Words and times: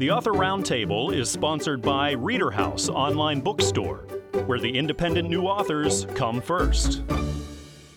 The 0.00 0.10
Author 0.10 0.32
Roundtable 0.32 1.14
is 1.14 1.30
sponsored 1.30 1.82
by 1.82 2.12
Reader 2.12 2.50
House 2.52 2.88
Online 2.88 3.38
Bookstore, 3.42 4.06
where 4.46 4.58
the 4.58 4.78
independent 4.78 5.28
new 5.28 5.42
authors 5.42 6.06
come 6.14 6.40
first. 6.40 7.02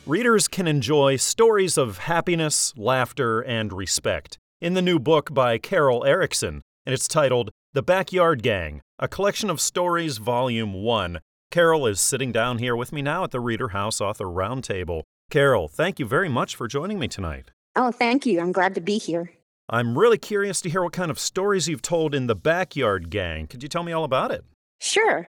Readers 0.05 0.49
can 0.49 0.67
enjoy 0.67 1.15
stories 1.15 1.77
of 1.77 1.99
happiness, 1.99 2.73
laughter, 2.75 3.39
and 3.39 3.71
respect 3.71 4.37
in 4.59 4.73
the 4.73 4.81
new 4.81 4.99
book 4.99 5.33
by 5.33 5.57
Carol 5.57 6.03
Erickson, 6.03 6.61
and 6.85 6.93
it's 6.93 7.07
titled 7.07 7.51
The 7.71 7.81
Backyard 7.81 8.43
Gang 8.43 8.81
A 8.99 9.07
Collection 9.07 9.49
of 9.49 9.61
Stories, 9.61 10.17
Volume 10.17 10.73
1. 10.73 11.21
Carol 11.51 11.87
is 11.87 12.01
sitting 12.01 12.33
down 12.33 12.57
here 12.57 12.75
with 12.75 12.91
me 12.91 13.01
now 13.01 13.23
at 13.23 13.31
the 13.31 13.39
Reader 13.39 13.69
House 13.69 14.01
Author 14.01 14.25
Roundtable. 14.25 15.03
Carol, 15.31 15.69
thank 15.69 15.99
you 15.99 16.05
very 16.05 16.27
much 16.27 16.57
for 16.57 16.67
joining 16.67 16.99
me 16.99 17.07
tonight. 17.07 17.51
Oh, 17.77 17.93
thank 17.93 18.25
you. 18.25 18.41
I'm 18.41 18.51
glad 18.51 18.75
to 18.75 18.81
be 18.81 18.97
here. 18.97 19.31
I'm 19.69 19.97
really 19.97 20.17
curious 20.17 20.59
to 20.61 20.69
hear 20.69 20.83
what 20.83 20.93
kind 20.93 21.09
of 21.09 21.17
stories 21.17 21.67
you've 21.67 21.81
told 21.81 22.13
in 22.13 22.27
the 22.27 22.35
Backyard 22.35 23.09
Gang. 23.09 23.47
Could 23.47 23.63
you 23.63 23.69
tell 23.69 23.83
me 23.83 23.93
all 23.93 24.03
about 24.03 24.31
it? 24.31 24.43
Sure. 24.81 25.25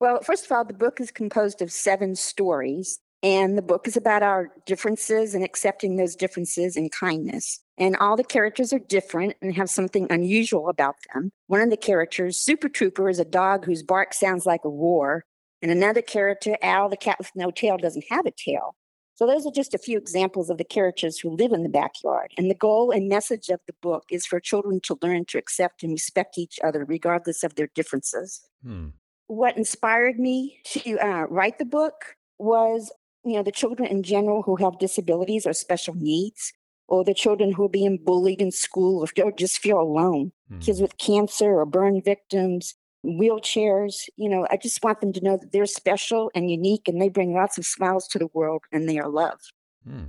Well, 0.00 0.20
first 0.22 0.44
of 0.44 0.52
all, 0.52 0.64
the 0.64 0.74
book 0.74 1.00
is 1.00 1.10
composed 1.10 1.62
of 1.62 1.70
seven 1.70 2.16
stories, 2.16 2.98
and 3.22 3.56
the 3.56 3.62
book 3.62 3.86
is 3.86 3.96
about 3.96 4.22
our 4.22 4.50
differences 4.66 5.34
and 5.34 5.44
accepting 5.44 5.96
those 5.96 6.16
differences 6.16 6.76
in 6.76 6.90
kindness. 6.90 7.60
And 7.78 7.96
all 7.96 8.16
the 8.16 8.24
characters 8.24 8.72
are 8.72 8.78
different 8.78 9.36
and 9.40 9.54
have 9.54 9.70
something 9.70 10.06
unusual 10.10 10.68
about 10.68 10.96
them. 11.14 11.30
One 11.46 11.60
of 11.60 11.70
the 11.70 11.76
characters, 11.76 12.38
Super 12.38 12.68
Trooper, 12.68 13.08
is 13.08 13.20
a 13.20 13.24
dog 13.24 13.64
whose 13.64 13.82
bark 13.82 14.14
sounds 14.14 14.46
like 14.46 14.64
a 14.64 14.68
roar. 14.68 15.24
And 15.62 15.70
another 15.70 16.02
character, 16.02 16.56
Al, 16.60 16.88
the 16.88 16.96
cat 16.96 17.18
with 17.18 17.30
no 17.34 17.50
tail, 17.50 17.78
doesn't 17.78 18.04
have 18.10 18.26
a 18.26 18.32
tail. 18.32 18.74
So 19.16 19.26
those 19.26 19.46
are 19.46 19.50
just 19.50 19.72
a 19.72 19.78
few 19.78 19.96
examples 19.96 20.50
of 20.50 20.58
the 20.58 20.64
characters 20.64 21.18
who 21.18 21.30
live 21.30 21.52
in 21.52 21.62
the 21.62 21.70
backyard. 21.70 22.32
And 22.36 22.50
the 22.50 22.54
goal 22.54 22.90
and 22.90 23.08
message 23.08 23.48
of 23.48 23.60
the 23.66 23.72
book 23.80 24.04
is 24.10 24.26
for 24.26 24.40
children 24.40 24.78
to 24.84 24.98
learn 25.02 25.24
to 25.26 25.38
accept 25.38 25.82
and 25.82 25.90
respect 25.90 26.36
each 26.36 26.58
other, 26.62 26.84
regardless 26.84 27.42
of 27.42 27.54
their 27.54 27.68
differences. 27.74 28.46
Hmm. 28.62 28.88
What 29.28 29.56
inspired 29.56 30.18
me 30.18 30.60
to 30.66 30.98
uh, 30.98 31.26
write 31.30 31.58
the 31.58 31.64
book 31.64 32.16
was, 32.38 32.92
you 33.24 33.32
know, 33.32 33.42
the 33.42 33.50
children 33.50 33.88
in 33.88 34.02
general 34.02 34.42
who 34.42 34.56
have 34.56 34.78
disabilities 34.78 35.46
or 35.46 35.54
special 35.54 35.94
needs, 35.94 36.52
or 36.86 37.02
the 37.02 37.14
children 37.14 37.52
who 37.52 37.64
are 37.64 37.70
being 37.70 37.98
bullied 38.04 38.40
in 38.40 38.52
school 38.52 39.02
or 39.02 39.32
just 39.32 39.58
feel 39.58 39.80
alone. 39.80 40.30
Hmm. 40.50 40.58
Kids 40.58 40.82
with 40.82 40.98
cancer 40.98 41.58
or 41.58 41.64
burn 41.64 42.02
victims, 42.02 42.74
wheelchairs. 43.06 44.08
You 44.16 44.28
know, 44.28 44.46
I 44.50 44.56
just 44.56 44.82
want 44.82 45.00
them 45.00 45.12
to 45.14 45.20
know 45.22 45.36
that 45.36 45.52
they're 45.52 45.66
special 45.66 46.30
and 46.34 46.50
unique 46.50 46.88
and 46.88 47.00
they 47.00 47.08
bring 47.08 47.34
lots 47.34 47.58
of 47.58 47.66
smiles 47.66 48.06
to 48.08 48.18
the 48.18 48.28
world 48.34 48.62
and 48.72 48.88
they 48.88 48.98
are 48.98 49.08
loved. 49.08 49.52
Hmm. 49.86 50.06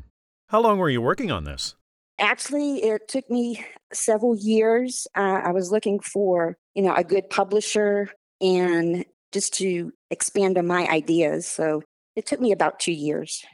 How 0.49 0.61
long 0.61 0.77
were 0.77 0.89
you 0.89 1.01
working 1.01 1.31
on 1.31 1.43
this? 1.43 1.75
Actually, 2.19 2.83
it 2.83 3.07
took 3.07 3.29
me 3.29 3.63
several 3.93 4.35
years. 4.35 5.07
Uh, 5.15 5.41
I 5.43 5.51
was 5.51 5.71
looking 5.71 5.99
for, 5.99 6.57
you 6.73 6.81
know, 6.81 6.95
a 6.95 7.03
good 7.03 7.29
publisher 7.29 8.09
and 8.41 9.05
just 9.31 9.53
to 9.55 9.91
expand 10.09 10.57
on 10.57 10.65
my 10.65 10.87
ideas. 10.87 11.45
So 11.47 11.83
it 12.15 12.25
took 12.25 12.39
me 12.39 12.51
about 12.51 12.79
two 12.79 12.93
years. 12.93 13.45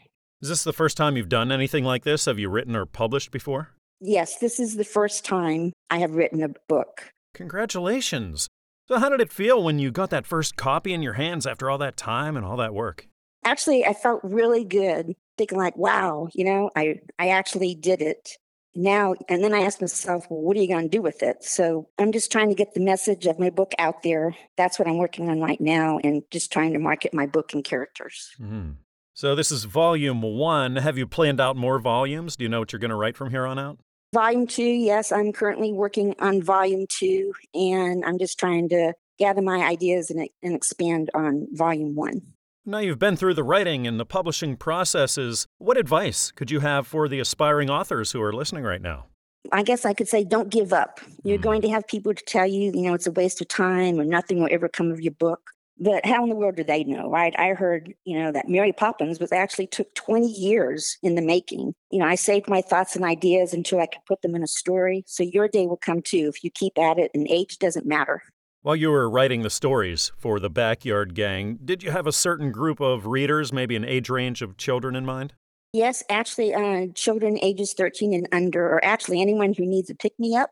Is 0.41 0.50
this 0.50 0.63
the 0.63 0.73
first 0.73 0.97
time 0.97 1.17
you've 1.17 1.30
done 1.30 1.52
anything 1.52 1.83
like 1.83 2.03
this? 2.03 2.25
Have 2.25 2.40
you 2.40 2.50
written 2.50 2.75
or 2.75 2.85
published 2.85 3.31
before? 3.31 3.69
Yes, 4.00 4.40
this 4.40 4.59
is 4.59 4.75
the 4.75 4.84
first 4.84 5.25
time 5.25 5.72
I 5.90 6.00
have 6.00 6.16
written 6.16 6.44
a 6.44 6.50
book. 6.67 7.12
Congratulations. 7.34 8.47
So, 8.93 8.99
how 8.99 9.09
did 9.09 9.21
it 9.21 9.33
feel 9.33 9.63
when 9.63 9.79
you 9.79 9.89
got 9.89 10.11
that 10.11 10.27
first 10.27 10.55
copy 10.55 10.93
in 10.93 11.01
your 11.01 11.13
hands 11.13 11.47
after 11.47 11.67
all 11.67 11.79
that 11.79 11.97
time 11.97 12.37
and 12.37 12.45
all 12.45 12.57
that 12.57 12.75
work? 12.75 13.07
Actually, 13.43 13.83
I 13.83 13.95
felt 13.95 14.19
really 14.21 14.63
good, 14.63 15.15
thinking 15.35 15.57
like, 15.57 15.75
"Wow, 15.75 16.27
you 16.35 16.45
know, 16.45 16.69
I 16.75 16.99
I 17.17 17.29
actually 17.29 17.73
did 17.73 18.03
it." 18.03 18.37
Now, 18.75 19.15
and 19.27 19.43
then 19.43 19.51
I 19.51 19.61
asked 19.61 19.81
myself, 19.81 20.27
"Well, 20.29 20.41
what 20.41 20.55
are 20.55 20.59
you 20.59 20.67
going 20.67 20.83
to 20.83 20.95
do 20.95 21.01
with 21.01 21.23
it?" 21.23 21.43
So, 21.43 21.89
I'm 21.97 22.11
just 22.11 22.31
trying 22.31 22.49
to 22.49 22.55
get 22.55 22.75
the 22.75 22.81
message 22.81 23.25
of 23.25 23.39
my 23.39 23.49
book 23.49 23.71
out 23.79 24.03
there. 24.03 24.35
That's 24.57 24.77
what 24.77 24.87
I'm 24.87 24.99
working 24.99 25.27
on 25.27 25.41
right 25.41 25.59
now, 25.59 25.97
and 26.03 26.21
just 26.29 26.51
trying 26.51 26.73
to 26.73 26.79
market 26.79 27.15
my 27.15 27.25
book 27.25 27.51
and 27.51 27.63
characters. 27.63 28.29
Mm-hmm. 28.39 28.73
So, 29.15 29.33
this 29.33 29.51
is 29.51 29.63
volume 29.63 30.21
one. 30.21 30.75
Have 30.75 30.99
you 30.99 31.07
planned 31.07 31.41
out 31.41 31.57
more 31.57 31.79
volumes? 31.79 32.35
Do 32.35 32.43
you 32.43 32.49
know 32.49 32.59
what 32.59 32.71
you're 32.71 32.79
going 32.79 32.89
to 32.89 32.95
write 32.95 33.17
from 33.17 33.31
here 33.31 33.47
on 33.47 33.57
out? 33.57 33.79
Volume 34.13 34.46
two, 34.46 34.63
yes, 34.63 35.12
I'm 35.12 35.31
currently 35.31 35.74
working 35.74 36.13
on 36.19 36.40
volume 36.40 36.85
two, 36.88 37.34
and 37.56 38.06
I'm 38.06 38.19
just 38.19 38.38
trying 38.38 38.69
to 38.69 38.94
gather 39.18 39.41
my 39.41 39.63
ideas 39.63 40.12
and, 40.12 40.29
and 40.44 40.53
expand 40.53 41.09
on 41.16 41.47
volume 41.53 41.96
one. 41.96 42.22
Now 42.63 42.78
you've 42.78 43.00
been 43.00 43.16
through 43.16 43.34
the 43.34 43.44
writing 43.44 43.88
and 43.88 44.00
the 44.00 44.06
publishing 44.06 44.56
processes. 44.56 45.47
What 45.57 45.78
advice 45.78 46.29
could 46.29 46.52
you 46.52 46.59
have 46.59 46.85
for 46.85 47.07
the 47.07 47.19
aspiring 47.19 47.72
authors 47.72 48.12
who 48.12 48.22
are 48.22 48.31
listening 48.31 48.63
right 48.63 48.84
now? 48.84 49.07
I 49.52 49.63
guess 49.63 49.84
I 49.84 49.96
could 49.96 50.07
say 50.07 50.23
don't 50.23 50.50
give 50.50 50.73
up. 50.73 51.00
You're 51.23 51.40
mm. 51.40 51.41
going 51.41 51.62
to 51.63 51.69
have 51.69 51.88
people 51.88 52.13
to 52.13 52.23
tell 52.23 52.46
you, 52.46 52.72
you 52.72 52.84
know, 52.84 52.94
it's 52.94 53.07
a 53.07 53.12
waste 53.12 53.41
of 53.41 53.47
time 53.47 54.00
or 54.00 54.06
nothing 54.06 54.40
will 54.40 54.50
ever 54.52 54.69
come 54.69 54.91
of 54.91 55.02
your 55.02 55.13
book. 55.13 55.50
But 55.79 56.06
how 56.06 56.23
in 56.23 56.29
the 56.29 56.35
world 56.35 56.56
do 56.56 56.63
they 56.63 56.84
know, 56.84 57.09
right? 57.09 57.34
I 57.38 57.50
heard, 57.50 57.94
you 58.06 58.19
know, 58.19 58.31
that 58.31 58.47
Mary 58.47 58.72
Poppins 58.72 59.19
was 59.19 59.31
actually 59.31 59.67
took 59.67 59.94
20 59.95 60.28
years 60.28 60.97
in 61.01 61.16
the 61.16 61.22
making. 61.22 61.73
You 61.89 62.00
know, 62.00 62.06
I 62.06 62.16
saved 62.16 62.47
my 62.47 62.61
thoughts 62.61 62.95
and 62.95 63.03
ideas 63.03 63.53
until 63.53 63.79
I 63.79 63.88
could 63.88 64.06
put 64.07 64.22
them 64.22 64.35
in 64.35 64.44
a 64.44 64.47
story. 64.47 65.03
So 65.07 65.23
your 65.23 65.47
day 65.47 65.66
will 65.66 65.78
come 65.78 66.01
too 66.01 66.31
if 66.34 66.44
you 66.44 66.51
keep 66.51 66.78
at 66.78 67.00
it, 67.00 67.11
and 67.13 67.28
age 67.29 67.57
doesn't 67.57 67.85
matter. 67.85 68.22
While 68.61 68.78
you 68.78 68.91
were 68.91 69.09
writing 69.09 69.41
the 69.41 69.50
stories 69.50 70.13
for 70.17 70.39
the 70.39 70.50
Backyard 70.50 71.16
Gang, 71.16 71.59
did 71.66 71.84
you 71.84 71.91
have 71.91 72.07
a 72.07 72.13
certain 72.13 72.51
group 72.51 72.79
of 72.79 73.07
readers, 73.07 73.51
maybe 73.51 73.75
an 73.75 73.84
age 73.84 74.09
range 74.09 74.41
of 74.41 74.55
children 74.55 74.95
in 74.95 75.05
mind? 75.05 75.34
Yes, 75.73 76.03
actually, 76.09 76.53
uh, 76.53 76.88
children 76.94 77.38
ages 77.41 77.73
13 77.73 78.13
and 78.13 78.28
under, 78.31 78.63
or 78.63 78.85
actually 78.85 79.19
anyone 79.19 79.53
who 79.53 79.66
needs 79.66 79.90
a 79.90 79.95
pick 79.95 80.13
me 80.19 80.38
up 80.38 80.51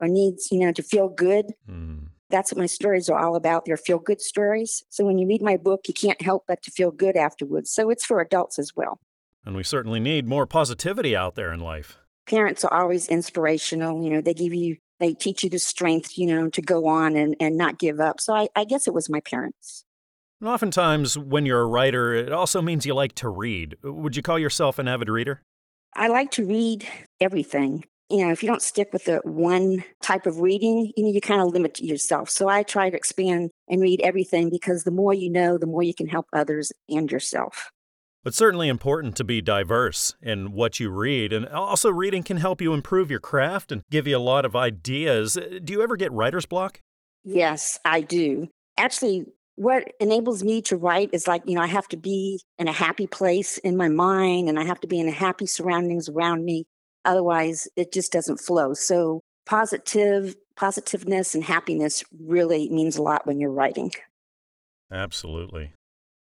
or 0.00 0.08
needs, 0.08 0.50
you 0.50 0.58
know, 0.58 0.72
to 0.72 0.82
feel 0.82 1.08
good. 1.08 1.46
Mm. 1.70 2.08
That's 2.30 2.52
what 2.52 2.58
my 2.58 2.66
stories 2.66 3.08
are 3.08 3.18
all 3.18 3.36
about. 3.36 3.64
They're 3.64 3.76
feel 3.76 3.98
good 3.98 4.20
stories. 4.20 4.82
So 4.88 5.04
when 5.04 5.18
you 5.18 5.28
read 5.28 5.42
my 5.42 5.56
book, 5.56 5.82
you 5.86 5.94
can't 5.94 6.20
help 6.20 6.44
but 6.48 6.62
to 6.62 6.70
feel 6.70 6.90
good 6.90 7.16
afterwards. 7.16 7.70
So 7.70 7.90
it's 7.90 8.04
for 8.04 8.20
adults 8.20 8.58
as 8.58 8.72
well. 8.74 8.98
And 9.44 9.54
we 9.54 9.62
certainly 9.62 10.00
need 10.00 10.26
more 10.26 10.46
positivity 10.46 11.14
out 11.14 11.36
there 11.36 11.52
in 11.52 11.60
life. 11.60 11.98
Parents 12.28 12.64
are 12.64 12.80
always 12.80 13.06
inspirational. 13.06 14.02
You 14.02 14.10
know, 14.10 14.20
they 14.20 14.34
give 14.34 14.52
you, 14.52 14.76
they 14.98 15.14
teach 15.14 15.44
you 15.44 15.50
the 15.50 15.60
strength, 15.60 16.18
you 16.18 16.26
know, 16.26 16.50
to 16.50 16.60
go 16.60 16.86
on 16.86 17.14
and, 17.14 17.36
and 17.38 17.56
not 17.56 17.78
give 17.78 18.00
up. 18.00 18.20
So 18.20 18.34
I, 18.34 18.48
I 18.56 18.64
guess 18.64 18.88
it 18.88 18.94
was 18.94 19.08
my 19.08 19.20
parents. 19.20 19.84
And 20.40 20.50
oftentimes, 20.50 21.16
when 21.16 21.46
you're 21.46 21.60
a 21.60 21.66
writer, 21.66 22.12
it 22.12 22.32
also 22.32 22.60
means 22.60 22.84
you 22.84 22.94
like 22.94 23.14
to 23.16 23.28
read. 23.28 23.76
Would 23.84 24.16
you 24.16 24.22
call 24.22 24.38
yourself 24.38 24.78
an 24.78 24.88
avid 24.88 25.08
reader? 25.08 25.42
I 25.94 26.08
like 26.08 26.32
to 26.32 26.44
read 26.44 26.86
everything 27.20 27.84
you 28.08 28.24
know, 28.24 28.30
if 28.30 28.42
you 28.42 28.48
don't 28.48 28.62
stick 28.62 28.92
with 28.92 29.04
the 29.04 29.20
one 29.24 29.84
type 30.00 30.26
of 30.26 30.40
reading, 30.40 30.92
you 30.96 31.04
know, 31.04 31.10
you 31.10 31.20
kind 31.20 31.40
of 31.40 31.48
limit 31.48 31.80
yourself. 31.80 32.30
So 32.30 32.48
I 32.48 32.62
try 32.62 32.90
to 32.90 32.96
expand 32.96 33.50
and 33.68 33.80
read 33.80 34.00
everything 34.02 34.48
because 34.50 34.84
the 34.84 34.90
more 34.90 35.12
you 35.12 35.30
know, 35.30 35.58
the 35.58 35.66
more 35.66 35.82
you 35.82 35.94
can 35.94 36.08
help 36.08 36.26
others 36.32 36.72
and 36.88 37.10
yourself. 37.10 37.70
It's 38.24 38.36
certainly 38.36 38.68
important 38.68 39.14
to 39.16 39.24
be 39.24 39.40
diverse 39.40 40.16
in 40.20 40.52
what 40.52 40.80
you 40.80 40.90
read. 40.90 41.32
And 41.32 41.46
also, 41.46 41.90
reading 41.90 42.24
can 42.24 42.38
help 42.38 42.60
you 42.60 42.74
improve 42.74 43.08
your 43.08 43.20
craft 43.20 43.70
and 43.70 43.82
give 43.88 44.08
you 44.08 44.16
a 44.16 44.18
lot 44.18 44.44
of 44.44 44.56
ideas. 44.56 45.36
Uh, 45.36 45.60
do 45.62 45.72
you 45.72 45.80
ever 45.80 45.96
get 45.96 46.10
writer's 46.10 46.44
block? 46.44 46.80
Yes, 47.22 47.78
I 47.84 48.00
do. 48.00 48.48
Actually, 48.76 49.26
what 49.54 49.92
enables 50.00 50.42
me 50.42 50.60
to 50.62 50.76
write 50.76 51.10
is 51.12 51.28
like, 51.28 51.42
you 51.46 51.54
know, 51.54 51.62
I 51.62 51.66
have 51.66 51.88
to 51.88 51.96
be 51.96 52.40
in 52.58 52.66
a 52.66 52.72
happy 52.72 53.06
place 53.06 53.58
in 53.58 53.76
my 53.76 53.88
mind 53.88 54.48
and 54.48 54.58
I 54.58 54.64
have 54.64 54.80
to 54.80 54.88
be 54.88 54.98
in 54.98 55.08
a 55.08 55.12
happy 55.12 55.46
surroundings 55.46 56.08
around 56.08 56.44
me. 56.44 56.66
Otherwise, 57.06 57.68
it 57.76 57.92
just 57.92 58.12
doesn't 58.12 58.40
flow. 58.40 58.74
So, 58.74 59.22
positive, 59.46 60.34
positiveness 60.56 61.34
and 61.34 61.44
happiness 61.44 62.04
really 62.20 62.68
means 62.68 62.96
a 62.96 63.02
lot 63.02 63.26
when 63.26 63.40
you're 63.40 63.50
writing. 63.50 63.92
Absolutely. 64.90 65.72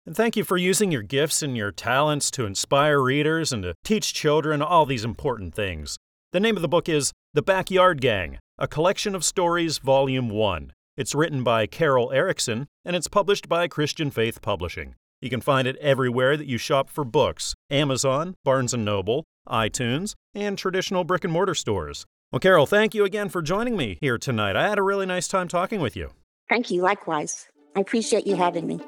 And 0.06 0.16
thank 0.16 0.36
you 0.36 0.44
for 0.44 0.56
using 0.56 0.90
your 0.90 1.02
gifts 1.02 1.42
and 1.42 1.56
your 1.56 1.70
talents 1.70 2.30
to 2.32 2.46
inspire 2.46 3.00
readers 3.00 3.52
and 3.52 3.62
to 3.62 3.74
teach 3.84 4.14
children 4.14 4.62
all 4.62 4.86
these 4.86 5.04
important 5.04 5.54
things. 5.54 5.98
The 6.32 6.40
name 6.40 6.56
of 6.56 6.62
the 6.62 6.68
book 6.68 6.88
is 6.88 7.12
The 7.34 7.42
Backyard 7.42 8.00
Gang 8.00 8.38
A 8.58 8.66
Collection 8.66 9.14
of 9.14 9.24
Stories, 9.24 9.78
Volume 9.78 10.30
1. 10.30 10.72
It's 10.96 11.14
written 11.14 11.42
by 11.42 11.66
Carol 11.66 12.12
Erickson 12.12 12.66
and 12.84 12.96
it's 12.96 13.08
published 13.08 13.48
by 13.48 13.68
Christian 13.68 14.10
Faith 14.10 14.40
Publishing. 14.40 14.94
You 15.20 15.28
can 15.28 15.42
find 15.42 15.68
it 15.68 15.76
everywhere 15.76 16.36
that 16.36 16.46
you 16.46 16.56
shop 16.56 16.88
for 16.88 17.04
books 17.04 17.54
Amazon, 17.68 18.34
Barnes 18.42 18.72
& 18.74 18.76
Noble, 18.76 19.24
iTunes, 19.48 20.14
and 20.34 20.56
traditional 20.56 21.04
brick 21.04 21.25
and 21.25 21.32
mortar 21.32 21.54
stores. 21.54 22.06
Well, 22.32 22.40
Carol, 22.40 22.66
thank 22.66 22.94
you 22.94 23.04
again 23.04 23.28
for 23.28 23.42
joining 23.42 23.76
me 23.76 23.98
here 24.00 24.19
tonight. 24.19 24.56
I 24.56 24.69
had 24.69 24.78
a 24.78 24.82
really 24.82 25.06
nice 25.06 25.26
time 25.26 25.48
talking 25.48 25.81
with 25.81 25.96
you. 25.96 26.10
Thank 26.48 26.70
you, 26.70 26.82
likewise. 26.82 27.48
I 27.76 27.81
appreciate 27.81 28.26
you 28.26 28.37
having 28.37 28.66
me. 28.66 28.81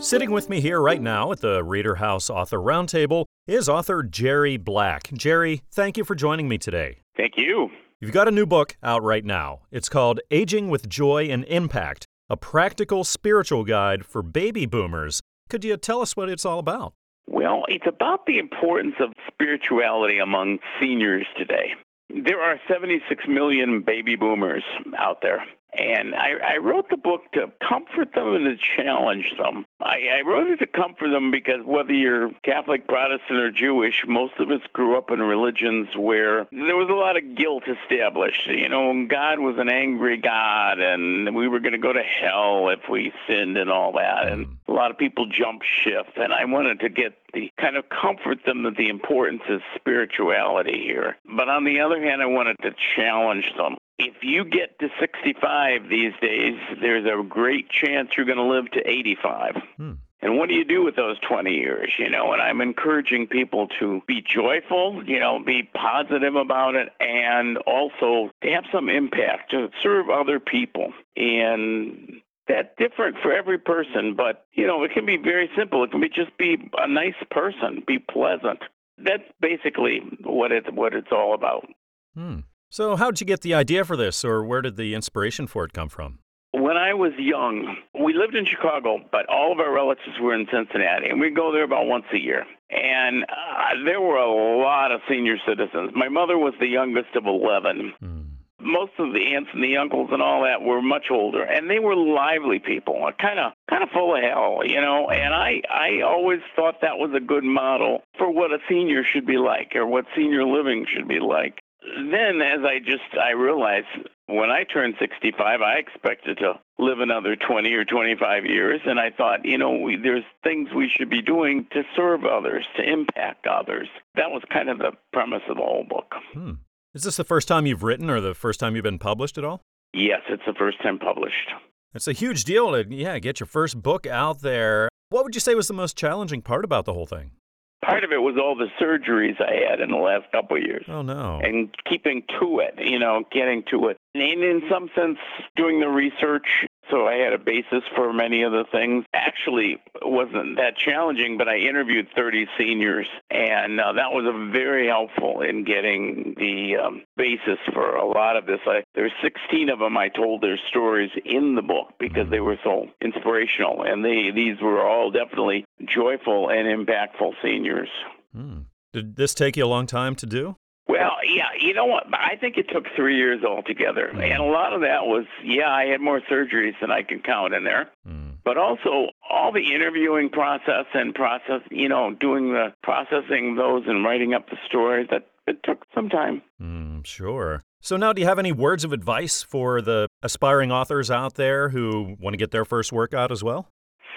Sitting 0.00 0.30
with 0.30 0.48
me 0.48 0.62
here 0.62 0.80
right 0.80 1.00
now 1.00 1.30
at 1.30 1.40
the 1.40 1.62
Reader 1.62 1.96
House 1.96 2.30
Author 2.30 2.56
Roundtable 2.56 3.26
is 3.46 3.68
author 3.68 4.02
Jerry 4.02 4.56
Black. 4.56 5.10
Jerry, 5.12 5.62
thank 5.70 5.98
you 5.98 6.04
for 6.04 6.14
joining 6.14 6.48
me 6.48 6.56
today. 6.56 7.02
Thank 7.18 7.34
you. 7.36 7.68
You've 8.00 8.12
got 8.12 8.26
a 8.26 8.30
new 8.30 8.46
book 8.46 8.78
out 8.82 9.02
right 9.02 9.26
now. 9.26 9.60
It's 9.70 9.90
called 9.90 10.20
Aging 10.30 10.70
with 10.70 10.88
Joy 10.88 11.24
and 11.24 11.44
Impact 11.44 12.06
A 12.30 12.36
Practical 12.38 13.04
Spiritual 13.04 13.62
Guide 13.64 14.06
for 14.06 14.22
Baby 14.22 14.64
Boomers. 14.64 15.19
Could 15.50 15.64
you 15.64 15.76
tell 15.76 16.00
us 16.00 16.16
what 16.16 16.28
it's 16.28 16.44
all 16.44 16.60
about? 16.60 16.94
Well, 17.26 17.64
it's 17.68 17.86
about 17.86 18.26
the 18.26 18.38
importance 18.38 18.94
of 19.00 19.12
spirituality 19.26 20.18
among 20.18 20.58
seniors 20.80 21.26
today. 21.36 21.74
There 22.08 22.40
are 22.40 22.60
76 22.68 23.24
million 23.28 23.82
baby 23.82 24.14
boomers 24.16 24.62
out 24.96 25.22
there. 25.22 25.44
And 25.72 26.14
I, 26.14 26.54
I 26.54 26.56
wrote 26.56 26.90
the 26.90 26.96
book 26.96 27.22
to 27.32 27.52
comfort 27.66 28.14
them 28.14 28.34
and 28.34 28.44
to 28.44 28.56
challenge 28.76 29.32
them. 29.38 29.64
I, 29.80 30.18
I 30.18 30.20
wrote 30.26 30.48
it 30.48 30.58
to 30.58 30.66
comfort 30.66 31.10
them 31.10 31.30
because 31.30 31.64
whether 31.64 31.92
you're 31.92 32.30
Catholic, 32.42 32.86
Protestant, 32.86 33.38
or 33.38 33.50
Jewish, 33.50 34.04
most 34.06 34.34
of 34.38 34.50
us 34.50 34.60
grew 34.72 34.98
up 34.98 35.10
in 35.10 35.20
religions 35.20 35.88
where 35.96 36.46
there 36.50 36.76
was 36.76 36.88
a 36.90 36.94
lot 36.94 37.16
of 37.16 37.34
guilt 37.36 37.64
established. 37.68 38.46
You 38.46 38.68
know, 38.68 39.06
God 39.06 39.38
was 39.38 39.56
an 39.58 39.68
angry 39.68 40.16
God 40.16 40.80
and 40.80 41.34
we 41.34 41.48
were 41.48 41.60
going 41.60 41.72
to 41.72 41.78
go 41.78 41.92
to 41.92 42.02
hell 42.02 42.68
if 42.68 42.88
we 42.90 43.12
sinned 43.28 43.56
and 43.56 43.70
all 43.70 43.92
that. 43.92 44.28
And 44.28 44.46
mm. 44.46 44.56
a 44.68 44.72
lot 44.72 44.90
of 44.90 44.98
people 44.98 45.26
jumped 45.26 45.64
ship. 45.66 46.06
And 46.16 46.32
I 46.32 46.44
wanted 46.46 46.80
to 46.80 46.88
get 46.88 47.14
the 47.32 47.50
kind 47.58 47.76
of 47.76 47.84
comfort 47.88 48.44
them 48.44 48.64
that 48.64 48.76
the 48.76 48.88
importance 48.88 49.42
is 49.48 49.60
spirituality 49.76 50.82
here. 50.82 51.16
But 51.24 51.48
on 51.48 51.64
the 51.64 51.80
other 51.80 52.00
hand, 52.02 52.22
I 52.22 52.26
wanted 52.26 52.56
to 52.62 52.74
challenge 52.96 53.52
them 53.56 53.76
if 54.00 54.22
you 54.22 54.44
get 54.44 54.78
to 54.78 54.88
65 54.98 55.88
these 55.88 56.12
days, 56.20 56.58
there's 56.80 57.04
a 57.04 57.22
great 57.22 57.68
chance 57.68 58.10
you're 58.16 58.26
going 58.26 58.38
to 58.38 58.44
live 58.44 58.70
to 58.72 58.88
85. 58.88 59.56
Hmm. 59.76 59.92
And 60.22 60.36
what 60.36 60.48
do 60.48 60.54
you 60.54 60.64
do 60.64 60.84
with 60.84 60.96
those 60.96 61.18
20 61.20 61.50
years, 61.50 61.90
you 61.98 62.10
know? 62.10 62.32
And 62.32 62.42
I'm 62.42 62.60
encouraging 62.60 63.26
people 63.26 63.68
to 63.78 64.02
be 64.06 64.22
joyful, 64.22 65.02
you 65.06 65.18
know, 65.18 65.42
be 65.44 65.62
positive 65.74 66.34
about 66.34 66.74
it, 66.74 66.88
and 67.00 67.56
also 67.58 68.30
to 68.42 68.50
have 68.50 68.64
some 68.70 68.90
impact, 68.90 69.50
to 69.52 69.70
serve 69.82 70.10
other 70.10 70.38
people. 70.38 70.92
And 71.16 72.20
that's 72.46 72.68
different 72.76 73.16
for 73.22 73.32
every 73.32 73.58
person, 73.58 74.14
but, 74.14 74.44
you 74.52 74.66
know, 74.66 74.82
it 74.84 74.92
can 74.92 75.06
be 75.06 75.16
very 75.16 75.48
simple. 75.56 75.84
It 75.84 75.90
can 75.90 76.00
be 76.00 76.08
just 76.10 76.36
be 76.36 76.70
a 76.76 76.88
nice 76.88 77.14
person, 77.30 77.82
be 77.86 77.98
pleasant. 77.98 78.60
That's 78.98 79.22
basically 79.40 80.00
what 80.22 80.52
it's, 80.52 80.68
what 80.70 80.92
it's 80.92 81.12
all 81.12 81.32
about. 81.32 81.66
Hmm. 82.14 82.40
So, 82.72 82.94
how 82.94 83.10
did 83.10 83.20
you 83.20 83.26
get 83.26 83.40
the 83.40 83.52
idea 83.52 83.84
for 83.84 83.96
this, 83.96 84.24
or 84.24 84.44
where 84.44 84.62
did 84.62 84.76
the 84.76 84.94
inspiration 84.94 85.48
for 85.48 85.64
it 85.64 85.72
come 85.72 85.88
from? 85.88 86.20
When 86.52 86.76
I 86.76 86.94
was 86.94 87.10
young, 87.18 87.76
we 88.00 88.14
lived 88.14 88.36
in 88.36 88.46
Chicago, 88.46 89.00
but 89.10 89.28
all 89.28 89.50
of 89.50 89.58
our 89.58 89.72
relatives 89.72 90.20
were 90.20 90.32
in 90.34 90.46
Cincinnati, 90.52 91.08
and 91.08 91.20
we'd 91.20 91.34
go 91.34 91.50
there 91.50 91.64
about 91.64 91.86
once 91.86 92.04
a 92.12 92.18
year. 92.18 92.46
And 92.70 93.24
uh, 93.24 93.84
there 93.84 94.00
were 94.00 94.18
a 94.18 94.62
lot 94.62 94.92
of 94.92 95.00
senior 95.08 95.36
citizens. 95.44 95.90
My 95.96 96.08
mother 96.08 96.38
was 96.38 96.54
the 96.60 96.68
youngest 96.68 97.16
of 97.16 97.26
11. 97.26 97.92
Mm. 98.00 98.26
Most 98.60 98.92
of 98.98 99.14
the 99.14 99.34
aunts 99.34 99.50
and 99.52 99.64
the 99.64 99.76
uncles 99.76 100.10
and 100.12 100.22
all 100.22 100.44
that 100.44 100.62
were 100.62 100.80
much 100.80 101.06
older, 101.10 101.42
and 101.42 101.68
they 101.68 101.80
were 101.80 101.96
lively 101.96 102.60
people, 102.60 103.10
kind 103.18 103.40
of 103.40 103.52
kind 103.68 103.82
of 103.82 103.88
full 103.88 104.14
of 104.14 104.22
hell, 104.22 104.60
you 104.64 104.80
know. 104.80 105.08
And 105.08 105.34
I 105.34 105.62
I 105.68 106.02
always 106.02 106.40
thought 106.54 106.82
that 106.82 106.98
was 106.98 107.10
a 107.16 107.20
good 107.20 107.42
model 107.42 108.04
for 108.16 108.30
what 108.30 108.52
a 108.52 108.58
senior 108.68 109.02
should 109.02 109.26
be 109.26 109.38
like, 109.38 109.74
or 109.74 109.86
what 109.86 110.04
senior 110.14 110.44
living 110.44 110.86
should 110.86 111.08
be 111.08 111.18
like 111.18 111.58
then 111.82 112.40
as 112.40 112.60
I 112.64 112.78
just 112.78 113.16
I 113.20 113.32
realized 113.32 113.86
when 114.26 114.50
I 114.50 114.64
turned 114.64 114.94
65, 114.98 115.60
I 115.60 115.74
expected 115.74 116.38
to 116.38 116.54
live 116.78 117.00
another 117.00 117.36
20 117.36 117.72
or 117.72 117.84
25 117.84 118.44
years, 118.46 118.80
and 118.86 118.98
I 119.00 119.10
thought, 119.10 119.44
you 119.44 119.58
know, 119.58 119.76
we, 119.76 119.96
there's 119.96 120.24
things 120.44 120.68
we 120.74 120.88
should 120.88 121.10
be 121.10 121.20
doing 121.20 121.66
to 121.72 121.82
serve 121.96 122.24
others, 122.24 122.64
to 122.76 122.82
impact 122.82 123.46
others. 123.46 123.88
That 124.14 124.30
was 124.30 124.42
kind 124.52 124.68
of 124.68 124.78
the 124.78 124.92
premise 125.12 125.42
of 125.48 125.56
the 125.56 125.62
whole 125.62 125.84
book. 125.88 126.14
Hmm. 126.32 126.52
Is 126.94 127.02
this 127.02 127.16
the 127.16 127.24
first 127.24 127.48
time 127.48 127.66
you've 127.66 127.82
written, 127.82 128.10
or 128.10 128.20
the 128.20 128.34
first 128.34 128.60
time 128.60 128.74
you've 128.74 128.84
been 128.84 128.98
published 128.98 129.38
at 129.38 129.44
all? 129.44 129.62
Yes, 129.92 130.20
it's 130.28 130.42
the 130.46 130.54
first 130.58 130.80
time 130.82 130.98
published. 130.98 131.50
It's 131.94 132.06
a 132.06 132.12
huge 132.12 132.44
deal 132.44 132.70
to 132.72 132.86
yeah 132.88 133.18
get 133.18 133.40
your 133.40 133.46
first 133.46 133.82
book 133.82 134.06
out 134.06 134.42
there. 134.42 134.88
What 135.08 135.24
would 135.24 135.34
you 135.34 135.40
say 135.40 135.56
was 135.56 135.66
the 135.66 135.74
most 135.74 135.96
challenging 135.96 136.40
part 136.40 136.64
about 136.64 136.84
the 136.84 136.92
whole 136.92 137.06
thing? 137.06 137.32
Part 137.82 138.04
of 138.04 138.12
it 138.12 138.18
was 138.18 138.36
all 138.36 138.54
the 138.54 138.68
surgeries 138.78 139.40
I 139.40 139.70
had 139.70 139.80
in 139.80 139.90
the 139.90 139.96
last 139.96 140.30
couple 140.32 140.58
of 140.58 140.62
years. 140.62 140.84
Oh 140.88 141.00
no! 141.02 141.40
And 141.42 141.74
keeping 141.86 142.22
to 142.38 142.60
it, 142.60 142.74
you 142.78 142.98
know, 142.98 143.24
getting 143.32 143.62
to 143.70 143.88
it, 143.88 143.96
and 144.14 144.44
in 144.44 144.62
some 144.70 144.90
sense, 144.94 145.18
doing 145.56 145.80
the 145.80 145.88
research 145.88 146.66
so 146.90 147.06
I 147.06 147.14
had 147.14 147.32
a 147.32 147.38
basis 147.38 147.82
for 147.94 148.12
many 148.12 148.42
of 148.42 148.52
the 148.52 148.64
things. 148.70 149.04
Actually, 149.14 149.78
wasn't 150.02 150.56
that 150.56 150.76
challenging, 150.76 151.38
but 151.38 151.48
I 151.48 151.56
interviewed 151.58 152.08
30 152.14 152.46
seniors, 152.58 153.06
and 153.30 153.80
uh, 153.80 153.92
that 153.92 154.12
was 154.12 154.24
very 154.52 154.88
helpful 154.88 155.40
in 155.42 155.64
getting 155.64 156.34
the 156.38 156.76
um, 156.76 157.02
basis 157.16 157.58
for 157.72 157.96
a 157.96 158.06
lot 158.06 158.36
of 158.36 158.46
this. 158.46 158.60
I, 158.66 158.82
there's 158.94 159.12
16 159.22 159.68
of 159.70 159.78
them 159.78 159.96
I 159.96 160.08
told 160.08 160.42
their 160.42 160.58
stories 160.68 161.10
in 161.24 161.54
the 161.54 161.62
book 161.62 161.94
because 161.98 162.28
they 162.30 162.40
were 162.40 162.58
so 162.64 162.86
inspirational, 163.00 163.82
and 163.82 164.04
they 164.04 164.30
these 164.34 164.60
were 164.60 164.86
all 164.86 165.10
definitely 165.10 165.64
joyful 165.84 166.50
and 166.50 166.66
impactful 166.66 167.34
seniors. 167.42 167.88
Hmm. 168.34 168.60
Did 168.92 169.16
this 169.16 169.34
take 169.34 169.56
you 169.56 169.64
a 169.64 169.66
long 169.66 169.86
time 169.86 170.16
to 170.16 170.26
do? 170.26 170.56
Well, 170.88 171.18
yeah, 171.24 171.49
you 171.60 171.74
know 171.74 171.86
what? 171.86 172.04
I 172.12 172.36
think 172.36 172.56
it 172.56 172.68
took 172.72 172.84
three 172.96 173.16
years 173.16 173.44
altogether. 173.44 174.10
Mm. 174.12 174.22
And 174.22 174.42
a 174.42 174.46
lot 174.46 174.72
of 174.72 174.80
that 174.82 175.06
was, 175.06 175.24
yeah, 175.44 175.70
I 175.70 175.86
had 175.86 176.00
more 176.00 176.20
surgeries 176.30 176.74
than 176.80 176.90
I 176.90 177.02
can 177.02 177.20
count 177.20 177.54
in 177.54 177.64
there. 177.64 177.90
Mm. 178.06 178.38
But 178.44 178.56
also 178.56 179.10
all 179.28 179.52
the 179.52 179.72
interviewing 179.74 180.30
process 180.30 180.86
and 180.94 181.14
process, 181.14 181.60
you 181.70 181.88
know, 181.88 182.14
doing 182.14 182.52
the 182.52 182.72
processing 182.82 183.56
those 183.56 183.84
and 183.86 184.04
writing 184.04 184.34
up 184.34 184.48
the 184.48 184.56
story 184.66 185.06
that 185.10 185.26
it 185.46 185.58
took 185.62 185.84
some 185.94 186.08
time. 186.08 186.42
Mm, 186.60 187.04
sure. 187.04 187.62
So 187.80 187.96
now 187.96 188.12
do 188.12 188.20
you 188.20 188.26
have 188.26 188.38
any 188.38 188.52
words 188.52 188.84
of 188.84 188.92
advice 188.92 189.42
for 189.42 189.80
the 189.80 190.08
aspiring 190.22 190.70
authors 190.70 191.10
out 191.10 191.34
there 191.34 191.70
who 191.70 192.16
want 192.18 192.34
to 192.34 192.38
get 192.38 192.50
their 192.50 192.64
first 192.64 192.92
work 192.92 193.14
out 193.14 193.30
as 193.32 193.42
well? 193.42 193.68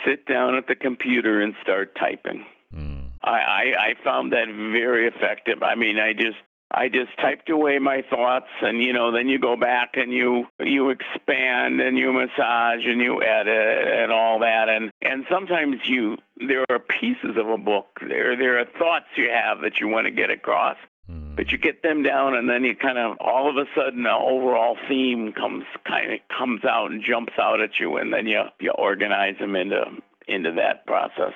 Sit 0.05 0.25
down 0.25 0.55
at 0.55 0.67
the 0.67 0.75
computer 0.75 1.41
and 1.41 1.53
start 1.61 1.95
typing. 1.97 2.45
Mm. 2.73 3.11
I, 3.23 3.29
I, 3.29 3.63
I 3.79 4.03
found 4.03 4.33
that 4.33 4.47
very 4.47 5.07
effective. 5.07 5.63
I 5.63 5.75
mean, 5.75 5.97
I 5.97 6.13
just 6.13 6.37
I 6.73 6.89
just 6.89 7.15
typed 7.21 7.49
away 7.49 7.77
my 7.77 8.03
thoughts 8.09 8.47
and 8.61 8.81
you 8.81 8.93
know 8.93 9.11
then 9.11 9.27
you 9.27 9.37
go 9.37 9.55
back 9.55 9.91
and 9.93 10.11
you 10.11 10.45
you 10.59 10.89
expand 10.89 11.79
and 11.79 11.97
you 11.97 12.11
massage 12.11 12.85
and 12.85 12.99
you 12.99 13.21
edit 13.21 13.87
and 13.87 14.11
all 14.11 14.39
that 14.39 14.69
and 14.69 14.91
and 15.01 15.25
sometimes 15.29 15.77
you 15.85 16.17
there 16.47 16.65
are 16.69 16.79
pieces 16.79 17.37
of 17.37 17.47
a 17.47 17.57
book 17.57 17.99
there 18.07 18.35
there 18.35 18.59
are 18.59 18.65
thoughts 18.79 19.05
you 19.15 19.29
have 19.29 19.61
that 19.61 19.79
you 19.79 19.87
want 19.87 20.05
to 20.05 20.11
get 20.11 20.31
across 20.31 20.77
hmm. 21.07 21.35
but 21.35 21.51
you 21.51 21.59
get 21.59 21.83
them 21.83 22.01
down 22.01 22.35
and 22.35 22.49
then 22.49 22.63
you 22.63 22.75
kind 22.75 22.97
of 22.97 23.17
all 23.19 23.49
of 23.49 23.55
a 23.55 23.69
sudden 23.75 24.03
the 24.03 24.11
overall 24.11 24.75
theme 24.89 25.31
comes 25.31 25.65
kind 25.87 26.11
of 26.11 26.19
comes 26.35 26.65
out 26.65 26.89
and 26.89 27.03
jumps 27.03 27.33
out 27.39 27.61
at 27.61 27.79
you 27.79 27.97
and 27.97 28.11
then 28.11 28.25
you 28.25 28.41
you 28.59 28.71
organize 28.71 29.37
them 29.39 29.55
into 29.55 29.83
into 30.27 30.51
that 30.51 30.85
process 30.87 31.33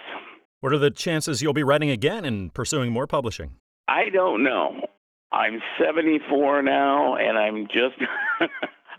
what 0.62 0.74
are 0.74 0.80
the 0.80 0.90
chances 0.90 1.44
you'll 1.44 1.54
be 1.54 1.64
writing 1.64 1.92
again 1.92 2.26
and 2.26 2.56
pursuing 2.56 2.92
more 2.92 3.06
publishing 3.06 3.52
I 3.88 4.10
don't 4.10 4.44
know. 4.44 4.82
I'm 5.32 5.62
74 5.80 6.62
now, 6.62 7.16
and 7.16 7.38
I'm 7.38 7.68
just. 7.68 7.96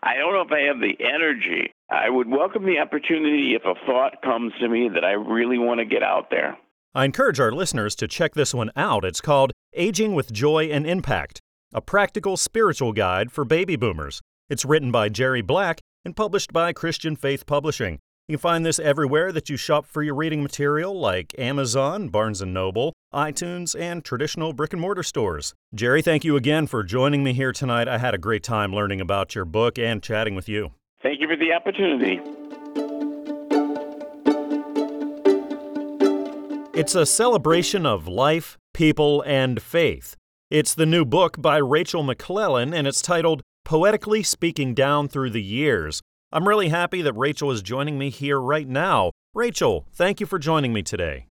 I 0.03 0.15
don't 0.17 0.33
know 0.33 0.43
if 0.43 0.53
I 0.53 0.61
have 0.61 0.81
the 0.81 0.97
energy. 1.05 1.73
I 1.91 2.09
would 2.09 2.29
welcome 2.29 2.65
the 2.65 2.79
opportunity 2.79 3.55
if 3.55 3.63
a 3.65 3.75
thought 3.87 4.23
comes 4.23 4.53
to 4.61 4.69
me 4.69 4.89
that 4.95 5.05
I 5.05 5.13
really 5.13 5.59
want 5.59 5.81
to 5.81 5.85
get 5.85 6.03
out 6.03 6.31
there. 6.31 6.57
I 6.95 7.05
encourage 7.05 7.41
our 7.41 7.51
listeners 7.51 7.95
to 7.97 8.09
check 8.09 8.35
this 8.35 8.55
one 8.55 8.71
out. 8.77 9.05
It's 9.05 9.21
called 9.21 9.53
Aging 9.75 10.15
with 10.15 10.33
Joy 10.33 10.67
and 10.67 10.87
Impact, 10.87 11.41
a 11.73 11.81
practical 11.81 12.37
spiritual 12.37 12.93
guide 12.93 13.33
for 13.33 13.45
baby 13.45 13.77
boomers. 13.77 14.21
It's 14.49 14.65
written 14.65 14.93
by 14.93 15.09
Jerry 15.09 15.43
Black 15.43 15.81
and 16.05 16.15
published 16.15 16.53
by 16.53 16.73
Christian 16.73 17.17
Faith 17.17 17.45
Publishing. 17.47 17.99
You 18.29 18.37
can 18.37 18.43
find 18.43 18.67
this 18.67 18.79
everywhere 18.79 19.33
that 19.33 19.49
you 19.49 19.57
shop 19.57 19.87
for 19.87 20.03
your 20.03 20.15
reading 20.15 20.43
material, 20.43 20.99
like 20.99 21.35
Amazon, 21.39 22.09
Barnes 22.09 22.41
& 22.43 22.47
Noble, 22.47 22.93
iTunes, 23.13 23.79
and 23.79 24.05
traditional 24.05 24.53
brick 24.53 24.73
and 24.73 24.81
mortar 24.81 25.03
stores. 25.03 25.55
Jerry, 25.75 26.03
thank 26.03 26.25
you 26.25 26.37
again 26.37 26.67
for 26.67 26.83
joining 26.83 27.23
me 27.23 27.33
here 27.33 27.53
tonight. 27.53 27.89
I 27.89 27.99
had 27.99 28.15
a 28.15 28.19
great 28.19 28.43
time 28.43 28.75
learning 28.75 29.01
about 29.01 29.35
your 29.35 29.45
book 29.45 29.79
and 29.79 30.03
chatting 30.03 30.35
with 30.35 30.49
you. 30.49 30.73
Thank 31.03 31.21
you 31.21 31.29
for 31.29 31.37
the 31.37 31.53
opportunity. 31.53 32.21
It's 36.79 36.95
a 36.95 37.07
celebration 37.07 37.87
of 37.87 38.07
life, 38.07 38.57
people, 38.75 39.23
and 39.23 39.61
faith. 39.63 40.17
It's 40.51 40.75
the 40.75 40.87
new 40.87 41.05
book 41.05 41.41
by 41.41 41.57
Rachel 41.57 42.03
McClellan, 42.03 42.73
and 42.73 42.87
it's 42.87 43.03
titled 43.03 43.43
Poetically 43.65 44.23
Speaking 44.23 44.75
Down 44.75 45.09
Through 45.09 45.31
the 45.31 45.43
Years 45.43 46.01
I'm 46.31 46.47
really 46.47 46.69
happy 46.69 47.01
that 47.01 47.15
Rachel 47.15 47.51
is 47.51 47.63
joining 47.63 47.97
me 47.97 48.11
here 48.11 48.39
right 48.39 48.69
now. 48.69 49.13
Rachel, 49.33 49.87
thank 49.95 50.21
you 50.21 50.27
for 50.27 50.39
joining 50.39 50.75
me 50.75 50.83
today. 50.83 51.28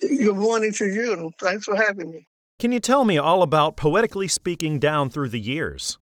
Good 0.00 0.36
morning 0.36 0.72
to 0.74 0.86
you. 0.86 1.30
Thanks 1.40 1.64
for 1.64 1.76
having 1.76 2.10
me. 2.10 2.26
Can 2.58 2.72
you 2.72 2.80
tell 2.80 3.04
me 3.04 3.18
all 3.18 3.42
about 3.42 3.76
Poetically 3.76 4.28
Speaking 4.28 4.78
Down 4.78 5.10
Through 5.10 5.28
the 5.28 5.40
Years? 5.40 5.98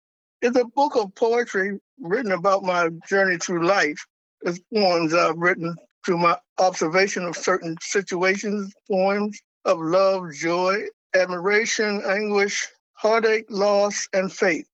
It's 0.41 0.57
a 0.57 0.65
book 0.65 0.95
of 0.95 1.13
poetry 1.15 1.79
written 1.99 2.31
about 2.31 2.63
my 2.63 2.89
journey 3.07 3.37
through 3.37 3.65
life. 3.65 4.05
It's 4.41 4.59
poems 4.73 5.13
I've 5.13 5.37
written 5.37 5.75
through 6.05 6.17
my 6.17 6.37
observation 6.59 7.25
of 7.25 7.37
certain 7.37 7.77
situations, 7.81 8.73
poems 8.89 9.39
of 9.65 9.79
love, 9.79 10.33
joy, 10.33 10.83
admiration, 11.13 12.01
anguish, 12.05 12.67
heartache, 12.93 13.45
loss, 13.49 14.07
and 14.13 14.31
faith. 14.31 14.67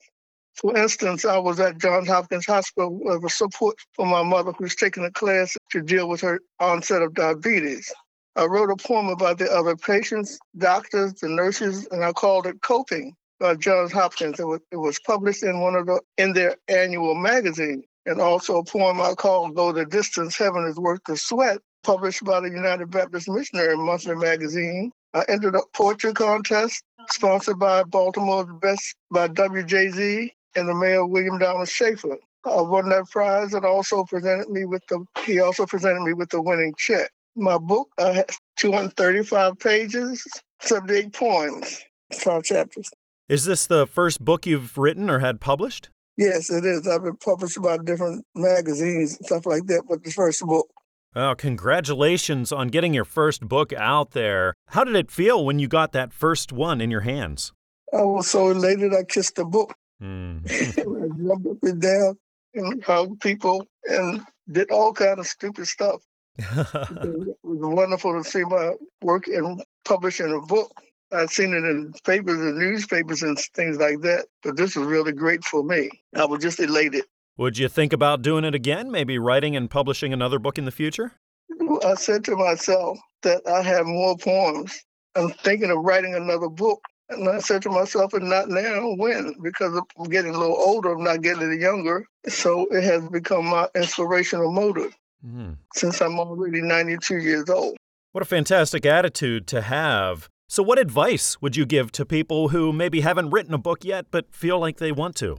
For 0.56 0.76
instance, 0.76 1.26
I 1.26 1.38
was 1.38 1.60
at 1.60 1.78
Johns 1.78 2.08
Hopkins 2.08 2.48
Hospital 2.48 2.98
with 3.00 3.32
support 3.32 3.76
for 3.94 4.06
my 4.06 4.24
mother 4.24 4.54
who's 4.54 4.76
taking 4.76 5.06
a 5.06 5.12
class 5.12 5.56
to 5.72 5.82
deal 5.82 6.10
with 6.10 6.22
her 6.22 6.40
onset 6.60 7.04
of 7.04 7.14
diabetes. 7.14 7.94
I 8.38 8.46
wrote 8.46 8.70
a 8.70 8.76
poem 8.76 9.08
about 9.08 9.40
the 9.40 9.52
other 9.52 9.76
patients, 9.76 10.38
doctors, 10.56 11.16
the 11.16 11.28
nurses, 11.28 11.88
and 11.90 12.04
I 12.04 12.14
called 12.14 12.46
it 12.46 12.62
Coping 12.62 13.16
by 13.40 13.56
Johns 13.56 13.92
Hopkins. 13.92 14.40
It 14.40 14.46
was, 14.46 14.60
it 14.72 14.78
was 14.78 15.00
published 15.00 15.42
in 15.42 15.60
one 15.60 15.74
of 15.74 15.88
the 15.88 16.00
in 16.20 16.34
their 16.34 16.56
annual 16.68 17.16
magazine. 17.16 17.82
And 18.06 18.22
also 18.22 18.58
a 18.58 18.64
poem 18.64 19.02
I 19.02 19.16
called 19.16 19.56
Go 19.56 19.72
the 19.72 19.86
Distance, 19.86 20.38
Heaven 20.38 20.66
is 20.66 20.78
Worth 20.78 21.02
the 21.08 21.18
Sweat, 21.18 21.58
published 21.84 22.24
by 22.26 22.40
the 22.40 22.52
United 22.52 22.92
Baptist 22.92 23.28
Missionary 23.28 23.76
Monthly 23.76 24.16
Magazine. 24.16 24.92
I 25.16 25.26
entered 25.28 25.56
a 25.56 25.62
poetry 25.74 26.14
contest 26.14 26.84
sponsored 27.10 27.58
by 27.58 27.84
Baltimore's 27.86 28.54
Best 28.62 28.96
by 29.10 29.30
WJZ 29.30 30.30
and 30.56 30.70
the 30.70 30.76
mayor 30.76 31.08
William 31.08 31.40
Donald 31.40 31.70
Schaefer. 31.70 32.18
I 32.46 32.62
won 32.62 32.90
that 32.90 33.10
prize 33.10 33.56
and 33.56 33.66
also 33.66 34.04
presented 34.04 34.50
me 34.50 34.66
with 34.66 34.84
the 34.90 35.04
he 35.26 35.40
also 35.40 35.66
presented 35.66 36.02
me 36.02 36.14
with 36.14 36.30
the 36.30 36.42
winning 36.42 36.76
check. 36.78 37.10
My 37.38 37.60
book 37.60 37.90
uh, 38.00 38.14
has 38.14 38.26
235 38.56 39.60
pages, 39.60 40.26
78 40.60 41.14
poems, 41.14 41.84
five 42.12 42.44
chapters. 42.44 42.90
Is 43.30 43.46
this 43.46 43.68
the 43.68 43.86
first 43.86 44.26
book 44.26 44.48
you've 44.48 44.76
written 44.76 45.08
or 45.08 45.20
had 45.20 45.40
published? 45.40 45.90
Yes, 46.18 46.50
it 46.50 46.66
is. 46.66 46.88
I've 46.88 47.04
been 47.04 47.18
published 47.18 47.62
by 47.62 47.78
different 47.78 48.26
magazines 48.34 49.18
and 49.18 49.26
stuff 49.28 49.46
like 49.46 49.68
that, 49.68 49.84
but 49.88 50.04
the 50.04 50.10
first 50.10 50.42
book. 50.42 50.68
Oh, 51.16 51.36
congratulations 51.38 52.52
on 52.52 52.70
getting 52.70 52.96
your 52.96 53.06
first 53.06 53.48
book 53.48 53.72
out 53.72 54.12
there. 54.12 54.56
How 54.70 54.84
did 54.84 54.96
it 54.96 55.12
feel 55.12 55.46
when 55.46 55.60
you 55.60 55.68
got 55.68 55.92
that 55.92 56.14
first 56.14 56.52
one 56.52 56.82
in 56.82 56.90
your 56.90 57.02
hands? 57.02 57.54
I 57.94 58.02
was 58.02 58.32
so 58.32 58.50
elated 58.50 58.96
I 58.96 59.04
kissed 59.04 59.36
the 59.36 59.46
book. 59.46 59.76
Mm. 60.02 60.42
I 60.80 61.24
jumped 61.24 61.48
up 61.48 61.58
and 61.62 61.82
down 61.82 62.18
and 62.56 62.84
hugged 62.84 63.22
people 63.22 63.68
and 63.86 64.26
did 64.52 64.72
all 64.72 64.92
kind 64.92 65.20
of 65.20 65.28
stupid 65.28 65.68
stuff. 65.68 66.02
Mm-hmm. 66.40 67.30
it 67.30 67.38
was 67.44 67.60
wonderful 67.62 68.22
to 68.22 68.30
see 68.30 68.44
my 68.44 68.74
work 69.02 69.28
in 69.28 69.62
publishing 69.86 70.32
a 70.32 70.40
book. 70.40 70.72
I'd 71.12 71.30
seen 71.30 71.54
it 71.54 71.64
in 71.64 71.94
papers 72.04 72.40
and 72.40 72.58
newspapers 72.58 73.24
and 73.24 73.40
things 73.56 73.78
like 73.78 74.02
that, 74.02 74.26
but 74.44 74.58
this 74.58 74.76
was 74.76 74.88
really 74.88 75.14
great 75.14 75.44
for 75.44 75.64
me. 75.64 75.90
I 76.16 76.26
was 76.26 76.42
just 76.42 76.60
elated. 76.60 77.06
Would 77.38 77.58
you 77.58 77.70
think 77.70 77.94
about 77.94 78.22
doing 78.22 78.44
it 78.44 78.56
again? 78.56 78.92
Maybe 78.92 79.18
writing 79.18 79.56
and 79.56 79.70
publishing 79.70 80.12
another 80.12 80.40
book 80.40 80.58
in 80.58 80.66
the 80.66 80.72
future? 80.72 81.14
I 81.86 81.94
said 81.96 82.26
to 82.26 82.36
myself 82.36 83.00
that 83.22 83.48
I 83.48 83.62
have 83.62 83.86
more 83.86 84.18
poems. 84.18 84.84
I'm 85.16 85.30
thinking 85.30 85.72
of 85.72 85.78
writing 85.80 86.16
another 86.16 86.50
book. 86.50 86.82
And 87.10 87.30
I 87.30 87.40
said 87.40 87.62
to 87.62 87.70
myself, 87.70 88.14
and 88.14 88.30
not 88.30 88.50
now, 88.50 88.94
when? 88.96 89.34
Because 89.42 89.80
I'm 89.98 90.10
getting 90.10 90.36
a 90.36 90.38
little 90.38 90.58
older, 90.58 90.92
I'm 90.92 91.06
not 91.06 91.22
getting 91.22 91.44
any 91.44 91.62
younger. 91.62 92.06
So 92.28 92.66
it 92.70 92.84
has 92.84 93.08
become 93.08 93.46
my 93.46 93.70
inspirational 93.76 94.52
motive 94.52 94.94
Mm. 95.28 95.58
since 95.76 96.00
I'm 96.02 96.20
already 96.20 96.62
92 96.62 97.18
years 97.18 97.50
old. 97.50 97.76
What 98.14 98.22
a 98.22 98.26
fantastic 98.26 98.86
attitude 98.86 99.46
to 99.48 99.62
have. 99.62 100.30
So, 100.48 100.64
what 100.64 100.80
advice 100.80 101.42
would 101.42 101.58
you 101.58 101.66
give 101.66 101.92
to 101.94 102.06
people 102.06 102.50
who 102.50 102.72
maybe 102.72 103.02
haven't 103.02 103.32
written 103.32 103.54
a 103.54 103.58
book 103.58 103.84
yet 103.84 104.06
but 104.10 104.34
feel 104.34 104.58
like 104.60 104.78
they 104.78 104.94
want 104.94 105.16
to? 105.18 105.38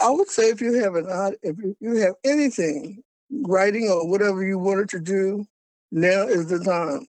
I 0.00 0.10
would 0.10 0.28
say 0.28 0.48
if 0.50 0.60
you 0.60 0.82
have 0.82 0.96
an 0.96 1.06
art, 1.08 1.36
if 1.42 1.56
you- 1.58 1.76
you 1.80 1.96
have 1.98 2.14
anything, 2.24 3.02
writing 3.30 3.88
or 3.88 4.08
whatever 4.08 4.44
you 4.44 4.58
wanted 4.58 4.88
to 4.90 4.98
do, 4.98 5.44
now 5.92 6.26
is 6.26 6.48
the 6.48 6.58
time. 6.58 7.06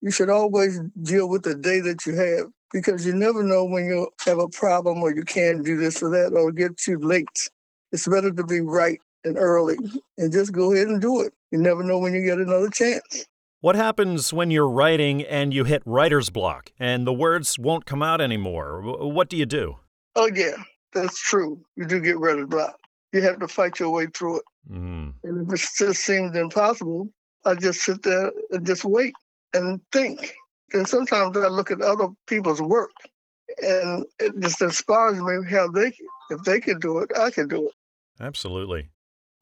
You 0.00 0.10
should 0.10 0.30
always 0.30 0.80
deal 1.02 1.28
with 1.28 1.42
the 1.44 1.54
day 1.54 1.80
that 1.80 2.04
you 2.06 2.14
have 2.16 2.46
because 2.72 3.06
you 3.06 3.14
never 3.14 3.44
know 3.44 3.64
when 3.64 3.84
you'll 3.84 4.12
have 4.24 4.38
a 4.40 4.48
problem 4.48 5.02
or 5.02 5.14
you 5.14 5.22
can't 5.22 5.64
do 5.64 5.76
this 5.76 6.02
or 6.02 6.10
that 6.10 6.32
or 6.32 6.50
get 6.50 6.76
too 6.76 6.98
late. 6.98 7.48
It's 7.92 8.08
better 8.08 8.32
to 8.32 8.44
be 8.44 8.60
right 8.60 9.00
and 9.24 9.36
early 9.36 9.76
and 10.18 10.32
just 10.32 10.52
go 10.52 10.72
ahead 10.72 10.88
and 10.88 11.00
do 11.00 11.20
it. 11.20 11.32
You 11.50 11.58
never 11.58 11.82
know 11.82 11.98
when 11.98 12.14
you 12.14 12.22
get 12.22 12.38
another 12.38 12.68
chance. 12.70 13.26
What 13.60 13.76
happens 13.76 14.32
when 14.32 14.50
you're 14.50 14.68
writing 14.68 15.22
and 15.22 15.54
you 15.54 15.64
hit 15.64 15.82
writer's 15.86 16.30
block 16.30 16.72
and 16.80 17.06
the 17.06 17.12
words 17.12 17.58
won't 17.58 17.86
come 17.86 18.02
out 18.02 18.20
anymore? 18.20 18.82
What 18.82 19.28
do 19.28 19.36
you 19.36 19.46
do? 19.46 19.76
Oh 20.16 20.28
yeah, 20.34 20.56
that's 20.92 21.20
true. 21.20 21.60
You 21.76 21.86
do 21.86 22.00
get 22.00 22.18
writer's 22.18 22.48
block. 22.48 22.76
You 23.12 23.22
have 23.22 23.38
to 23.38 23.48
fight 23.48 23.78
your 23.78 23.90
way 23.90 24.06
through 24.06 24.38
it. 24.38 24.44
Mm. 24.70 25.14
And 25.22 25.52
if 25.52 25.62
it 25.62 25.68
just 25.78 26.04
seems 26.04 26.36
impossible, 26.36 27.08
I 27.44 27.54
just 27.54 27.82
sit 27.82 28.02
there 28.02 28.32
and 28.50 28.66
just 28.66 28.84
wait 28.84 29.14
and 29.54 29.80
think. 29.92 30.34
And 30.72 30.88
sometimes 30.88 31.36
I 31.36 31.48
look 31.48 31.70
at 31.70 31.82
other 31.82 32.08
people's 32.26 32.62
work 32.62 32.90
and 33.62 34.04
it 34.18 34.32
just 34.40 34.62
inspires 34.62 35.20
me 35.20 35.48
how 35.48 35.68
they, 35.68 35.92
if 36.30 36.42
they 36.44 36.60
can 36.60 36.78
do 36.78 36.98
it, 36.98 37.10
I 37.16 37.30
can 37.30 37.48
do 37.48 37.68
it. 37.68 37.74
Absolutely. 38.20 38.88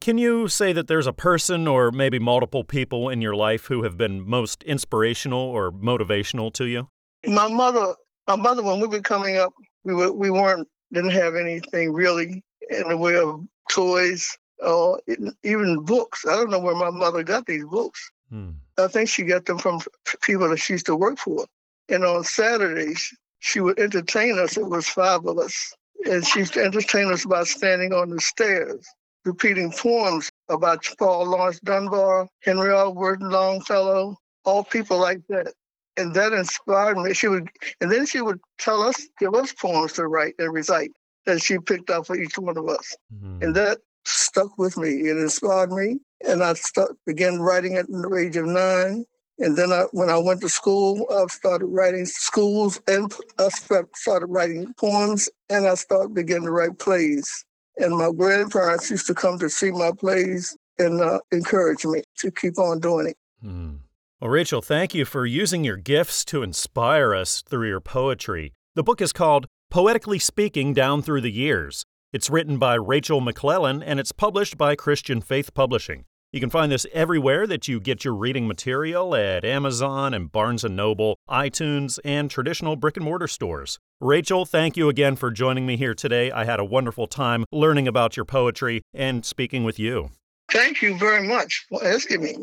Can 0.01 0.17
you 0.17 0.47
say 0.47 0.73
that 0.73 0.87
there's 0.87 1.05
a 1.05 1.13
person 1.13 1.67
or 1.67 1.91
maybe 1.91 2.17
multiple 2.17 2.63
people 2.63 3.07
in 3.07 3.21
your 3.21 3.35
life 3.35 3.67
who 3.67 3.83
have 3.83 3.97
been 3.97 4.27
most 4.27 4.63
inspirational 4.63 5.39
or 5.39 5.71
motivational 5.71 6.51
to 6.53 6.65
you? 6.65 6.89
My 7.27 7.47
mother, 7.47 7.93
my 8.27 8.35
mother, 8.35 8.63
when 8.63 8.79
we 8.79 8.87
were 8.87 9.01
coming 9.01 9.37
up, 9.37 9.53
we 9.83 9.93
were, 9.93 10.11
we 10.11 10.31
weren't, 10.31 10.67
didn't 10.91 11.11
have 11.11 11.35
anything 11.35 11.93
really 11.93 12.43
in 12.71 12.89
the 12.89 12.97
way 12.97 13.15
of 13.15 13.41
toys 13.69 14.35
or 14.57 14.99
even 15.43 15.85
books. 15.85 16.25
I 16.25 16.35
don't 16.35 16.49
know 16.49 16.59
where 16.59 16.75
my 16.75 16.89
mother 16.89 17.21
got 17.21 17.45
these 17.45 17.65
books. 17.65 18.11
Hmm. 18.31 18.51
I 18.79 18.87
think 18.87 19.07
she 19.07 19.21
got 19.21 19.45
them 19.45 19.59
from 19.59 19.81
people 20.21 20.49
that 20.49 20.57
she 20.57 20.73
used 20.73 20.87
to 20.87 20.95
work 20.95 21.19
for. 21.19 21.45
And 21.89 22.03
on 22.03 22.23
Saturdays, 22.23 23.15
she 23.37 23.59
would 23.59 23.77
entertain 23.77 24.39
us. 24.39 24.57
It 24.57 24.65
was 24.65 24.87
five 24.87 25.25
of 25.27 25.37
us. 25.37 25.73
And 26.05 26.25
she 26.25 26.39
used 26.39 26.53
to 26.53 26.63
entertain 26.63 27.11
us 27.11 27.23
by 27.23 27.43
standing 27.43 27.93
on 27.93 28.09
the 28.09 28.19
stairs, 28.19 28.87
repeating 29.25 29.71
poems 29.71 30.31
about 30.49 30.87
Paul 30.97 31.27
Laurence 31.27 31.59
Dunbar, 31.59 32.27
Henry 32.41 32.71
R. 32.71 32.89
Wharton 32.89 33.29
Longfellow, 33.29 34.17
all 34.45 34.63
people 34.63 34.99
like 34.99 35.21
that. 35.29 35.53
And 35.97 36.13
that 36.15 36.33
inspired 36.33 36.97
me. 36.97 37.13
She 37.13 37.27
would, 37.27 37.49
and 37.81 37.91
then 37.91 38.05
she 38.05 38.21
would 38.21 38.39
tell 38.57 38.81
us, 38.81 38.95
give 39.19 39.35
us 39.35 39.53
poems 39.53 39.93
to 39.93 40.07
write 40.07 40.35
and 40.39 40.53
recite 40.53 40.91
that 41.25 41.41
she 41.41 41.59
picked 41.59 41.89
out 41.89 42.07
for 42.07 42.15
each 42.15 42.37
one 42.37 42.57
of 42.57 42.67
us. 42.67 42.95
Mhm. 43.13 43.43
And 43.43 43.55
that 43.55 43.79
stuck 44.05 44.57
with 44.57 44.77
me. 44.77 44.89
It 45.09 45.17
inspired 45.17 45.71
me. 45.71 45.99
And 46.25 46.43
I 46.43 46.53
start, 46.53 46.91
began 47.05 47.39
writing 47.39 47.75
at 47.75 47.87
the 47.87 48.15
age 48.15 48.37
of 48.37 48.45
nine. 48.45 49.05
And 49.37 49.57
then 49.57 49.71
I, 49.71 49.85
when 49.91 50.09
I 50.09 50.17
went 50.17 50.41
to 50.41 50.49
school, 50.49 51.05
I 51.11 51.25
started 51.27 51.65
writing 51.65 52.05
schools 52.05 52.79
and 52.87 53.11
I 53.39 53.49
started 53.95 54.27
writing 54.27 54.73
poems 54.79 55.29
and 55.49 55.67
I 55.67 55.75
started 55.75 56.13
beginning 56.13 56.45
to 56.45 56.51
write 56.51 56.79
plays. 56.79 57.45
And 57.77 57.97
my 57.97 58.11
grandparents 58.11 58.89
used 58.91 59.07
to 59.07 59.13
come 59.13 59.39
to 59.39 59.49
see 59.49 59.71
my 59.71 59.91
plays 59.97 60.55
and 60.77 61.01
uh, 61.01 61.19
encourage 61.31 61.85
me 61.85 62.03
to 62.17 62.31
keep 62.31 62.57
on 62.57 62.79
doing 62.79 63.07
it. 63.07 63.17
Hmm. 63.41 63.75
Well, 64.19 64.29
Rachel, 64.29 64.61
thank 64.61 64.93
you 64.93 65.05
for 65.05 65.25
using 65.25 65.63
your 65.63 65.77
gifts 65.77 66.23
to 66.25 66.43
inspire 66.43 67.15
us 67.15 67.41
through 67.41 67.67
your 67.67 67.79
poetry. 67.79 68.53
The 68.75 68.83
book 68.83 69.01
is 69.01 69.11
called 69.11 69.47
Poetically 69.71 70.19
Speaking 70.19 70.73
Down 70.73 71.01
Through 71.01 71.21
the 71.21 71.31
Years. 71.31 71.85
It's 72.13 72.29
written 72.29 72.57
by 72.57 72.75
Rachel 72.75 73.21
McClellan 73.21 73.81
and 73.81 73.99
it's 73.99 74.11
published 74.11 74.57
by 74.57 74.75
Christian 74.75 75.21
Faith 75.21 75.53
Publishing. 75.53 76.05
You 76.33 76.39
can 76.39 76.49
find 76.49 76.71
this 76.71 76.87
everywhere 76.93 77.45
that 77.47 77.67
you 77.67 77.81
get 77.81 78.05
your 78.05 78.15
reading 78.15 78.47
material 78.47 79.13
at 79.13 79.43
Amazon 79.43 80.13
and 80.13 80.31
Barnes 80.31 80.63
& 80.63 80.69
Noble, 80.69 81.17
iTunes, 81.29 81.99
and 82.05 82.31
traditional 82.31 82.77
brick 82.77 82.95
and 82.95 83.03
mortar 83.03 83.27
stores. 83.27 83.79
Rachel, 83.99 84.45
thank 84.45 84.77
you 84.77 84.87
again 84.87 85.17
for 85.17 85.29
joining 85.29 85.65
me 85.65 85.75
here 85.75 85.93
today. 85.93 86.31
I 86.31 86.45
had 86.45 86.61
a 86.61 86.63
wonderful 86.63 87.05
time 87.05 87.43
learning 87.51 87.85
about 87.85 88.15
your 88.15 88.23
poetry 88.23 88.81
and 88.93 89.25
speaking 89.25 89.65
with 89.65 89.77
you. 89.77 90.11
Thank 90.49 90.81
you 90.81 90.97
very 90.97 91.27
much 91.27 91.65
for 91.67 91.85
asking 91.85 92.23
me. 92.23 92.35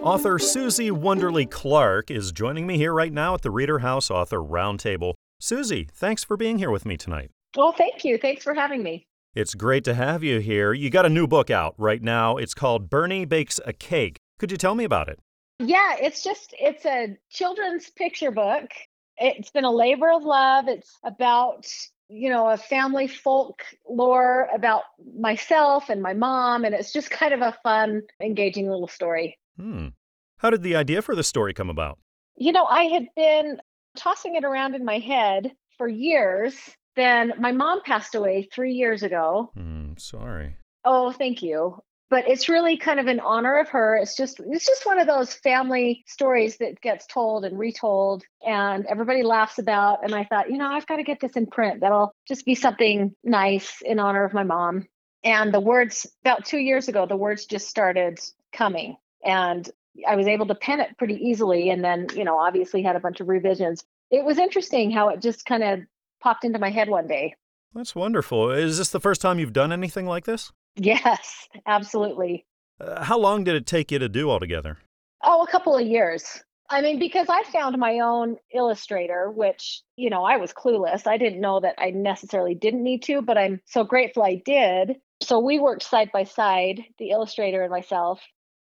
Author 0.00 0.38
Susie 0.38 0.90
Wonderly 0.90 1.44
Clark 1.44 2.10
is 2.10 2.32
joining 2.32 2.66
me 2.66 2.78
here 2.78 2.94
right 2.94 3.12
now 3.12 3.34
at 3.34 3.42
the 3.42 3.50
Reader 3.50 3.80
House 3.80 4.10
Author 4.10 4.38
Roundtable. 4.38 5.12
Susie, 5.38 5.90
thanks 5.92 6.24
for 6.24 6.38
being 6.38 6.56
here 6.56 6.70
with 6.70 6.86
me 6.86 6.96
tonight. 6.96 7.30
Well, 7.54 7.72
thank 7.72 8.02
you. 8.02 8.16
Thanks 8.16 8.42
for 8.42 8.54
having 8.54 8.82
me. 8.82 9.06
It's 9.34 9.54
great 9.54 9.82
to 9.84 9.94
have 9.94 10.22
you 10.22 10.40
here. 10.40 10.74
You 10.74 10.90
got 10.90 11.06
a 11.06 11.08
new 11.08 11.26
book 11.26 11.50
out 11.50 11.74
right 11.78 12.02
now. 12.02 12.36
It's 12.36 12.52
called 12.52 12.90
Bernie 12.90 13.24
Bakes 13.24 13.58
a 13.64 13.72
Cake. 13.72 14.18
Could 14.38 14.50
you 14.50 14.58
tell 14.58 14.74
me 14.74 14.84
about 14.84 15.08
it? 15.08 15.20
Yeah, 15.58 15.96
it's 15.98 16.22
just 16.22 16.54
it's 16.58 16.84
a 16.84 17.16
children's 17.30 17.88
picture 17.88 18.30
book. 18.30 18.70
It's 19.16 19.50
been 19.50 19.64
a 19.64 19.70
labor 19.70 20.10
of 20.10 20.22
love. 20.22 20.68
It's 20.68 20.98
about, 21.02 21.66
you 22.10 22.28
know, 22.28 22.50
a 22.50 22.58
family 22.58 23.08
folk 23.08 23.62
lore 23.88 24.50
about 24.54 24.82
myself 25.16 25.88
and 25.88 26.02
my 26.02 26.12
mom 26.12 26.66
and 26.66 26.74
it's 26.74 26.92
just 26.92 27.10
kind 27.22 27.32
of 27.32 27.40
a 27.40 27.56
fun, 27.62 28.02
engaging 28.20 28.68
little 28.68 28.88
story. 28.88 29.38
Hmm. 29.58 29.88
How 30.36 30.50
did 30.50 30.62
the 30.62 30.76
idea 30.76 31.00
for 31.00 31.14
the 31.14 31.24
story 31.24 31.54
come 31.54 31.70
about? 31.70 31.98
You 32.36 32.52
know, 32.52 32.66
I 32.66 32.82
had 32.84 33.06
been 33.16 33.62
tossing 33.96 34.34
it 34.34 34.44
around 34.44 34.74
in 34.74 34.84
my 34.84 34.98
head 34.98 35.52
for 35.78 35.88
years. 35.88 36.54
Then 36.96 37.32
my 37.38 37.52
mom 37.52 37.82
passed 37.82 38.14
away 38.14 38.48
three 38.52 38.74
years 38.74 39.02
ago. 39.02 39.50
Mm, 39.56 39.98
sorry. 40.00 40.56
Oh, 40.84 41.12
thank 41.12 41.42
you. 41.42 41.82
But 42.10 42.28
it's 42.28 42.50
really 42.50 42.76
kind 42.76 43.00
of 43.00 43.06
in 43.06 43.20
honor 43.20 43.58
of 43.58 43.70
her. 43.70 43.96
It's 43.96 44.14
just 44.14 44.38
it's 44.38 44.66
just 44.66 44.84
one 44.84 44.98
of 44.98 45.06
those 45.06 45.32
family 45.32 46.04
stories 46.06 46.58
that 46.58 46.78
gets 46.82 47.06
told 47.06 47.46
and 47.46 47.58
retold 47.58 48.22
and 48.46 48.84
everybody 48.84 49.22
laughs 49.22 49.58
about. 49.58 50.04
And 50.04 50.14
I 50.14 50.24
thought, 50.24 50.50
you 50.50 50.58
know, 50.58 50.66
I've 50.66 50.86
got 50.86 50.96
to 50.96 51.04
get 51.04 51.20
this 51.20 51.32
in 51.32 51.46
print. 51.46 51.80
That'll 51.80 52.12
just 52.28 52.44
be 52.44 52.54
something 52.54 53.14
nice 53.24 53.80
in 53.82 53.98
honor 53.98 54.24
of 54.24 54.34
my 54.34 54.42
mom. 54.42 54.88
And 55.24 55.54
the 55.54 55.60
words 55.60 56.06
about 56.22 56.44
two 56.44 56.58
years 56.58 56.88
ago, 56.88 57.06
the 57.06 57.16
words 57.16 57.46
just 57.46 57.68
started 57.68 58.20
coming. 58.52 58.96
And 59.24 59.66
I 60.06 60.16
was 60.16 60.26
able 60.26 60.46
to 60.48 60.54
pen 60.54 60.80
it 60.80 60.98
pretty 60.98 61.14
easily. 61.14 61.70
And 61.70 61.82
then, 61.82 62.08
you 62.14 62.24
know, 62.24 62.36
obviously 62.36 62.82
had 62.82 62.96
a 62.96 63.00
bunch 63.00 63.20
of 63.20 63.28
revisions. 63.28 63.84
It 64.10 64.22
was 64.22 64.36
interesting 64.36 64.90
how 64.90 65.08
it 65.08 65.22
just 65.22 65.46
kind 65.46 65.62
of 65.62 65.80
popped 66.22 66.44
into 66.44 66.58
my 66.58 66.70
head 66.70 66.88
one 66.88 67.06
day. 67.06 67.34
That's 67.74 67.94
wonderful. 67.94 68.50
Is 68.50 68.78
this 68.78 68.90
the 68.90 69.00
first 69.00 69.20
time 69.20 69.38
you've 69.38 69.52
done 69.52 69.72
anything 69.72 70.06
like 70.06 70.24
this? 70.24 70.52
Yes, 70.76 71.48
absolutely. 71.66 72.46
Uh, 72.80 73.04
how 73.04 73.18
long 73.18 73.44
did 73.44 73.54
it 73.54 73.66
take 73.66 73.90
you 73.90 73.98
to 73.98 74.08
do 74.08 74.30
altogether? 74.30 74.78
Oh, 75.22 75.42
a 75.42 75.50
couple 75.50 75.76
of 75.76 75.86
years. 75.86 76.42
I 76.70 76.80
mean, 76.80 76.98
because 76.98 77.26
I 77.28 77.42
found 77.52 77.76
my 77.76 78.00
own 78.00 78.36
illustrator, 78.54 79.30
which, 79.30 79.82
you 79.96 80.08
know, 80.08 80.24
I 80.24 80.38
was 80.38 80.52
clueless. 80.52 81.06
I 81.06 81.18
didn't 81.18 81.40
know 81.40 81.60
that 81.60 81.74
I 81.78 81.90
necessarily 81.90 82.54
didn't 82.54 82.82
need 82.82 83.02
to, 83.04 83.20
but 83.20 83.36
I'm 83.36 83.60
so 83.66 83.84
grateful 83.84 84.22
I 84.22 84.40
did. 84.44 84.96
So 85.20 85.38
we 85.38 85.58
worked 85.58 85.82
side 85.82 86.10
by 86.12 86.24
side, 86.24 86.82
the 86.98 87.10
illustrator 87.10 87.62
and 87.62 87.70
myself, 87.70 88.20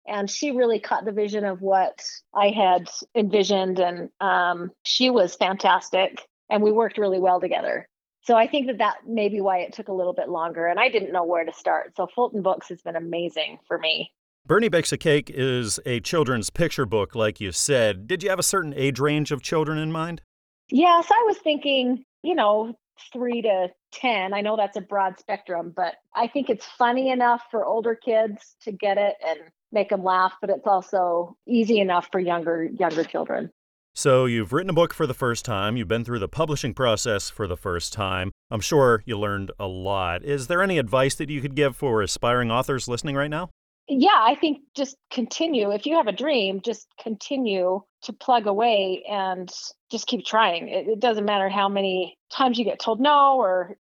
and 0.07 0.29
she 0.29 0.51
really 0.51 0.79
caught 0.79 1.05
the 1.05 1.11
vision 1.11 1.43
of 1.43 1.61
what 1.61 2.01
I 2.33 2.49
had 2.49 2.89
envisioned, 3.13 3.79
and 3.79 4.09
um, 4.21 4.71
she 4.83 5.09
was 5.09 5.35
fantastic, 5.35 6.25
and 6.49 6.61
we 6.61 6.71
worked 6.71 6.97
really 6.97 7.19
well 7.19 7.39
together. 7.39 7.87
So 8.23 8.35
I 8.35 8.47
think 8.47 8.67
that 8.67 8.79
that 8.79 9.07
may 9.07 9.29
be 9.29 9.39
why 9.39 9.59
it 9.59 9.73
took 9.73 9.87
a 9.87 9.93
little 9.93 10.13
bit 10.13 10.29
longer, 10.29 10.67
and 10.67 10.79
I 10.79 10.89
didn't 10.89 11.13
know 11.13 11.23
where 11.23 11.45
to 11.45 11.53
start. 11.53 11.93
So 11.95 12.07
Fulton 12.13 12.41
Books 12.41 12.67
has 12.69 12.81
been 12.81 12.95
amazing 12.95 13.59
for 13.67 13.77
me. 13.77 14.11
Bernie 14.45 14.69
Bakes 14.69 14.91
a 14.91 14.97
Cake 14.97 15.29
is 15.33 15.79
a 15.85 15.99
children's 15.99 16.49
picture 16.49 16.85
book, 16.85 17.15
like 17.15 17.41
you 17.41 17.51
said. 17.51 18.07
Did 18.07 18.23
you 18.23 18.29
have 18.29 18.39
a 18.39 18.43
certain 18.43 18.73
age 18.73 18.99
range 18.99 19.31
of 19.31 19.41
children 19.41 19.77
in 19.77 19.91
mind? 19.91 20.21
Yes, 20.69 21.07
I 21.09 21.23
was 21.25 21.37
thinking, 21.37 22.03
you 22.23 22.35
know, 22.35 22.77
three 23.11 23.41
to 23.41 23.69
10. 23.93 24.33
I 24.33 24.41
know 24.41 24.55
that's 24.55 24.77
a 24.77 24.81
broad 24.81 25.19
spectrum, 25.19 25.73
but 25.75 25.95
I 26.15 26.27
think 26.27 26.49
it's 26.49 26.65
funny 26.65 27.09
enough 27.09 27.43
for 27.51 27.65
older 27.65 27.95
kids 27.95 28.55
to 28.61 28.71
get 28.71 28.97
it 28.97 29.15
and 29.25 29.39
make 29.71 29.89
them 29.89 30.03
laugh, 30.03 30.33
but 30.41 30.49
it's 30.49 30.67
also 30.67 31.35
easy 31.45 31.79
enough 31.79 32.09
for 32.11 32.19
younger 32.19 32.65
younger 32.65 33.03
children. 33.03 33.51
So 33.97 34.25
you've 34.25 34.53
written 34.53 34.69
a 34.69 34.73
book 34.73 34.93
for 34.93 35.07
the 35.07 35.15
first 35.15 35.43
time, 35.43 35.75
you've 35.75 35.87
been 35.87 36.05
through 36.05 36.19
the 36.19 36.27
publishing 36.27 36.75
process 36.75 37.31
for 37.31 37.47
the 37.47 37.57
first 37.57 37.91
time. 37.91 38.31
I'm 38.51 38.61
sure 38.61 39.01
you 39.07 39.17
learned 39.17 39.51
a 39.59 39.65
lot. 39.65 40.23
Is 40.23 40.45
there 40.45 40.61
any 40.61 40.77
advice 40.77 41.15
that 41.15 41.31
you 41.31 41.41
could 41.41 41.55
give 41.55 41.75
for 41.75 42.03
aspiring 42.03 42.51
authors 42.51 42.87
listening 42.87 43.15
right 43.15 43.31
now? 43.31 43.49
Yeah, 43.87 44.09
I 44.13 44.35
think 44.35 44.59
just 44.75 44.97
continue. 45.09 45.71
If 45.71 45.87
you 45.87 45.95
have 45.95 46.05
a 46.05 46.11
dream, 46.11 46.61
just 46.63 46.85
continue 47.01 47.81
to 48.03 48.13
plug 48.13 48.45
away 48.45 49.03
and 49.09 49.51
just 49.89 50.05
keep 50.05 50.23
trying. 50.23 50.69
It, 50.69 50.87
it 50.87 50.99
doesn't 50.99 51.25
matter 51.25 51.49
how 51.49 51.67
many 51.67 52.19
times 52.31 52.59
you 52.59 52.65
get 52.65 52.79
told 52.79 52.99
no 52.99 53.37
or 53.37 53.77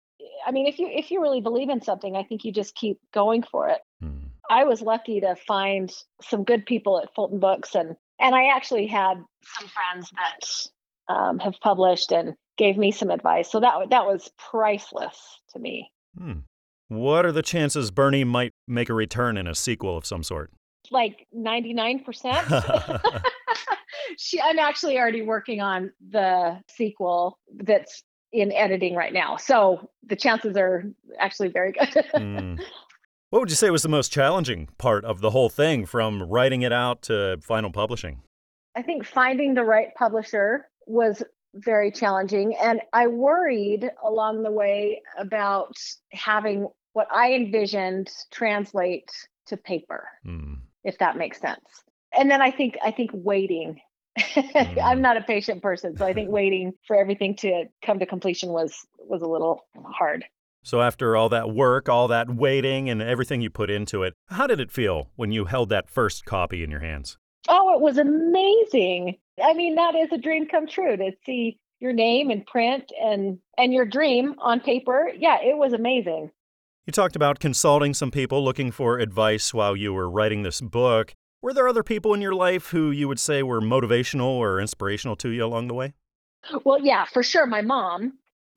I 0.47 0.51
mean 0.51 0.65
if 0.65 0.79
you 0.79 0.87
if 0.89 1.11
you 1.11 1.21
really 1.21 1.41
believe 1.41 1.67
in 1.67 1.81
something, 1.81 2.15
I 2.15 2.23
think 2.23 2.45
you 2.45 2.53
just 2.53 2.73
keep 2.73 2.99
going 3.13 3.43
for 3.43 3.67
it. 3.67 3.81
Hmm. 3.99 4.27
I 4.49 4.63
was 4.63 4.81
lucky 4.81 5.19
to 5.19 5.35
find 5.35 5.91
some 6.21 6.45
good 6.45 6.65
people 6.65 7.01
at 7.01 7.13
Fulton 7.13 7.39
Books, 7.39 7.75
and 7.75 7.97
and 8.19 8.35
I 8.35 8.55
actually 8.55 8.87
had 8.87 9.15
some 9.57 9.69
friends 9.69 10.09
that 10.15 11.13
um, 11.13 11.39
have 11.39 11.55
published 11.61 12.11
and 12.11 12.33
gave 12.57 12.77
me 12.77 12.91
some 12.91 13.09
advice. 13.09 13.51
So 13.51 13.59
that 13.59 13.89
that 13.89 14.05
was 14.05 14.29
priceless 14.37 15.17
to 15.53 15.59
me. 15.59 15.91
Hmm. 16.17 16.39
What 16.87 17.25
are 17.25 17.31
the 17.31 17.41
chances 17.41 17.91
Bernie 17.91 18.23
might 18.23 18.51
make 18.67 18.89
a 18.89 18.93
return 18.93 19.37
in 19.37 19.47
a 19.47 19.55
sequel 19.55 19.97
of 19.97 20.05
some 20.05 20.23
sort? 20.23 20.51
Like 20.91 21.27
ninety 21.33 21.73
nine 21.73 22.03
percent. 22.03 22.47
She, 24.17 24.39
I'm 24.39 24.59
actually 24.59 24.97
already 24.97 25.21
working 25.21 25.61
on 25.61 25.91
the 26.09 26.59
sequel 26.69 27.39
that's 27.53 28.03
in 28.31 28.51
editing 28.51 28.95
right 28.95 29.13
now. 29.13 29.37
So 29.37 29.89
the 30.03 30.15
chances 30.15 30.57
are 30.57 30.83
actually 31.19 31.49
very 31.49 31.71
good. 31.71 31.89
mm. 31.89 32.59
What 33.35 33.41
would 33.41 33.49
you 33.49 33.57
say 33.57 33.69
was 33.69 33.83
the 33.83 33.89
most 33.89 34.13
challenging 34.13 34.69
part 34.77 35.03
of 35.03 35.19
the 35.19 35.31
whole 35.31 35.49
thing 35.49 35.85
from 35.85 36.23
writing 36.23 36.61
it 36.61 36.71
out 36.71 37.01
to 37.01 37.37
final 37.41 37.69
publishing? 37.69 38.21
I 38.77 38.81
think 38.81 39.05
finding 39.05 39.55
the 39.55 39.63
right 39.65 39.93
publisher 39.95 40.69
was 40.87 41.21
very 41.53 41.91
challenging. 41.91 42.55
And 42.55 42.79
I 42.93 43.07
worried 43.07 43.91
along 44.05 44.43
the 44.43 44.51
way 44.51 45.01
about 45.17 45.75
having 46.13 46.69
what 46.93 47.09
I 47.13 47.33
envisioned 47.33 48.09
translate 48.31 49.11
to 49.47 49.57
paper, 49.57 50.07
mm. 50.25 50.57
if 50.85 50.97
that 50.99 51.17
makes 51.17 51.41
sense. 51.41 51.83
And 52.17 52.31
then 52.31 52.41
I 52.41 52.51
think 52.51 52.77
I 52.81 52.91
think 52.91 53.11
waiting. 53.13 53.81
mm. 54.17 54.77
I'm 54.81 55.01
not 55.01 55.17
a 55.17 55.21
patient 55.21 55.61
person, 55.61 55.97
so 55.97 56.05
I 56.05 56.13
think 56.13 56.29
waiting 56.29 56.71
for 56.87 56.95
everything 56.95 57.35
to 57.39 57.65
come 57.85 57.99
to 57.99 58.05
completion 58.05 58.51
was 58.51 58.87
was 58.97 59.21
a 59.21 59.27
little 59.27 59.65
hard. 59.83 60.23
So, 60.65 60.81
after 60.81 61.15
all 61.15 61.29
that 61.29 61.51
work, 61.51 61.87
all 61.87 62.07
that 62.07 62.35
waiting, 62.35 62.89
and 62.89 62.99
everything 62.99 63.39
you 63.39 63.51
put 63.51 63.69
into 63.69 64.01
it, 64.01 64.15
how 64.29 64.47
did 64.47 64.59
it 64.59 64.71
feel 64.71 65.11
when 65.15 65.31
you 65.31 65.45
held 65.45 65.69
that 65.69 65.91
first 65.91 66.25
copy 66.25 66.63
in 66.63 66.71
your 66.71 66.79
hands? 66.79 67.19
Oh, 67.47 67.75
it 67.75 67.81
was 67.81 67.99
amazing. 67.99 69.17
I 69.43 69.53
mean, 69.53 69.75
that 69.75 69.93
is 69.93 70.11
a 70.11 70.17
dream 70.17 70.47
come 70.47 70.65
true 70.65 70.97
to 70.97 71.11
see 71.23 71.59
your 71.79 71.93
name 71.93 72.31
in 72.31 72.43
print 72.45 72.91
and 72.99 73.37
and 73.59 73.75
your 73.75 73.85
dream 73.85 74.33
on 74.39 74.59
paper. 74.59 75.11
Yeah, 75.15 75.37
it 75.39 75.55
was 75.55 75.71
amazing. 75.73 76.31
You 76.87 76.91
talked 76.91 77.15
about 77.15 77.39
consulting 77.39 77.93
some 77.93 78.09
people 78.09 78.43
looking 78.43 78.71
for 78.71 78.97
advice 78.97 79.53
while 79.53 79.75
you 79.75 79.93
were 79.93 80.09
writing 80.09 80.41
this 80.41 80.61
book. 80.61 81.13
Were 81.43 81.53
there 81.53 81.67
other 81.67 81.83
people 81.83 82.15
in 82.15 82.21
your 82.21 82.33
life 82.33 82.69
who 82.69 82.89
you 82.89 83.07
would 83.07 83.19
say 83.19 83.43
were 83.43 83.61
motivational 83.61 84.29
or 84.29 84.59
inspirational 84.59 85.15
to 85.17 85.29
you 85.29 85.45
along 85.45 85.67
the 85.67 85.75
way? 85.75 85.93
Well, 86.63 86.79
yeah, 86.83 87.05
for 87.05 87.21
sure, 87.21 87.45
my 87.45 87.61
mom. 87.61 88.13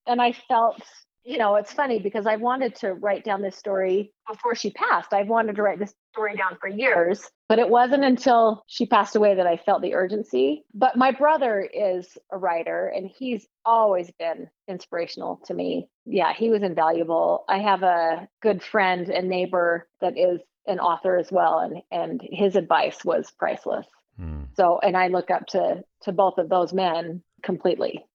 And 0.07 0.23
I 0.23 0.33
felt 0.49 0.83
you 1.29 1.37
know, 1.37 1.57
it's 1.57 1.75
funny 1.75 1.99
because 1.99 2.27
I 2.27 2.37
wanted 2.37 2.75
to 2.77 2.95
write 2.95 3.23
down 3.23 3.43
this 3.43 3.55
story 3.55 4.15
before 4.27 4.55
she 4.55 4.71
passed. 4.71 5.13
I've 5.13 5.29
wanted 5.29 5.57
to 5.57 5.63
write 5.63 5.79
this 5.79 5.93
story 6.15 6.35
down 6.35 6.57
for 6.59 6.69
years, 6.69 7.23
but 7.51 7.59
it 7.59 7.69
wasn't 7.69 8.03
until 8.03 8.65
she 8.67 8.87
passed 8.87 9.15
away 9.15 9.35
that 9.35 9.47
I 9.47 9.59
felt 9.59 9.83
the 9.83 9.95
urgency. 9.95 10.65
But 10.73 10.97
my 10.97 11.13
brother 11.13 11.61
is 11.61 12.17
a 12.33 12.39
writer 12.39 12.91
and 12.97 13.11
he's 13.15 13.47
always 13.67 14.11
been 14.19 14.49
inspirational 14.69 15.43
to 15.45 15.53
me. 15.53 15.91
Yeah, 16.07 16.33
he 16.33 16.49
was 16.49 16.63
invaluable. 16.63 17.45
I 17.47 17.59
have 17.59 17.83
a 17.83 18.27
good 18.41 18.63
friend 18.63 19.11
and 19.11 19.29
neighbor 19.29 19.87
that 20.01 20.17
is 20.17 20.41
an 20.67 20.81
author 20.81 21.19
as 21.19 21.31
well 21.31 21.59
and 21.59 21.83
and 21.91 22.23
his 22.23 22.57
advice 22.57 23.05
was 23.05 23.31
priceless. 23.39 23.87
Hmm. 24.17 24.45
So, 24.57 24.81
and 24.83 24.97
I 24.97 25.09
look 25.09 25.31
up 25.31 25.45
to 25.49 25.83
to 26.05 26.13
both 26.13 26.39
of 26.39 26.49
those 26.49 26.73
men 26.73 27.23
completely. 27.43 28.08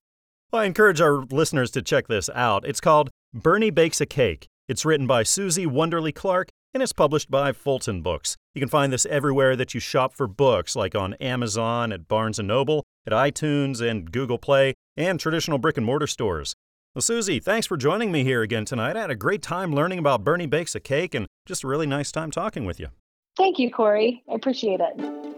Well, 0.54 0.62
I 0.62 0.66
encourage 0.66 1.02
our 1.02 1.24
listeners 1.32 1.72
to 1.72 1.82
check 1.82 2.08
this 2.08 2.30
out. 2.30 2.64
It's 2.64 2.80
called 2.80 3.10
Bernie 3.34 3.72
Bakes 3.72 4.00
a 4.02 4.06
Cake. 4.06 4.46
It's 4.68 4.86
written 4.86 5.08
by 5.08 5.24
Susie 5.24 5.66
Wonderly 5.66 6.12
Clark 6.12 6.50
and 6.76 6.84
it's 6.84 6.94
published 6.94 7.32
by 7.32 7.54
Fulton 7.54 8.04
Books. 8.04 8.38
You 8.54 8.60
can 8.60 8.70
find 8.70 8.94
this 8.94 9.08
everywhere 9.08 9.56
that 9.56 9.74
you 9.74 9.80
shop 9.80 10.14
for 10.14 10.28
books, 10.28 10.76
like 10.76 10.94
on 10.94 11.16
Amazon, 11.16 11.92
at 11.92 12.08
Barnes 12.08 12.38
& 12.40 12.44
Noble, 12.44 12.84
at 13.08 13.14
iTunes 13.14 13.82
and 13.82 14.12
Google 14.12 14.38
Play, 14.38 14.76
and 14.96 15.20
traditional 15.20 15.58
brick 15.58 15.76
and 15.76 15.88
mortar 15.88 16.06
stores. 16.06 16.54
Well, 16.94 17.02
Susie, 17.02 17.40
thanks 17.40 17.66
for 17.66 17.76
joining 17.76 18.12
me 18.12 18.24
here 18.24 18.44
again 18.44 18.66
tonight. 18.66 18.96
I 18.96 19.02
had 19.02 19.10
a 19.10 19.16
great 19.16 19.42
time 19.42 19.74
learning 19.74 19.98
about 19.98 20.24
Bernie 20.24 20.46
Bakes 20.46 20.76
a 20.76 20.80
Cake 20.80 21.16
and 21.16 21.26
just 21.48 21.64
a 21.64 21.68
really 21.68 21.88
nice 21.88 22.12
time 22.12 22.30
talking 22.30 22.64
with 22.64 22.80
you. 22.80 22.90
Thank 23.38 23.58
you, 23.58 23.72
Corey. 23.72 24.22
I 24.30 24.36
appreciate 24.36 24.82
it. 24.82 25.33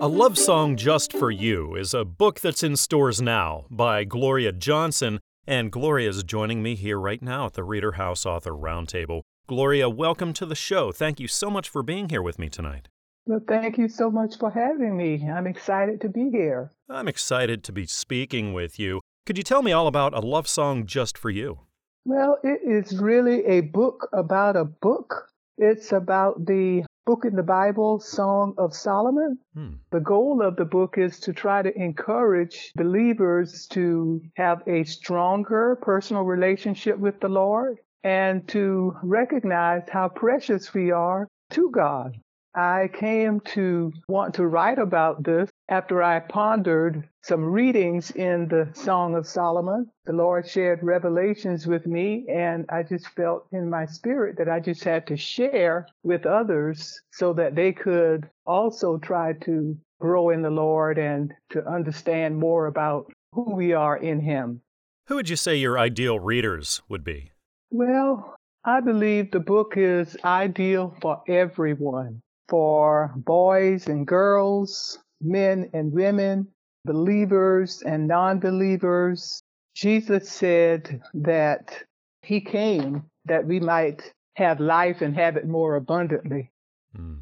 A 0.00 0.06
Love 0.06 0.38
Song 0.38 0.76
Just 0.76 1.12
for 1.12 1.28
You 1.28 1.74
is 1.74 1.92
a 1.92 2.04
book 2.04 2.38
that's 2.38 2.62
in 2.62 2.76
stores 2.76 3.20
now 3.20 3.66
by 3.68 4.04
Gloria 4.04 4.52
Johnson, 4.52 5.18
and 5.44 5.72
Gloria 5.72 6.08
is 6.08 6.22
joining 6.22 6.62
me 6.62 6.76
here 6.76 7.00
right 7.00 7.20
now 7.20 7.46
at 7.46 7.54
the 7.54 7.64
Reader 7.64 7.92
House 7.92 8.24
Author 8.24 8.52
Roundtable. 8.52 9.22
Gloria, 9.48 9.90
welcome 9.90 10.32
to 10.34 10.46
the 10.46 10.54
show. 10.54 10.92
Thank 10.92 11.18
you 11.18 11.26
so 11.26 11.50
much 11.50 11.68
for 11.68 11.82
being 11.82 12.10
here 12.10 12.22
with 12.22 12.38
me 12.38 12.48
tonight. 12.48 12.86
Well, 13.26 13.40
thank 13.48 13.76
you 13.76 13.88
so 13.88 14.08
much 14.08 14.38
for 14.38 14.52
having 14.52 14.96
me. 14.96 15.28
I'm 15.28 15.48
excited 15.48 16.00
to 16.02 16.08
be 16.08 16.30
here. 16.30 16.70
I'm 16.88 17.08
excited 17.08 17.64
to 17.64 17.72
be 17.72 17.86
speaking 17.86 18.52
with 18.52 18.78
you. 18.78 19.00
Could 19.26 19.36
you 19.36 19.42
tell 19.42 19.62
me 19.62 19.72
all 19.72 19.88
about 19.88 20.14
A 20.14 20.20
Love 20.20 20.46
Song 20.46 20.86
Just 20.86 21.18
for 21.18 21.28
You? 21.28 21.58
Well, 22.04 22.38
it 22.44 22.60
is 22.64 22.96
really 23.00 23.44
a 23.46 23.62
book 23.62 24.08
about 24.12 24.54
a 24.54 24.64
book. 24.64 25.28
It's 25.56 25.90
about 25.90 26.46
the 26.46 26.84
book 27.08 27.24
in 27.24 27.34
the 27.34 27.42
Bible, 27.42 28.00
Song 28.00 28.54
of 28.58 28.74
Solomon. 28.74 29.38
Hmm. 29.54 29.76
The 29.92 30.00
goal 30.00 30.42
of 30.42 30.56
the 30.56 30.66
book 30.66 30.96
is 30.98 31.18
to 31.20 31.32
try 31.32 31.62
to 31.62 31.72
encourage 31.74 32.70
believers 32.76 33.66
to 33.68 34.20
have 34.36 34.62
a 34.66 34.84
stronger 34.84 35.78
personal 35.80 36.24
relationship 36.24 36.98
with 36.98 37.18
the 37.20 37.30
Lord 37.30 37.78
and 38.04 38.46
to 38.48 38.94
recognize 39.02 39.84
how 39.88 40.10
precious 40.10 40.74
we 40.74 40.90
are 40.90 41.26
to 41.52 41.70
God. 41.70 42.12
I 42.54 42.88
came 42.92 43.40
to 43.54 43.92
want 44.08 44.34
to 44.34 44.46
write 44.46 44.78
about 44.78 45.22
this 45.22 45.50
after 45.68 46.02
I 46.02 46.18
pondered 46.18 47.08
some 47.22 47.44
readings 47.44 48.10
in 48.10 48.48
the 48.48 48.70
Song 48.72 49.14
of 49.14 49.26
Solomon. 49.26 49.90
The 50.06 50.14
Lord 50.14 50.48
shared 50.48 50.82
revelations 50.82 51.66
with 51.66 51.86
me, 51.86 52.26
and 52.28 52.64
I 52.68 52.82
just 52.82 53.08
felt 53.10 53.46
in 53.52 53.68
my 53.68 53.86
spirit 53.86 54.38
that 54.38 54.48
I 54.48 54.60
just 54.60 54.82
had 54.82 55.06
to 55.08 55.16
share 55.16 55.86
with 56.02 56.26
others 56.26 57.00
so 57.12 57.32
that 57.34 57.54
they 57.54 57.72
could 57.72 58.28
also 58.46 58.98
try 58.98 59.34
to 59.44 59.76
grow 60.00 60.30
in 60.30 60.42
the 60.42 60.50
Lord 60.50 60.98
and 60.98 61.32
to 61.50 61.64
understand 61.64 62.38
more 62.38 62.66
about 62.66 63.12
who 63.34 63.54
we 63.54 63.72
are 63.72 63.96
in 63.96 64.20
Him. 64.20 64.62
Who 65.06 65.16
would 65.16 65.28
you 65.28 65.36
say 65.36 65.56
your 65.56 65.78
ideal 65.78 66.18
readers 66.18 66.82
would 66.88 67.04
be? 67.04 67.30
Well, 67.70 68.34
I 68.64 68.80
believe 68.80 69.30
the 69.30 69.40
book 69.40 69.74
is 69.76 70.16
ideal 70.24 70.96
for 71.00 71.22
everyone 71.28 72.22
for 72.48 73.12
boys 73.16 73.86
and 73.86 74.06
girls, 74.06 74.98
men 75.20 75.70
and 75.72 75.92
women, 75.92 76.48
believers 76.84 77.82
and 77.82 78.08
non 78.08 78.40
believers. 78.40 79.42
Jesus 79.74 80.28
said 80.28 81.00
that 81.14 81.82
he 82.22 82.40
came 82.40 83.04
that 83.26 83.46
we 83.46 83.60
might 83.60 84.12
have 84.34 84.60
life 84.60 85.02
and 85.02 85.14
have 85.14 85.36
it 85.36 85.46
more 85.46 85.76
abundantly. 85.76 86.50
Mm. 86.96 87.20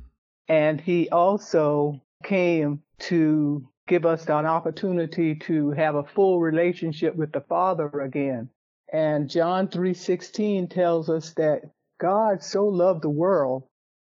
And 0.48 0.80
he 0.80 1.08
also 1.10 2.00
came 2.22 2.82
to 2.98 3.68
give 3.88 4.06
us 4.06 4.26
an 4.28 4.46
opportunity 4.46 5.34
to 5.34 5.70
have 5.72 5.94
a 5.94 6.04
full 6.04 6.40
relationship 6.40 7.14
with 7.14 7.32
the 7.32 7.40
Father 7.40 7.88
again. 8.00 8.48
And 8.92 9.28
John 9.28 9.68
3:16 9.68 10.68
tells 10.68 11.10
us 11.10 11.34
that 11.34 11.62
God 11.98 12.42
so 12.42 12.66
loved 12.66 13.02
the 13.02 13.10
world 13.10 13.64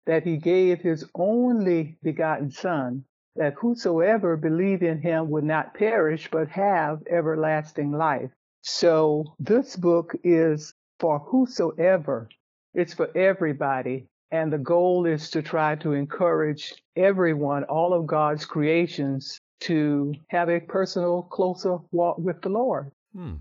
that 0.09 0.25
he 0.25 0.39
gave 0.39 0.81
his 0.81 1.05
only 1.15 1.99
begotten 2.03 2.51
Son, 2.51 3.05
that 3.37 3.53
whosoever 3.61 4.39
believe 4.39 4.83
in 4.83 5.01
him 5.03 5.29
would 5.29 5.45
not 5.45 5.75
perish, 5.75 6.31
but 6.33 6.49
have 6.49 7.03
everlasting 7.11 7.93
life. 7.93 8.31
So 8.63 9.37
this 9.39 9.77
book 9.77 10.17
is 10.25 10.73
for 10.99 11.19
whosoever. 11.19 12.29
It's 12.73 12.95
for 12.95 13.15
everybody. 13.17 14.09
And 14.31 14.51
the 14.51 14.59
goal 14.59 15.05
is 15.05 15.31
to 15.31 15.43
try 15.43 15.77
to 15.77 15.93
encourage 15.93 16.75
everyone, 16.97 17.65
all 17.65 17.93
of 17.93 18.07
God's 18.07 18.47
creations, 18.47 19.39
to 19.61 20.15
have 20.29 20.49
a 20.49 20.61
personal, 20.61 21.23
closer 21.23 21.79
walk 21.93 22.17
with 22.17 22.41
the 22.41 22.49
Lord. 22.49 22.93
Hmm. 23.15 23.35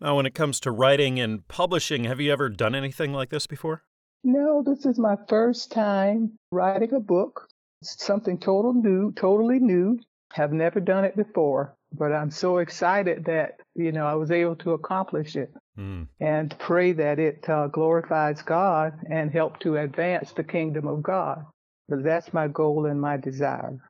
Now, 0.00 0.16
when 0.16 0.26
it 0.26 0.34
comes 0.34 0.58
to 0.60 0.72
writing 0.72 1.20
and 1.20 1.46
publishing, 1.46 2.04
have 2.04 2.20
you 2.20 2.32
ever 2.32 2.48
done 2.48 2.74
anything 2.74 3.12
like 3.12 3.28
this 3.30 3.46
before? 3.46 3.84
No, 4.22 4.62
this 4.62 4.84
is 4.84 4.98
my 4.98 5.16
first 5.28 5.72
time 5.72 6.32
writing 6.52 6.92
a 6.92 7.00
book. 7.00 7.48
It's 7.80 8.04
something 8.04 8.38
total 8.38 8.74
new, 8.74 9.12
totally 9.12 9.58
new. 9.58 9.98
Have 10.34 10.52
never 10.52 10.78
done 10.78 11.04
it 11.04 11.16
before, 11.16 11.74
but 11.92 12.12
I'm 12.12 12.30
so 12.30 12.58
excited 12.58 13.24
that 13.24 13.60
you 13.74 13.90
know 13.90 14.06
I 14.06 14.14
was 14.14 14.30
able 14.30 14.56
to 14.56 14.72
accomplish 14.72 15.34
it, 15.34 15.52
mm. 15.76 16.06
and 16.20 16.56
pray 16.58 16.92
that 16.92 17.18
it 17.18 17.48
uh, 17.48 17.66
glorifies 17.66 18.42
God 18.42 18.92
and 19.10 19.32
help 19.32 19.58
to 19.60 19.78
advance 19.78 20.32
the 20.32 20.44
kingdom 20.44 20.86
of 20.86 21.02
God. 21.02 21.44
Because 21.88 22.04
that's 22.04 22.32
my 22.32 22.46
goal 22.46 22.86
and 22.86 23.00
my 23.00 23.16
desire. 23.16 23.80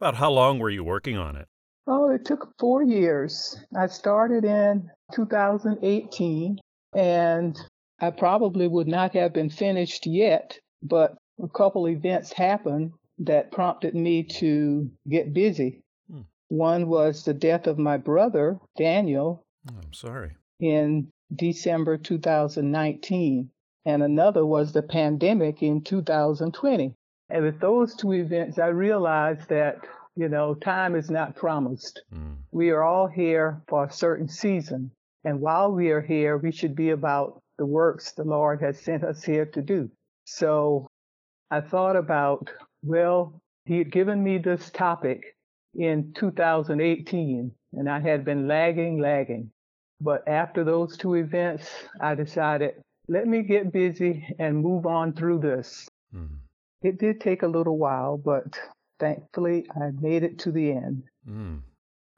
About 0.00 0.16
how 0.16 0.32
long 0.32 0.58
were 0.58 0.70
you 0.70 0.82
working 0.82 1.16
on 1.16 1.36
it? 1.36 1.46
Oh, 1.86 2.10
it 2.10 2.24
took 2.24 2.48
four 2.58 2.82
years. 2.82 3.56
I 3.78 3.86
started 3.86 4.44
in 4.44 4.90
2018, 5.12 6.58
and 6.94 7.56
I 8.04 8.10
probably 8.10 8.68
would 8.68 8.86
not 8.86 9.14
have 9.14 9.32
been 9.32 9.48
finished 9.48 10.06
yet, 10.06 10.58
but 10.82 11.16
a 11.42 11.48
couple 11.48 11.88
events 11.88 12.32
happened 12.32 12.92
that 13.18 13.50
prompted 13.50 13.94
me 13.94 14.24
to 14.24 14.90
get 15.08 15.32
busy. 15.32 15.82
Hmm. 16.10 16.22
One 16.48 16.88
was 16.88 17.24
the 17.24 17.32
death 17.32 17.66
of 17.66 17.78
my 17.78 17.96
brother, 17.96 18.58
Daniel. 18.76 19.46
Oh, 19.70 19.76
I'm 19.82 19.94
sorry. 19.94 20.32
In 20.60 21.08
December 21.34 21.96
2019. 21.96 23.50
And 23.86 24.02
another 24.02 24.44
was 24.44 24.72
the 24.72 24.82
pandemic 24.82 25.62
in 25.62 25.82
2020. 25.82 26.94
And 27.30 27.44
with 27.44 27.58
those 27.60 27.94
two 27.94 28.12
events, 28.12 28.58
I 28.58 28.66
realized 28.66 29.48
that, 29.48 29.78
you 30.14 30.28
know, 30.28 30.54
time 30.54 30.94
is 30.94 31.10
not 31.10 31.36
promised. 31.36 32.02
Mm. 32.14 32.36
We 32.50 32.70
are 32.70 32.82
all 32.82 33.06
here 33.06 33.62
for 33.66 33.84
a 33.84 33.92
certain 33.92 34.28
season. 34.28 34.90
And 35.24 35.40
while 35.40 35.72
we 35.72 35.90
are 35.90 36.02
here, 36.02 36.36
we 36.36 36.52
should 36.52 36.76
be 36.76 36.90
about 36.90 37.40
the 37.58 37.66
works 37.66 38.12
the 38.12 38.24
Lord 38.24 38.60
has 38.60 38.80
sent 38.80 39.04
us 39.04 39.22
here 39.22 39.46
to 39.46 39.62
do. 39.62 39.90
So 40.24 40.86
I 41.50 41.60
thought 41.60 41.96
about, 41.96 42.50
well, 42.82 43.40
He 43.66 43.78
had 43.78 43.92
given 43.92 44.22
me 44.22 44.38
this 44.38 44.70
topic 44.70 45.36
in 45.74 46.12
2018, 46.14 47.52
and 47.72 47.88
I 47.88 48.00
had 48.00 48.24
been 48.24 48.46
lagging, 48.46 49.00
lagging. 49.00 49.50
But 50.00 50.26
after 50.28 50.64
those 50.64 50.96
two 50.96 51.14
events, 51.14 51.70
I 52.00 52.14
decided, 52.14 52.74
let 53.08 53.26
me 53.26 53.42
get 53.42 53.72
busy 53.72 54.26
and 54.38 54.58
move 54.58 54.86
on 54.86 55.14
through 55.14 55.40
this. 55.40 55.88
Mm. 56.14 56.38
It 56.82 56.98
did 56.98 57.20
take 57.20 57.42
a 57.42 57.48
little 57.48 57.78
while, 57.78 58.18
but 58.18 58.58
thankfully 59.00 59.66
I 59.74 59.90
made 59.98 60.22
it 60.22 60.38
to 60.40 60.52
the 60.52 60.72
end. 60.72 61.04
Mm. 61.28 61.62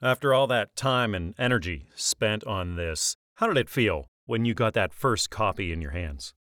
After 0.01 0.33
all 0.33 0.47
that 0.47 0.75
time 0.75 1.15
and 1.15 1.33
energy 1.39 1.87
spent 1.95 2.43
on 2.43 2.75
this, 2.75 3.15
how 3.35 3.47
did 3.47 3.57
it 3.57 3.69
feel 3.69 4.07
when 4.27 4.45
you 4.45 4.53
got 4.53 4.73
that 4.75 4.93
first 4.93 5.31
copy 5.31 5.73
in 5.73 5.81
your 5.81 5.91
hands? 5.91 6.35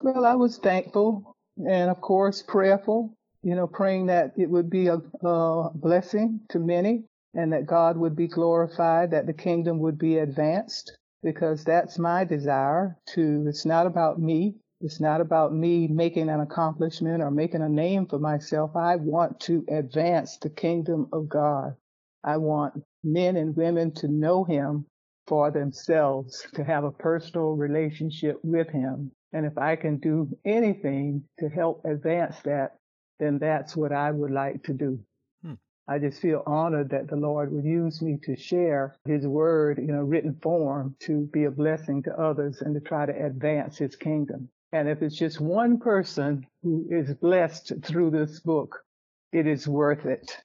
Well, 0.00 0.24
I 0.24 0.34
was 0.34 0.56
thankful 0.56 1.36
and, 1.58 1.90
of 1.90 2.00
course, 2.00 2.42
prayerful, 2.42 3.14
you 3.42 3.54
know, 3.54 3.66
praying 3.66 4.06
that 4.06 4.32
it 4.38 4.48
would 4.48 4.70
be 4.70 4.86
a, 4.86 4.98
a 5.22 5.70
blessing 5.74 6.40
to 6.48 6.58
many 6.58 7.04
and 7.34 7.52
that 7.52 7.66
God 7.66 7.96
would 7.98 8.16
be 8.16 8.28
glorified, 8.28 9.10
that 9.10 9.26
the 9.26 9.32
kingdom 9.32 9.78
would 9.80 9.98
be 9.98 10.18
advanced, 10.18 10.96
because 11.22 11.64
that's 11.64 11.98
my 11.98 12.24
desire 12.24 12.96
to, 13.14 13.44
it's 13.48 13.66
not 13.66 13.86
about 13.86 14.18
me. 14.18 14.54
It's 14.80 15.00
not 15.00 15.20
about 15.20 15.54
me 15.54 15.86
making 15.86 16.28
an 16.28 16.40
accomplishment 16.40 17.22
or 17.22 17.30
making 17.30 17.62
a 17.62 17.68
name 17.68 18.06
for 18.06 18.18
myself. 18.18 18.74
I 18.74 18.96
want 18.96 19.38
to 19.40 19.64
advance 19.70 20.38
the 20.38 20.50
kingdom 20.50 21.08
of 21.12 21.28
God. 21.28 21.76
I 22.24 22.36
want 22.38 22.82
men 23.04 23.36
and 23.36 23.56
women 23.56 23.92
to 23.94 24.08
know 24.08 24.42
him 24.42 24.86
for 25.26 25.50
themselves 25.50 26.46
to 26.54 26.64
have 26.64 26.84
a 26.84 26.90
personal 26.90 27.52
relationship 27.52 28.38
with 28.42 28.68
Him. 28.68 29.12
And 29.32 29.46
if 29.46 29.56
I 29.56 29.76
can 29.76 29.98
do 29.98 30.28
anything 30.44 31.24
to 31.38 31.48
help 31.48 31.84
advance 31.84 32.36
that, 32.44 32.76
then 33.18 33.38
that's 33.38 33.76
what 33.76 33.92
I 33.92 34.10
would 34.10 34.30
like 34.30 34.64
to 34.64 34.74
do. 34.74 34.98
Hmm. 35.42 35.54
I 35.88 35.98
just 35.98 36.20
feel 36.20 36.42
honored 36.46 36.90
that 36.90 37.08
the 37.08 37.16
Lord 37.16 37.52
would 37.52 37.64
use 37.64 38.02
me 38.02 38.18
to 38.24 38.36
share 38.36 38.96
His 39.04 39.26
word 39.26 39.78
in 39.78 39.90
a 39.90 40.04
written 40.04 40.34
form 40.42 40.96
to 41.00 41.26
be 41.32 41.44
a 41.44 41.50
blessing 41.50 42.02
to 42.04 42.20
others 42.20 42.60
and 42.60 42.74
to 42.74 42.80
try 42.80 43.06
to 43.06 43.26
advance 43.26 43.78
His 43.78 43.96
kingdom. 43.96 44.48
And 44.72 44.88
if 44.88 45.02
it's 45.02 45.16
just 45.16 45.40
one 45.40 45.78
person 45.78 46.46
who 46.62 46.86
is 46.90 47.14
blessed 47.14 47.72
through 47.84 48.10
this 48.10 48.40
book, 48.40 48.82
it 49.32 49.46
is 49.46 49.68
worth 49.68 50.06
it. 50.06 50.36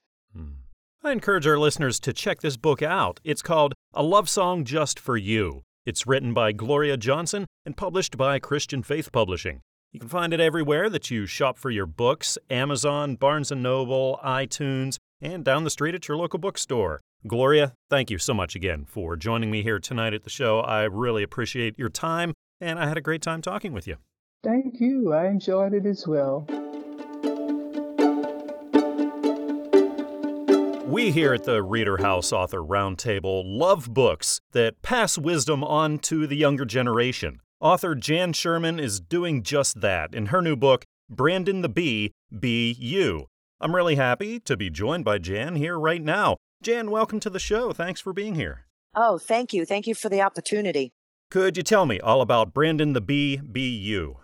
I 1.04 1.12
encourage 1.12 1.46
our 1.46 1.58
listeners 1.58 2.00
to 2.00 2.12
check 2.12 2.40
this 2.40 2.56
book 2.56 2.82
out. 2.82 3.20
It's 3.22 3.40
called 3.40 3.72
A 3.94 4.02
Love 4.02 4.28
Song 4.28 4.64
Just 4.64 4.98
for 4.98 5.16
You. 5.16 5.62
It's 5.86 6.08
written 6.08 6.34
by 6.34 6.50
Gloria 6.50 6.96
Johnson 6.96 7.46
and 7.64 7.76
published 7.76 8.16
by 8.16 8.40
Christian 8.40 8.82
Faith 8.82 9.12
Publishing. 9.12 9.60
You 9.92 10.00
can 10.00 10.08
find 10.08 10.34
it 10.34 10.40
everywhere 10.40 10.90
that 10.90 11.08
you 11.08 11.24
shop 11.24 11.56
for 11.56 11.70
your 11.70 11.86
books 11.86 12.36
Amazon, 12.50 13.14
Barnes 13.14 13.52
& 13.52 13.52
Noble, 13.52 14.18
iTunes, 14.24 14.96
and 15.20 15.44
down 15.44 15.62
the 15.62 15.70
street 15.70 15.94
at 15.94 16.08
your 16.08 16.16
local 16.16 16.40
bookstore. 16.40 17.00
Gloria, 17.28 17.74
thank 17.88 18.10
you 18.10 18.18
so 18.18 18.34
much 18.34 18.56
again 18.56 18.84
for 18.84 19.16
joining 19.16 19.52
me 19.52 19.62
here 19.62 19.78
tonight 19.78 20.14
at 20.14 20.24
the 20.24 20.30
show. 20.30 20.58
I 20.60 20.82
really 20.82 21.22
appreciate 21.22 21.78
your 21.78 21.90
time, 21.90 22.34
and 22.60 22.76
I 22.76 22.88
had 22.88 22.98
a 22.98 23.00
great 23.00 23.22
time 23.22 23.40
talking 23.40 23.72
with 23.72 23.86
you. 23.86 23.98
Thank 24.42 24.80
you. 24.80 25.12
I 25.12 25.28
enjoyed 25.28 25.74
it 25.74 25.86
as 25.86 26.08
well. 26.08 26.44
We 30.98 31.12
here 31.12 31.32
at 31.32 31.44
the 31.44 31.62
Reader 31.62 31.98
House 31.98 32.32
Author 32.32 32.58
Roundtable 32.58 33.44
love 33.46 33.94
books 33.94 34.40
that 34.50 34.82
pass 34.82 35.16
wisdom 35.16 35.62
on 35.62 36.00
to 36.00 36.26
the 36.26 36.34
younger 36.34 36.64
generation. 36.64 37.40
Author 37.60 37.94
Jan 37.94 38.32
Sherman 38.32 38.80
is 38.80 38.98
doing 38.98 39.44
just 39.44 39.80
that 39.80 40.12
in 40.12 40.26
her 40.26 40.42
new 40.42 40.56
book, 40.56 40.84
Brandon 41.08 41.62
the 41.62 41.68
Bee, 41.68 42.10
Be 42.36 42.72
You. 42.72 43.26
I'm 43.60 43.76
really 43.76 43.94
happy 43.94 44.40
to 44.40 44.56
be 44.56 44.70
joined 44.70 45.04
by 45.04 45.18
Jan 45.18 45.54
here 45.54 45.78
right 45.78 46.02
now. 46.02 46.36
Jan, 46.64 46.90
welcome 46.90 47.20
to 47.20 47.30
the 47.30 47.38
show. 47.38 47.72
Thanks 47.72 48.00
for 48.00 48.12
being 48.12 48.34
here. 48.34 48.66
Oh, 48.96 49.18
thank 49.18 49.52
you. 49.52 49.64
Thank 49.64 49.86
you 49.86 49.94
for 49.94 50.08
the 50.08 50.20
opportunity. 50.20 50.90
Could 51.30 51.56
you 51.56 51.62
tell 51.62 51.86
me 51.86 52.00
all 52.00 52.20
about 52.20 52.52
Brandon 52.52 52.92
the 52.92 53.00
Bee, 53.00 53.36
Be 53.36 53.70
You? 53.70 54.16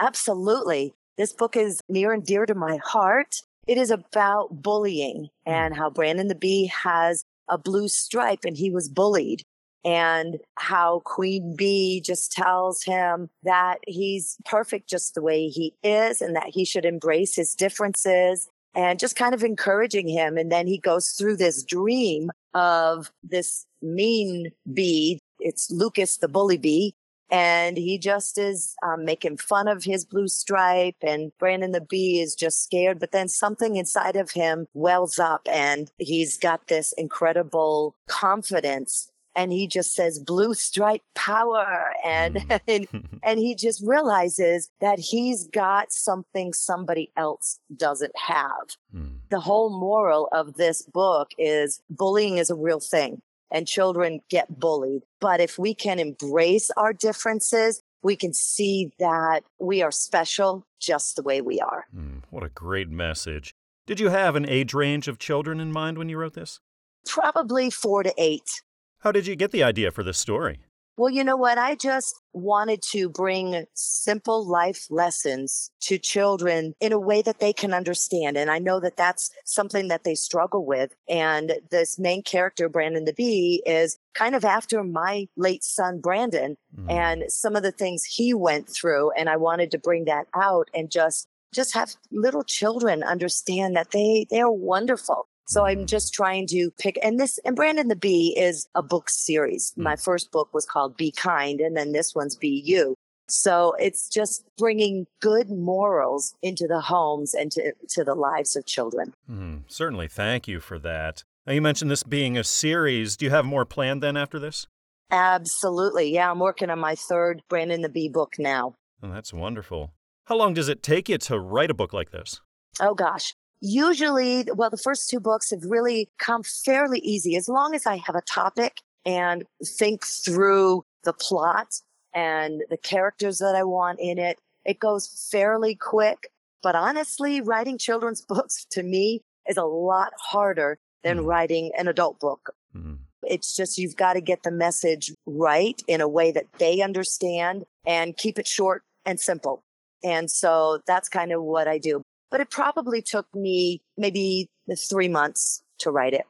Absolutely. 0.00 0.94
This 1.18 1.34
book 1.34 1.58
is 1.58 1.82
near 1.90 2.10
and 2.14 2.24
dear 2.24 2.46
to 2.46 2.54
my 2.54 2.78
heart. 2.82 3.42
It 3.66 3.78
is 3.78 3.90
about 3.90 4.62
bullying 4.62 5.28
hmm. 5.46 5.52
and 5.52 5.76
how 5.76 5.90
Brandon 5.90 6.28
the 6.28 6.34
Bee 6.34 6.66
has 6.66 7.24
a 7.48 7.58
blue 7.58 7.88
stripe 7.88 8.44
and 8.44 8.56
he 8.56 8.70
was 8.70 8.88
bullied 8.88 9.42
and 9.84 10.38
how 10.56 11.00
Queen 11.04 11.56
Bee 11.56 12.00
just 12.00 12.32
tells 12.32 12.84
him 12.84 13.30
that 13.42 13.78
he's 13.86 14.36
perfect 14.44 14.88
just 14.88 15.14
the 15.14 15.22
way 15.22 15.48
he 15.48 15.74
is 15.82 16.20
and 16.20 16.36
that 16.36 16.48
he 16.48 16.64
should 16.64 16.84
embrace 16.84 17.34
his 17.34 17.54
differences 17.54 18.48
and 18.74 18.98
just 18.98 19.16
kind 19.16 19.34
of 19.34 19.42
encouraging 19.42 20.08
him. 20.08 20.38
And 20.38 20.52
then 20.52 20.66
he 20.66 20.78
goes 20.78 21.10
through 21.10 21.36
this 21.36 21.62
dream 21.64 22.30
of 22.54 23.10
this 23.24 23.66
mean 23.82 24.52
bee. 24.72 25.18
It's 25.40 25.70
Lucas, 25.70 26.18
the 26.18 26.28
bully 26.28 26.58
bee. 26.58 26.94
And 27.32 27.78
he 27.78 27.98
just 27.98 28.36
is 28.36 28.76
um, 28.82 29.04
making 29.06 29.38
fun 29.38 29.66
of 29.66 29.82
his 29.82 30.04
blue 30.04 30.28
stripe 30.28 30.96
and 31.02 31.32
Brandon 31.38 31.72
the 31.72 31.80
bee 31.80 32.20
is 32.20 32.34
just 32.34 32.62
scared. 32.62 33.00
But 33.00 33.12
then 33.12 33.26
something 33.26 33.76
inside 33.76 34.16
of 34.16 34.32
him 34.32 34.68
wells 34.74 35.18
up 35.18 35.48
and 35.50 35.90
he's 35.98 36.36
got 36.36 36.68
this 36.68 36.92
incredible 36.92 37.96
confidence 38.06 39.10
and 39.34 39.52
he 39.52 39.66
just 39.66 39.94
says 39.94 40.18
blue 40.18 40.54
stripe 40.54 41.02
power 41.14 41.92
and 42.04 42.36
mm. 42.36 42.60
and, 42.68 43.08
and 43.22 43.38
he 43.38 43.54
just 43.54 43.82
realizes 43.84 44.70
that 44.80 44.98
he's 44.98 45.46
got 45.48 45.92
something 45.92 46.52
somebody 46.52 47.10
else 47.16 47.58
doesn't 47.74 48.16
have 48.16 48.76
mm. 48.94 49.10
the 49.30 49.40
whole 49.40 49.70
moral 49.70 50.28
of 50.32 50.54
this 50.54 50.82
book 50.82 51.32
is 51.38 51.80
bullying 51.90 52.38
is 52.38 52.50
a 52.50 52.54
real 52.54 52.80
thing 52.80 53.22
and 53.52 53.68
children 53.68 54.20
get 54.28 54.58
bullied. 54.58 55.02
But 55.20 55.40
if 55.40 55.58
we 55.58 55.74
can 55.74 55.98
embrace 55.98 56.70
our 56.76 56.92
differences 56.92 57.82
we 58.02 58.16
can 58.16 58.32
see 58.32 58.90
that 58.98 59.44
we 59.58 59.82
are 59.82 59.90
special 59.90 60.66
just 60.80 61.16
the 61.16 61.22
way 61.22 61.40
we 61.40 61.60
are. 61.60 61.86
Mm, 61.96 62.22
what 62.30 62.42
a 62.42 62.48
great 62.48 62.90
message. 62.90 63.54
Did 63.86 64.00
you 64.00 64.10
have 64.10 64.36
an 64.36 64.48
age 64.48 64.74
range 64.74 65.08
of 65.08 65.18
children 65.18 65.60
in 65.60 65.72
mind 65.72 65.98
when 65.98 66.08
you 66.08 66.18
wrote 66.18 66.34
this? 66.34 66.60
Probably 67.06 67.70
four 67.70 68.02
to 68.02 68.12
eight. 68.18 68.62
How 69.00 69.12
did 69.12 69.26
you 69.26 69.36
get 69.36 69.50
the 69.50 69.62
idea 69.62 69.90
for 69.90 70.02
this 70.02 70.18
story? 70.18 70.60
Well, 70.96 71.10
you 71.10 71.24
know 71.24 71.36
what? 71.36 71.56
I 71.56 71.74
just 71.74 72.20
wanted 72.34 72.82
to 72.90 73.08
bring 73.08 73.64
simple 73.74 74.46
life 74.46 74.86
lessons 74.90 75.70
to 75.82 75.98
children 75.98 76.74
in 76.80 76.92
a 76.92 76.98
way 76.98 77.22
that 77.22 77.38
they 77.40 77.52
can 77.52 77.72
understand. 77.72 78.36
And 78.36 78.50
I 78.50 78.58
know 78.58 78.78
that 78.80 78.96
that's 78.96 79.30
something 79.44 79.88
that 79.88 80.04
they 80.04 80.14
struggle 80.14 80.66
with. 80.66 80.94
And 81.08 81.54
this 81.70 81.98
main 81.98 82.22
character, 82.22 82.68
Brandon 82.68 83.06
the 83.06 83.14
Bee, 83.14 83.62
is 83.64 83.98
kind 84.14 84.34
of 84.34 84.44
after 84.44 84.84
my 84.84 85.28
late 85.36 85.64
son, 85.64 86.00
Brandon, 86.00 86.56
mm. 86.76 86.90
and 86.90 87.24
some 87.28 87.56
of 87.56 87.62
the 87.62 87.72
things 87.72 88.04
he 88.04 88.34
went 88.34 88.68
through. 88.68 89.12
And 89.12 89.30
I 89.30 89.36
wanted 89.38 89.70
to 89.70 89.78
bring 89.78 90.04
that 90.04 90.26
out 90.34 90.68
and 90.74 90.90
just 90.90 91.26
just 91.54 91.74
have 91.74 91.96
little 92.10 92.44
children 92.44 93.02
understand 93.02 93.76
that 93.76 93.90
they 93.90 94.26
they 94.30 94.40
are 94.40 94.50
wonderful 94.50 95.28
so 95.52 95.66
I'm 95.66 95.84
just 95.84 96.14
trying 96.14 96.46
to 96.46 96.70
pick, 96.78 96.98
and 97.02 97.20
this, 97.20 97.38
and 97.44 97.54
Brandon 97.54 97.88
the 97.88 97.96
Bee 97.96 98.34
is 98.38 98.68
a 98.74 98.82
book 98.82 99.10
series. 99.10 99.74
Mm. 99.76 99.82
My 99.82 99.96
first 99.96 100.32
book 100.32 100.48
was 100.54 100.64
called 100.64 100.96
Be 100.96 101.10
Kind, 101.10 101.60
and 101.60 101.76
then 101.76 101.92
this 101.92 102.14
one's 102.14 102.36
Be 102.36 102.62
You. 102.64 102.94
So 103.28 103.74
it's 103.78 104.08
just 104.08 104.44
bringing 104.56 105.06
good 105.20 105.50
morals 105.50 106.34
into 106.42 106.66
the 106.66 106.80
homes 106.80 107.34
and 107.34 107.52
to, 107.52 107.72
to 107.90 108.02
the 108.02 108.14
lives 108.14 108.56
of 108.56 108.64
children. 108.64 109.12
Mm, 109.30 109.64
certainly. 109.68 110.08
Thank 110.08 110.48
you 110.48 110.58
for 110.58 110.78
that. 110.78 111.22
Now, 111.46 111.52
you 111.52 111.60
mentioned 111.60 111.90
this 111.90 112.02
being 112.02 112.38
a 112.38 112.44
series. 112.44 113.16
Do 113.16 113.26
you 113.26 113.30
have 113.30 113.44
more 113.44 113.64
planned 113.64 114.02
then 114.02 114.16
after 114.16 114.38
this? 114.38 114.66
Absolutely. 115.10 116.12
Yeah, 116.12 116.30
I'm 116.30 116.38
working 116.38 116.70
on 116.70 116.78
my 116.78 116.94
third 116.94 117.42
Brandon 117.50 117.82
the 117.82 117.88
Bee 117.90 118.08
book 118.08 118.34
now. 118.38 118.74
Oh, 119.02 119.10
that's 119.10 119.34
wonderful. 119.34 119.92
How 120.26 120.36
long 120.36 120.54
does 120.54 120.68
it 120.68 120.82
take 120.82 121.10
you 121.10 121.18
to 121.18 121.38
write 121.38 121.70
a 121.70 121.74
book 121.74 121.92
like 121.92 122.10
this? 122.10 122.40
Oh, 122.80 122.94
gosh 122.94 123.34
usually, 123.62 124.46
well, 124.54 124.68
the 124.68 124.76
first 124.76 125.08
two 125.08 125.20
books 125.20 125.50
have 125.50 125.64
really 125.64 126.10
come 126.18 126.42
fairly 126.42 126.98
easy 126.98 127.36
as 127.36 127.48
long 127.48 127.74
as 127.74 127.86
I 127.86 127.96
have 128.04 128.16
a 128.16 128.22
topic 128.22 128.82
and 129.06 129.44
think 129.64 130.04
through 130.04 130.84
the 131.04 131.12
plot 131.12 131.80
and 132.14 132.62
the 132.68 132.76
characters 132.76 133.38
that 133.38 133.54
I 133.54 133.62
want 133.62 134.00
in 134.00 134.18
it. 134.18 134.38
It 134.64 134.78
goes 134.78 135.28
fairly 135.30 135.74
quick. 135.74 136.28
But 136.62 136.74
honestly, 136.74 137.40
writing 137.40 137.78
children's 137.78 138.20
books 138.28 138.66
to 138.72 138.82
me 138.82 139.22
is 139.48 139.56
a 139.56 139.64
lot 139.64 140.12
harder 140.18 140.78
than 141.02 141.20
mm. 141.20 141.26
writing 141.26 141.72
an 141.76 141.88
adult 141.88 142.20
book. 142.20 142.54
Mm. 142.76 142.98
It's 143.22 143.56
just 143.56 143.78
you've 143.78 143.96
got 143.96 144.14
to 144.14 144.20
get 144.20 144.42
the 144.42 144.50
message 144.50 145.12
right 145.26 145.80
in 145.86 146.00
a 146.00 146.08
way 146.08 146.32
that 146.32 146.46
they 146.58 146.80
understand 146.82 147.64
and 147.86 148.16
keep 148.16 148.38
it 148.38 148.46
short 148.46 148.82
and 149.06 149.18
simple. 149.18 149.62
And 150.04 150.28
so 150.30 150.80
that's 150.86 151.08
kind 151.08 151.32
of 151.32 151.42
what 151.42 151.68
I 151.68 151.78
do 151.78 152.02
but 152.32 152.40
it 152.40 152.50
probably 152.50 153.00
took 153.02 153.32
me 153.34 153.82
maybe 153.96 154.48
three 154.90 155.08
months 155.08 155.62
to 155.78 155.90
write 155.90 156.14
it. 156.14 156.24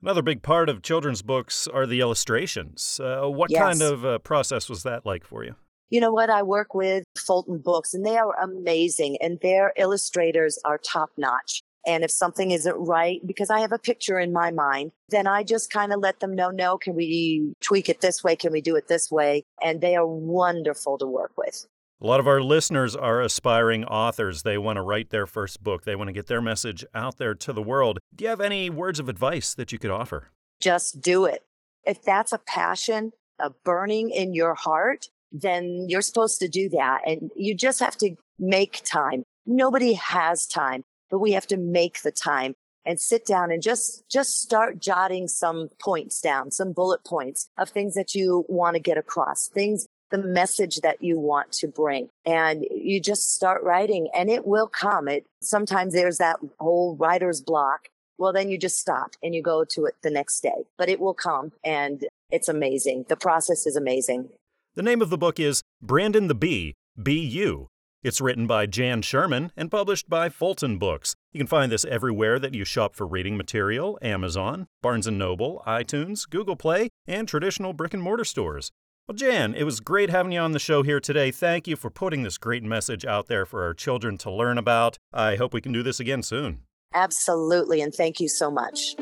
Another 0.00 0.22
big 0.22 0.42
part 0.42 0.68
of 0.68 0.82
children's 0.82 1.20
books 1.20 1.66
are 1.66 1.84
the 1.84 2.00
illustrations. 2.00 3.00
Uh, 3.02 3.26
what 3.26 3.50
yes. 3.50 3.60
kind 3.60 3.82
of 3.82 4.04
uh, 4.04 4.18
process 4.20 4.68
was 4.68 4.84
that 4.84 5.04
like 5.04 5.24
for 5.24 5.44
you? 5.44 5.56
You 5.90 6.00
know 6.00 6.12
what? 6.12 6.30
I 6.30 6.42
work 6.42 6.74
with 6.74 7.02
Fulton 7.16 7.58
Books 7.58 7.94
and 7.94 8.06
they 8.06 8.16
are 8.16 8.40
amazing 8.40 9.18
and 9.20 9.40
their 9.40 9.72
illustrators 9.76 10.58
are 10.64 10.78
top 10.78 11.10
notch. 11.16 11.62
And 11.86 12.04
if 12.04 12.10
something 12.10 12.50
isn't 12.50 12.76
right, 12.76 13.20
because 13.26 13.50
I 13.50 13.60
have 13.60 13.72
a 13.72 13.78
picture 13.78 14.18
in 14.18 14.32
my 14.32 14.50
mind, 14.50 14.92
then 15.08 15.26
I 15.26 15.42
just 15.42 15.72
kind 15.72 15.92
of 15.92 16.00
let 16.00 16.20
them 16.20 16.34
know, 16.34 16.50
no, 16.50 16.76
can 16.76 16.94
we 16.94 17.54
tweak 17.60 17.88
it 17.88 18.00
this 18.00 18.22
way? 18.22 18.36
Can 18.36 18.52
we 18.52 18.60
do 18.60 18.76
it 18.76 18.88
this 18.88 19.10
way? 19.10 19.44
And 19.62 19.80
they 19.80 19.96
are 19.96 20.06
wonderful 20.06 20.98
to 20.98 21.06
work 21.06 21.32
with. 21.36 21.66
A 22.00 22.06
lot 22.06 22.20
of 22.20 22.28
our 22.28 22.40
listeners 22.40 22.94
are 22.94 23.20
aspiring 23.20 23.84
authors. 23.84 24.44
They 24.44 24.56
want 24.56 24.76
to 24.76 24.82
write 24.82 25.10
their 25.10 25.26
first 25.26 25.64
book, 25.64 25.84
they 25.84 25.96
want 25.96 26.06
to 26.06 26.12
get 26.12 26.28
their 26.28 26.40
message 26.40 26.84
out 26.94 27.18
there 27.18 27.34
to 27.34 27.52
the 27.52 27.62
world. 27.62 27.98
Do 28.14 28.22
you 28.22 28.30
have 28.30 28.40
any 28.40 28.70
words 28.70 29.00
of 29.00 29.08
advice 29.08 29.52
that 29.54 29.72
you 29.72 29.80
could 29.80 29.90
offer? 29.90 30.28
Just 30.60 31.00
do 31.00 31.24
it. 31.24 31.42
If 31.84 32.04
that's 32.04 32.32
a 32.32 32.38
passion, 32.38 33.10
a 33.40 33.50
burning 33.64 34.10
in 34.10 34.32
your 34.32 34.54
heart, 34.54 35.06
then 35.32 35.86
you're 35.88 36.02
supposed 36.02 36.38
to 36.38 36.48
do 36.48 36.68
that. 36.68 37.00
And 37.04 37.32
you 37.34 37.56
just 37.56 37.80
have 37.80 37.96
to 37.96 38.14
make 38.38 38.82
time. 38.84 39.24
Nobody 39.44 39.94
has 39.94 40.46
time, 40.46 40.84
but 41.10 41.18
we 41.18 41.32
have 41.32 41.48
to 41.48 41.56
make 41.56 42.02
the 42.02 42.12
time 42.12 42.54
and 42.86 43.00
sit 43.00 43.26
down 43.26 43.50
and 43.50 43.60
just 43.60 44.08
just 44.08 44.40
start 44.40 44.78
jotting 44.78 45.26
some 45.26 45.68
points 45.80 46.20
down 46.20 46.50
some 46.50 46.72
bullet 46.72 47.04
points 47.04 47.48
of 47.58 47.68
things 47.68 47.94
that 47.94 48.14
you 48.14 48.44
want 48.48 48.74
to 48.74 48.80
get 48.80 48.96
across 48.96 49.48
things 49.48 49.87
the 50.10 50.18
message 50.18 50.76
that 50.76 51.02
you 51.02 51.18
want 51.18 51.52
to 51.52 51.68
bring. 51.68 52.08
And 52.24 52.64
you 52.70 53.00
just 53.00 53.34
start 53.34 53.62
writing 53.62 54.08
and 54.14 54.30
it 54.30 54.46
will 54.46 54.68
come. 54.68 55.08
It 55.08 55.26
sometimes 55.42 55.92
there's 55.94 56.18
that 56.18 56.38
whole 56.58 56.96
writer's 56.96 57.40
block. 57.40 57.88
Well, 58.18 58.32
then 58.32 58.48
you 58.48 58.58
just 58.58 58.78
stop 58.78 59.12
and 59.22 59.34
you 59.34 59.42
go 59.42 59.64
to 59.64 59.84
it 59.84 59.94
the 60.02 60.10
next 60.10 60.40
day, 60.40 60.64
but 60.76 60.88
it 60.88 60.98
will 60.98 61.14
come 61.14 61.52
and 61.64 62.04
it's 62.30 62.48
amazing. 62.48 63.06
The 63.08 63.16
process 63.16 63.66
is 63.66 63.76
amazing. 63.76 64.30
The 64.74 64.82
name 64.82 65.02
of 65.02 65.10
the 65.10 65.18
book 65.18 65.38
is 65.38 65.62
Brandon 65.80 66.28
the 66.28 66.34
Bee, 66.34 66.74
Be 67.00 67.14
You. 67.14 67.68
It's 68.04 68.20
written 68.20 68.46
by 68.46 68.66
Jan 68.66 69.02
Sherman 69.02 69.50
and 69.56 69.72
published 69.72 70.08
by 70.08 70.28
Fulton 70.28 70.78
Books. 70.78 71.16
You 71.32 71.38
can 71.38 71.48
find 71.48 71.72
this 71.72 71.84
everywhere 71.84 72.38
that 72.38 72.54
you 72.54 72.64
shop 72.64 72.94
for 72.94 73.06
reading 73.06 73.36
material 73.36 73.98
Amazon, 74.00 74.68
Barnes 74.82 75.08
& 75.08 75.10
Noble, 75.10 75.64
iTunes, 75.66 76.28
Google 76.28 76.54
Play, 76.54 76.90
and 77.08 77.26
traditional 77.26 77.72
brick 77.72 77.92
and 77.92 78.02
mortar 78.02 78.24
stores. 78.24 78.70
Well, 79.08 79.16
Jan, 79.16 79.54
it 79.54 79.64
was 79.64 79.80
great 79.80 80.10
having 80.10 80.32
you 80.32 80.40
on 80.40 80.52
the 80.52 80.58
show 80.58 80.82
here 80.82 81.00
today. 81.00 81.30
Thank 81.30 81.66
you 81.66 81.76
for 81.76 81.88
putting 81.88 82.24
this 82.24 82.36
great 82.36 82.62
message 82.62 83.06
out 83.06 83.26
there 83.26 83.46
for 83.46 83.64
our 83.64 83.72
children 83.72 84.18
to 84.18 84.30
learn 84.30 84.58
about. 84.58 84.98
I 85.14 85.36
hope 85.36 85.54
we 85.54 85.62
can 85.62 85.72
do 85.72 85.82
this 85.82 85.98
again 85.98 86.22
soon. 86.22 86.60
Absolutely, 86.92 87.80
and 87.80 87.94
thank 87.94 88.20
you 88.20 88.28
so 88.28 88.50
much. 88.50 88.96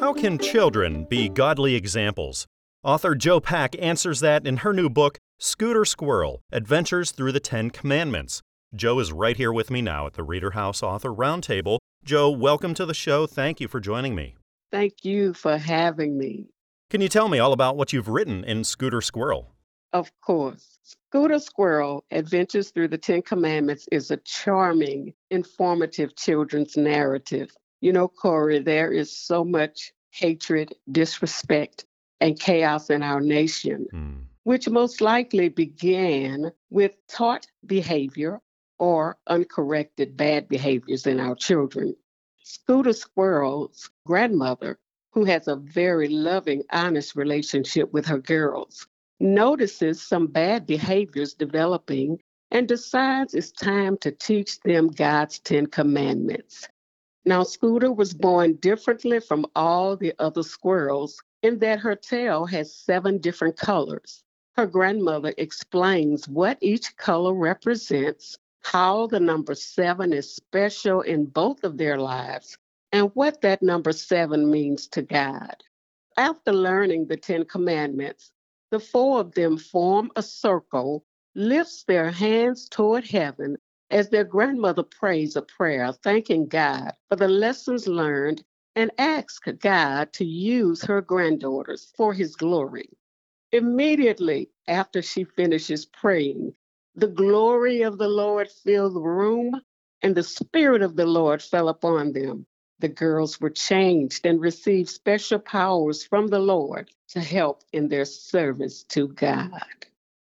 How 0.00 0.14
can 0.14 0.38
children 0.38 1.04
be 1.04 1.28
godly 1.28 1.74
examples? 1.74 2.46
Author 2.82 3.14
Jo 3.14 3.38
Pack 3.38 3.76
answers 3.78 4.20
that 4.20 4.46
in 4.46 4.58
her 4.58 4.72
new 4.72 4.88
book, 4.88 5.18
Scooter 5.38 5.84
Squirrel 5.84 6.40
Adventures 6.50 7.10
Through 7.10 7.32
the 7.32 7.40
Ten 7.40 7.68
Commandments. 7.68 8.40
Jo 8.74 8.98
is 8.98 9.12
right 9.12 9.36
here 9.36 9.52
with 9.52 9.70
me 9.70 9.82
now 9.82 10.06
at 10.06 10.14
the 10.14 10.22
Reader 10.22 10.52
House 10.52 10.82
Author 10.82 11.10
Roundtable. 11.10 11.80
Jo, 12.02 12.30
welcome 12.30 12.72
to 12.72 12.86
the 12.86 12.94
show. 12.94 13.26
Thank 13.26 13.60
you 13.60 13.68
for 13.68 13.78
joining 13.78 14.14
me. 14.14 14.36
Thank 14.70 15.04
you 15.04 15.34
for 15.34 15.56
having 15.56 16.18
me. 16.18 16.46
Can 16.90 17.00
you 17.00 17.08
tell 17.08 17.28
me 17.28 17.38
all 17.38 17.52
about 17.52 17.76
what 17.76 17.92
you've 17.92 18.08
written 18.08 18.44
in 18.44 18.64
Scooter 18.64 19.00
Squirrel? 19.00 19.52
Of 19.92 20.10
course. 20.20 20.78
Scooter 20.82 21.38
Squirrel 21.38 22.04
Adventures 22.10 22.70
Through 22.70 22.88
the 22.88 22.98
Ten 22.98 23.22
Commandments 23.22 23.88
is 23.90 24.10
a 24.10 24.18
charming, 24.18 25.14
informative 25.30 26.14
children's 26.16 26.76
narrative. 26.76 27.50
You 27.80 27.92
know, 27.92 28.08
Corey, 28.08 28.58
there 28.58 28.92
is 28.92 29.16
so 29.16 29.44
much 29.44 29.92
hatred, 30.10 30.74
disrespect, 30.90 31.84
and 32.20 32.38
chaos 32.38 32.90
in 32.90 33.02
our 33.02 33.20
nation, 33.20 33.86
hmm. 33.90 34.14
which 34.44 34.68
most 34.68 35.00
likely 35.00 35.48
began 35.48 36.52
with 36.70 36.94
taught 37.08 37.46
behavior 37.64 38.40
or 38.78 39.16
uncorrected 39.26 40.16
bad 40.16 40.48
behaviors 40.48 41.06
in 41.06 41.20
our 41.20 41.34
children. 41.34 41.96
Scooter 42.48 42.92
Squirrel's 42.92 43.90
grandmother, 44.06 44.78
who 45.10 45.24
has 45.24 45.48
a 45.48 45.56
very 45.56 46.06
loving, 46.06 46.62
honest 46.70 47.16
relationship 47.16 47.92
with 47.92 48.06
her 48.06 48.18
girls, 48.18 48.86
notices 49.18 50.00
some 50.00 50.28
bad 50.28 50.64
behaviors 50.64 51.34
developing 51.34 52.20
and 52.52 52.68
decides 52.68 53.34
it's 53.34 53.50
time 53.50 53.96
to 53.98 54.12
teach 54.12 54.60
them 54.60 54.86
God's 54.86 55.40
Ten 55.40 55.66
Commandments. 55.66 56.68
Now, 57.24 57.42
Scooter 57.42 57.90
was 57.90 58.14
born 58.14 58.54
differently 58.54 59.18
from 59.18 59.46
all 59.56 59.96
the 59.96 60.14
other 60.20 60.44
squirrels 60.44 61.20
in 61.42 61.58
that 61.58 61.80
her 61.80 61.96
tail 61.96 62.46
has 62.46 62.72
seven 62.72 63.18
different 63.18 63.56
colors. 63.56 64.22
Her 64.56 64.66
grandmother 64.66 65.34
explains 65.36 66.28
what 66.28 66.58
each 66.60 66.96
color 66.96 67.34
represents 67.34 68.38
how 68.72 69.06
the 69.06 69.20
number 69.20 69.54
seven 69.54 70.12
is 70.12 70.34
special 70.34 71.00
in 71.02 71.24
both 71.24 71.62
of 71.62 71.78
their 71.78 71.98
lives, 71.98 72.58
and 72.92 73.10
what 73.14 73.40
that 73.40 73.62
number 73.62 73.92
seven 73.92 74.50
means 74.50 74.88
to 74.88 75.02
God. 75.02 75.56
After 76.16 76.52
learning 76.52 77.06
the 77.06 77.16
Ten 77.16 77.44
Commandments, 77.44 78.32
the 78.72 78.80
four 78.80 79.20
of 79.20 79.32
them 79.34 79.56
form 79.56 80.10
a 80.16 80.22
circle, 80.22 81.04
lifts 81.36 81.84
their 81.84 82.10
hands 82.10 82.68
toward 82.68 83.04
heaven 83.06 83.56
as 83.90 84.08
their 84.10 84.24
grandmother 84.24 84.82
prays 84.82 85.36
a 85.36 85.42
prayer, 85.42 85.92
thanking 85.92 86.48
God 86.48 86.92
for 87.08 87.14
the 87.16 87.28
lessons 87.28 87.86
learned 87.86 88.42
and 88.74 88.90
asks 88.98 89.48
God 89.60 90.12
to 90.14 90.24
use 90.24 90.82
her 90.82 91.00
granddaughters 91.00 91.92
for 91.96 92.12
his 92.12 92.34
glory. 92.34 92.88
Immediately 93.52 94.50
after 94.66 95.02
she 95.02 95.24
finishes 95.24 95.86
praying, 95.86 96.52
the 96.96 97.06
glory 97.06 97.82
of 97.82 97.98
the 97.98 98.08
Lord 98.08 98.50
filled 98.50 98.94
the 98.94 99.00
room, 99.00 99.60
and 100.00 100.14
the 100.14 100.22
Spirit 100.22 100.80
of 100.80 100.96
the 100.96 101.04
Lord 101.04 101.42
fell 101.42 101.68
upon 101.68 102.12
them. 102.12 102.46
The 102.78 102.88
girls 102.88 103.38
were 103.38 103.50
changed 103.50 104.24
and 104.24 104.40
received 104.40 104.88
special 104.88 105.38
powers 105.38 106.04
from 106.04 106.28
the 106.28 106.38
Lord 106.38 106.90
to 107.08 107.20
help 107.20 107.64
in 107.72 107.88
their 107.88 108.06
service 108.06 108.82
to 108.84 109.08
God. 109.08 109.50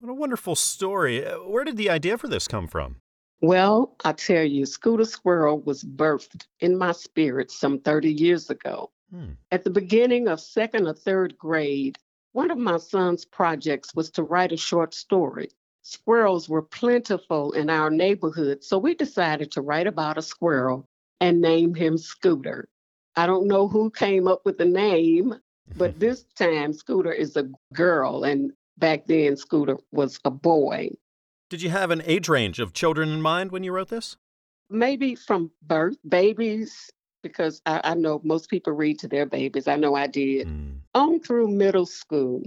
What 0.00 0.10
a 0.10 0.14
wonderful 0.14 0.56
story. 0.56 1.22
Where 1.22 1.64
did 1.64 1.76
the 1.76 1.90
idea 1.90 2.16
for 2.16 2.28
this 2.28 2.48
come 2.48 2.68
from? 2.68 2.96
Well, 3.42 3.94
I 4.04 4.12
tell 4.12 4.44
you, 4.44 4.64
Scooter 4.64 5.04
Squirrel 5.04 5.60
was 5.60 5.84
birthed 5.84 6.46
in 6.60 6.78
my 6.78 6.92
spirit 6.92 7.50
some 7.50 7.80
30 7.80 8.12
years 8.12 8.48
ago. 8.48 8.90
Hmm. 9.10 9.32
At 9.50 9.64
the 9.64 9.70
beginning 9.70 10.26
of 10.28 10.40
second 10.40 10.86
or 10.86 10.94
third 10.94 11.36
grade, 11.36 11.98
one 12.32 12.50
of 12.50 12.58
my 12.58 12.78
son's 12.78 13.26
projects 13.26 13.94
was 13.94 14.10
to 14.12 14.22
write 14.22 14.52
a 14.52 14.56
short 14.56 14.94
story 14.94 15.50
squirrels 15.86 16.48
were 16.48 16.62
plentiful 16.62 17.52
in 17.52 17.70
our 17.70 17.90
neighborhood, 17.90 18.64
so 18.64 18.76
we 18.76 18.94
decided 18.94 19.52
to 19.52 19.60
write 19.60 19.86
about 19.86 20.18
a 20.18 20.22
squirrel 20.22 20.84
and 21.20 21.40
name 21.40 21.74
him 21.74 21.96
Scooter. 21.96 22.68
I 23.14 23.26
don't 23.26 23.46
know 23.46 23.68
who 23.68 23.90
came 23.90 24.26
up 24.26 24.40
with 24.44 24.58
the 24.58 24.64
name, 24.64 25.36
but 25.76 25.98
this 26.00 26.24
time 26.36 26.72
Scooter 26.72 27.12
is 27.12 27.36
a 27.36 27.48
girl, 27.72 28.24
and 28.24 28.52
back 28.76 29.06
then 29.06 29.36
Scooter 29.36 29.78
was 29.92 30.18
a 30.24 30.30
boy. 30.30 30.90
Did 31.50 31.62
you 31.62 31.70
have 31.70 31.92
an 31.92 32.02
age 32.04 32.28
range 32.28 32.58
of 32.58 32.72
children 32.72 33.08
in 33.08 33.22
mind 33.22 33.52
when 33.52 33.62
you 33.62 33.70
wrote 33.70 33.88
this? 33.88 34.16
Maybe 34.68 35.14
from 35.14 35.52
birth, 35.62 35.98
babies, 36.08 36.90
because 37.22 37.62
I, 37.64 37.80
I 37.84 37.94
know 37.94 38.20
most 38.24 38.50
people 38.50 38.72
read 38.72 38.98
to 38.98 39.08
their 39.08 39.26
babies. 39.26 39.68
I 39.68 39.76
know 39.76 39.94
I 39.94 40.08
did. 40.08 40.48
Mm. 40.48 40.80
On 40.96 41.20
through 41.20 41.48
middle 41.48 41.86
school. 41.86 42.42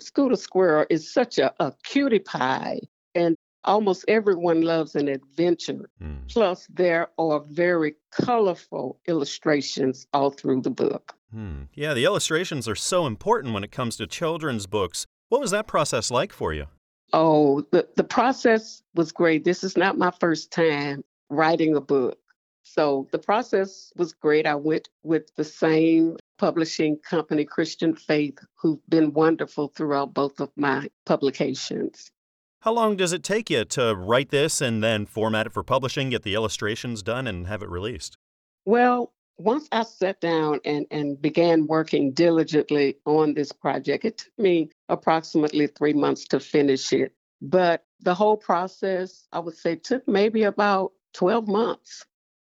Scooter 0.00 0.36
Squirrel 0.36 0.86
is 0.90 1.12
such 1.12 1.38
a, 1.38 1.52
a 1.62 1.72
cutie 1.82 2.18
pie, 2.18 2.80
and 3.14 3.36
almost 3.64 4.04
everyone 4.08 4.62
loves 4.62 4.94
an 4.94 5.08
adventure. 5.08 5.90
Mm. 6.02 6.28
Plus, 6.28 6.66
there 6.72 7.08
are 7.18 7.44
very 7.50 7.94
colorful 8.10 8.98
illustrations 9.06 10.06
all 10.12 10.30
through 10.30 10.62
the 10.62 10.70
book. 10.70 11.14
Mm. 11.34 11.68
Yeah, 11.74 11.94
the 11.94 12.04
illustrations 12.04 12.68
are 12.68 12.74
so 12.74 13.06
important 13.06 13.54
when 13.54 13.64
it 13.64 13.70
comes 13.72 13.96
to 13.96 14.06
children's 14.06 14.66
books. 14.66 15.06
What 15.28 15.40
was 15.40 15.50
that 15.52 15.66
process 15.66 16.10
like 16.10 16.32
for 16.32 16.52
you? 16.52 16.66
Oh, 17.12 17.62
the, 17.72 17.88
the 17.96 18.04
process 18.04 18.82
was 18.94 19.12
great. 19.12 19.44
This 19.44 19.64
is 19.64 19.76
not 19.76 19.98
my 19.98 20.10
first 20.20 20.50
time 20.50 21.04
writing 21.28 21.76
a 21.76 21.80
book. 21.80 22.18
So 22.62 23.08
the 23.10 23.18
process 23.18 23.92
was 23.96 24.12
great. 24.12 24.46
I 24.46 24.54
went 24.54 24.88
with 25.02 25.34
the 25.34 25.44
same 25.44 26.16
publishing 26.40 26.96
company, 27.04 27.44
Christian 27.44 27.94
Faith, 27.94 28.38
who've 28.54 28.80
been 28.88 29.12
wonderful 29.12 29.68
throughout 29.68 30.14
both 30.14 30.40
of 30.40 30.50
my 30.56 30.88
publications. 31.04 32.10
How 32.62 32.72
long 32.72 32.96
does 32.96 33.12
it 33.12 33.22
take 33.22 33.50
you 33.50 33.66
to 33.66 33.94
write 33.94 34.30
this 34.30 34.62
and 34.62 34.82
then 34.82 35.04
format 35.04 35.46
it 35.46 35.52
for 35.52 35.62
publishing, 35.62 36.08
get 36.08 36.22
the 36.22 36.34
illustrations 36.34 37.02
done, 37.02 37.26
and 37.26 37.46
have 37.46 37.62
it 37.62 37.68
released? 37.68 38.16
Well, 38.64 39.12
once 39.36 39.68
I 39.70 39.82
sat 39.82 40.22
down 40.22 40.60
and, 40.64 40.86
and 40.90 41.20
began 41.20 41.66
working 41.66 42.12
diligently 42.12 42.96
on 43.04 43.34
this 43.34 43.52
project, 43.52 44.06
it 44.06 44.16
took 44.18 44.38
me 44.38 44.70
approximately 44.88 45.66
three 45.66 45.92
months 45.92 46.24
to 46.28 46.40
finish 46.40 46.90
it. 46.94 47.12
But 47.42 47.84
the 48.00 48.14
whole 48.14 48.38
process, 48.38 49.26
I 49.30 49.40
would 49.40 49.56
say, 49.56 49.76
took 49.76 50.08
maybe 50.08 50.44
about 50.44 50.92
12 51.12 51.48
months. 51.48 52.06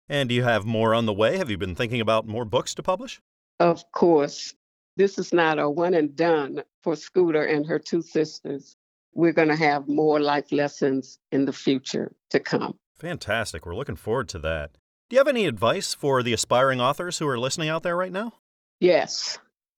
And 0.07 0.29
do 0.29 0.35
you 0.35 0.43
have 0.43 0.63
more 0.63 0.93
on 0.93 1.05
the 1.05 1.13
way? 1.13 1.37
Have 1.37 1.49
you 1.49 1.57
been 1.57 1.75
thinking 1.75 1.99
about 1.99 2.25
more 2.25 2.45
books 2.45 2.73
to 2.75 2.83
publish? 2.83 3.21
Of 3.61 3.91
course. 3.91 4.55
This 4.97 5.19
is 5.19 5.31
not 5.31 5.59
a 5.59 5.69
one 5.69 5.93
and 5.93 6.15
done 6.15 6.63
for 6.81 6.95
Scooter 6.95 7.43
and 7.43 7.63
her 7.67 7.77
two 7.77 8.01
sisters. 8.01 8.75
We're 9.13 9.33
going 9.33 9.49
to 9.49 9.55
have 9.55 9.87
more 9.87 10.19
life 10.19 10.51
lessons 10.51 11.19
in 11.31 11.45
the 11.45 11.53
future 11.53 12.11
to 12.31 12.39
come. 12.39 12.79
Fantastic. 12.97 13.65
We're 13.65 13.75
looking 13.75 13.97
forward 13.97 14.29
to 14.29 14.39
that. 14.39 14.71
Do 15.09 15.15
you 15.15 15.19
have 15.19 15.27
any 15.27 15.45
advice 15.45 15.93
for 15.93 16.23
the 16.23 16.33
aspiring 16.33 16.81
authors 16.81 17.19
who 17.19 17.27
are 17.27 17.37
listening 17.37 17.69
out 17.69 17.83
there 17.83 17.95
right 17.95 18.11
now? 18.11 18.33
Yes. 18.79 19.37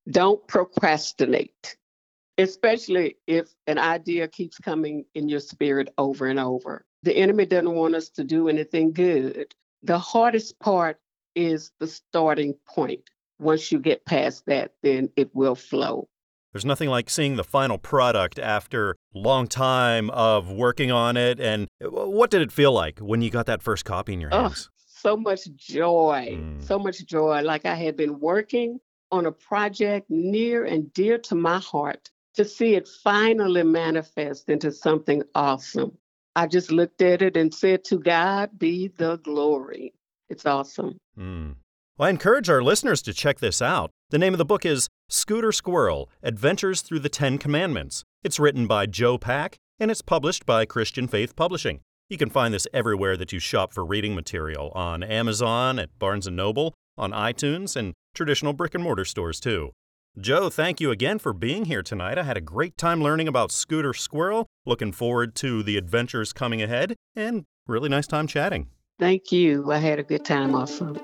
Don't 0.10 0.48
procrastinate, 0.48 1.76
especially 2.38 3.18
if 3.28 3.50
an 3.68 3.80
idea 3.80 4.30
keeps 4.30 4.60
coming 4.60 5.04
in 5.14 5.28
your 5.28 5.42
spirit 5.42 5.90
over 5.98 6.28
and 6.28 6.40
over. 6.40 6.86
The 7.04 7.18
enemy 7.18 7.46
doesn't 7.48 7.76
want 7.76 7.96
us 7.96 8.10
to 8.12 8.24
do 8.24 8.48
anything 8.48 8.94
good. 8.94 9.54
The 9.82 10.00
hardest 10.00 10.58
part 10.60 11.00
is 11.36 11.72
the 11.80 11.88
starting 11.88 12.56
point. 12.66 13.10
Once 13.44 13.72
you 13.72 13.80
get 13.80 14.06
past 14.06 14.46
that, 14.48 14.74
then 14.82 15.10
it 15.16 15.30
will 15.34 15.56
flow. 15.56 16.08
There's 16.54 16.66
nothing 16.66 16.90
like 16.90 17.10
seeing 17.10 17.36
the 17.36 17.44
final 17.44 17.80
product 17.80 18.38
after 18.38 18.96
long 19.14 19.48
time 19.48 20.12
of 20.12 20.52
working 20.52 20.92
on 20.92 21.18
it. 21.18 21.40
And 21.40 21.68
what 21.82 22.30
did 22.30 22.42
it 22.42 22.52
feel 22.52 22.72
like 22.72 23.00
when 23.00 23.24
you 23.24 23.32
got 23.32 23.48
that 23.48 23.64
first 23.64 23.86
copy 23.86 24.14
in 24.14 24.22
your 24.22 24.30
hands? 24.30 24.70
Oh, 24.70 24.84
so 24.88 25.18
much 25.18 25.52
joy, 25.56 26.38
mm. 26.40 26.64
so 26.64 26.78
much 26.78 27.06
joy. 27.06 27.42
Like 27.42 27.66
I 27.66 27.74
had 27.74 27.98
been 27.98 28.20
working 28.20 28.80
on 29.12 29.26
a 29.26 29.32
project 29.32 30.10
near 30.10 30.64
and 30.66 30.94
dear 30.94 31.18
to 31.18 31.36
my 31.36 31.58
heart 31.60 32.10
to 32.36 32.46
see 32.46 32.76
it 32.76 32.88
finally 32.88 33.64
manifest 33.64 34.50
into 34.50 34.72
something 34.72 35.24
awesome. 35.36 35.98
I 36.36 36.48
just 36.48 36.72
looked 36.72 37.02
at 37.02 37.22
it 37.22 37.38
and 37.38 37.54
said, 37.54 37.84
To 37.86 38.00
God 38.00 38.58
be 38.58 38.88
the 38.88 39.18
glory. 39.18 39.94
It's 40.30 40.46
awesome. 40.46 40.98
Mm. 41.18 41.56
Well, 41.96 42.08
I 42.08 42.10
encourage 42.10 42.50
our 42.50 42.64
listeners 42.64 43.04
to 43.04 43.14
check 43.14 43.38
this 43.38 43.62
out. 43.62 43.92
The 44.10 44.18
name 44.18 44.34
of 44.34 44.40
the 44.40 44.46
book 44.46 44.66
is 44.66 44.90
Scooter 45.10 45.52
Squirrel 45.52 46.10
Adventures 46.24 46.82
Through 46.82 47.02
the 47.02 47.10
Ten 47.10 47.38
Commandments. 47.38 48.04
It's 48.24 48.40
written 48.40 48.66
by 48.66 48.88
Joe 48.88 49.20
Pack 49.20 49.58
and 49.80 49.92
it's 49.92 50.02
published 50.02 50.44
by 50.44 50.66
Christian 50.66 51.08
Faith 51.08 51.36
Publishing. 51.36 51.82
You 52.10 52.18
can 52.18 52.32
find 52.32 52.52
this 52.52 52.68
everywhere 52.74 53.16
that 53.18 53.32
you 53.32 53.38
shop 53.38 53.74
for 53.74 53.86
reading 53.86 54.16
material 54.16 54.72
on 54.74 55.04
Amazon, 55.04 55.78
at 55.78 55.98
Barnes 56.00 56.28
& 56.28 56.32
Noble, 56.32 56.74
on 56.98 57.12
iTunes, 57.12 57.76
and 57.76 57.94
traditional 58.16 58.54
brick 58.54 58.74
and 58.74 58.84
mortar 58.84 59.06
stores 59.06 59.40
too. 59.40 59.70
Joe, 60.20 60.50
thank 60.50 60.82
you 60.82 60.90
again 60.90 61.20
for 61.20 61.32
being 61.32 61.66
here 61.66 61.84
tonight. 61.84 62.18
I 62.18 62.24
had 62.24 62.38
a 62.38 62.42
great 62.42 62.76
time 62.76 63.04
learning 63.04 63.28
about 63.28 63.52
Scooter 63.52 63.94
Squirrel. 63.94 64.48
Looking 64.66 64.94
forward 64.94 65.36
to 65.36 65.62
the 65.62 65.78
adventures 65.78 66.34
coming 66.34 66.62
ahead, 66.62 66.96
and 67.16 67.46
really 67.68 67.90
nice 67.90 68.08
time 68.08 68.26
chatting. 68.26 68.70
Thank 69.00 69.32
you. 69.32 69.72
I 69.72 69.78
had 69.78 70.00
a 70.00 70.04
good 70.04 70.26
time 70.26 70.56
also. 70.56 70.96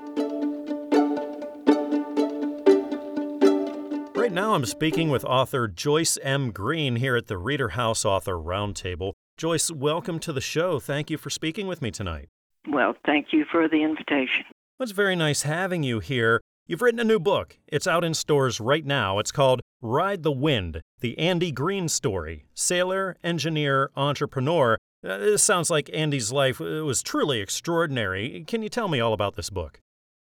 Right 4.30 4.36
now, 4.36 4.54
I'm 4.54 4.64
speaking 4.64 5.10
with 5.10 5.24
author 5.24 5.66
Joyce 5.66 6.16
M. 6.22 6.52
Green 6.52 6.94
here 6.94 7.16
at 7.16 7.26
the 7.26 7.36
Reader 7.36 7.70
House 7.70 8.04
Author 8.04 8.34
Roundtable. 8.34 9.14
Joyce, 9.36 9.72
welcome 9.72 10.20
to 10.20 10.32
the 10.32 10.40
show. 10.40 10.78
Thank 10.78 11.10
you 11.10 11.18
for 11.18 11.30
speaking 11.30 11.66
with 11.66 11.82
me 11.82 11.90
tonight. 11.90 12.28
Well, 12.68 12.94
thank 13.04 13.32
you 13.32 13.44
for 13.50 13.68
the 13.68 13.82
invitation. 13.82 14.44
It's 14.78 14.92
very 14.92 15.16
nice 15.16 15.42
having 15.42 15.82
you 15.82 15.98
here. 15.98 16.40
You've 16.68 16.80
written 16.80 17.00
a 17.00 17.04
new 17.04 17.18
book. 17.18 17.58
It's 17.66 17.88
out 17.88 18.04
in 18.04 18.14
stores 18.14 18.60
right 18.60 18.86
now. 18.86 19.18
It's 19.18 19.32
called 19.32 19.62
Ride 19.82 20.22
the 20.22 20.30
Wind 20.30 20.80
The 21.00 21.18
Andy 21.18 21.50
Green 21.50 21.88
Story 21.88 22.44
Sailor, 22.54 23.16
Engineer, 23.24 23.90
Entrepreneur. 23.96 24.78
Uh, 25.04 25.18
this 25.18 25.42
sounds 25.42 25.70
like 25.70 25.90
Andy's 25.92 26.30
life 26.30 26.60
was 26.60 27.02
truly 27.02 27.40
extraordinary. 27.40 28.44
Can 28.46 28.62
you 28.62 28.68
tell 28.68 28.86
me 28.86 29.00
all 29.00 29.12
about 29.12 29.34
this 29.34 29.50
book? 29.50 29.80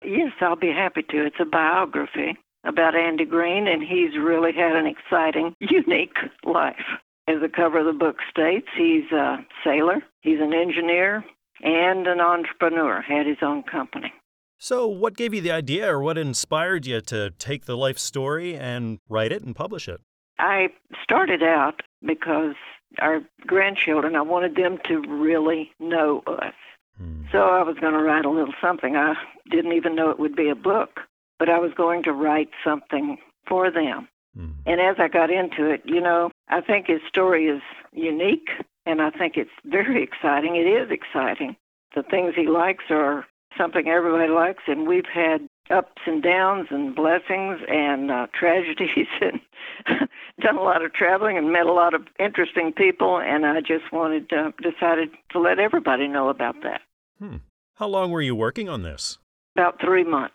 Yes, 0.05 0.33
I'll 0.41 0.57
be 0.57 0.73
happy 0.73 1.05
to. 1.05 1.25
It's 1.25 1.37
a 1.39 1.45
biography 1.45 2.37
about 2.65 2.95
Andy 2.95 3.25
Green, 3.25 3.67
and 3.67 3.83
he's 3.83 4.17
really 4.19 4.53
had 4.53 4.77
an 4.77 4.87
exciting, 4.87 5.55
unique 5.61 6.17
life. 6.45 6.85
As 7.29 7.41
the 7.41 7.49
cover 7.49 7.79
of 7.79 7.87
the 7.87 7.93
book 7.93 8.17
states, 8.31 8.67
he's 8.77 9.11
a 9.13 9.39
sailor, 9.65 10.03
he's 10.21 10.41
an 10.41 10.53
engineer, 10.53 11.25
and 11.63 12.07
an 12.07 12.21
entrepreneur, 12.21 13.01
had 13.01 13.27
his 13.27 13.39
own 13.43 13.63
company. 13.63 14.13
So, 14.59 14.87
what 14.87 15.17
gave 15.17 15.35
you 15.35 15.41
the 15.41 15.51
idea 15.51 15.93
or 15.93 16.01
what 16.01 16.19
inspired 16.19 16.87
you 16.87 17.01
to 17.01 17.31
take 17.31 17.65
the 17.65 17.77
life 17.77 17.99
story 17.99 18.57
and 18.57 18.99
write 19.09 19.33
it 19.33 19.43
and 19.43 19.57
publish 19.57 19.89
it? 19.89 20.01
I 20.39 20.69
started 21.03 21.43
out 21.43 21.83
because 22.05 22.55
our 23.01 23.21
grandchildren, 23.47 24.17
I 24.17 24.23
wanted 24.23 24.57
them 24.57 24.79
to 24.89 25.01
really 25.01 25.71
know 25.81 26.23
us. 26.27 26.55
Hmm. 26.97 27.23
So 27.33 27.39
I 27.39 27.63
was 27.63 27.77
going 27.81 27.95
to 27.95 28.03
write 28.03 28.25
a 28.25 28.31
little 28.31 28.55
something. 28.61 28.97
I 28.97 29.15
didn't 29.51 29.73
even 29.73 29.95
know 29.95 30.11
it 30.11 30.19
would 30.19 30.37
be 30.37 30.49
a 30.49 30.55
book, 30.55 31.01
but 31.43 31.49
I 31.49 31.59
was 31.59 31.73
going 31.77 32.05
to 32.05 32.13
write 32.13 32.51
something 32.65 33.19
for 33.49 33.69
them. 33.69 34.07
Hmm. 34.37 34.53
And 34.65 34.81
as 34.81 34.95
I 35.01 35.09
got 35.09 35.29
into 35.29 35.69
it, 35.69 35.83
you 35.85 36.01
know, 36.01 36.31
I 36.49 36.61
think 36.61 36.87
his 36.87 37.01
story 37.09 37.47
is 37.47 37.61
unique 37.93 38.47
and 38.87 39.03
I 39.03 39.11
think 39.11 39.37
it's 39.37 39.51
very 39.65 40.05
exciting. 40.05 40.55
It 40.55 40.69
is 40.69 40.93
exciting 40.93 41.57
the 41.97 42.05
things 42.05 42.35
he 42.37 42.47
likes 42.47 42.85
are 42.91 43.27
something 43.59 43.89
everybody 43.89 44.31
likes, 44.31 44.63
and 44.69 44.87
we've 44.87 45.11
had 45.13 45.49
ups 45.69 46.03
and 46.07 46.23
downs 46.23 46.69
and 46.71 46.95
blessings 46.95 47.59
and 47.69 48.13
uh, 48.13 48.29
tragedies 48.39 49.09
and 49.21 49.41
done 50.41 50.57
a 50.57 50.63
lot 50.63 50.85
of 50.85 50.93
traveling 50.93 51.37
and 51.37 51.53
met 51.53 51.67
a 51.67 51.73
lot 51.73 51.95
of 51.95 52.03
interesting 52.19 52.73
people 52.73 53.19
and 53.19 53.47
i 53.47 53.61
just 53.61 53.93
wanted 53.93 54.31
uh, 54.33 54.51
decided 54.61 55.09
to 55.31 55.39
let 55.39 55.61
everybody 55.61 56.09
know 56.09 56.29
about 56.29 56.57
that 56.65 56.81
hmm. 57.21 57.37
how 57.77 57.87
long 57.87 58.11
were 58.11 58.21
you 58.21 58.35
working 58.35 58.69
on 58.69 58.83
this 58.83 59.19
about 59.57 59.81
three 59.81 60.03
months 60.03 60.35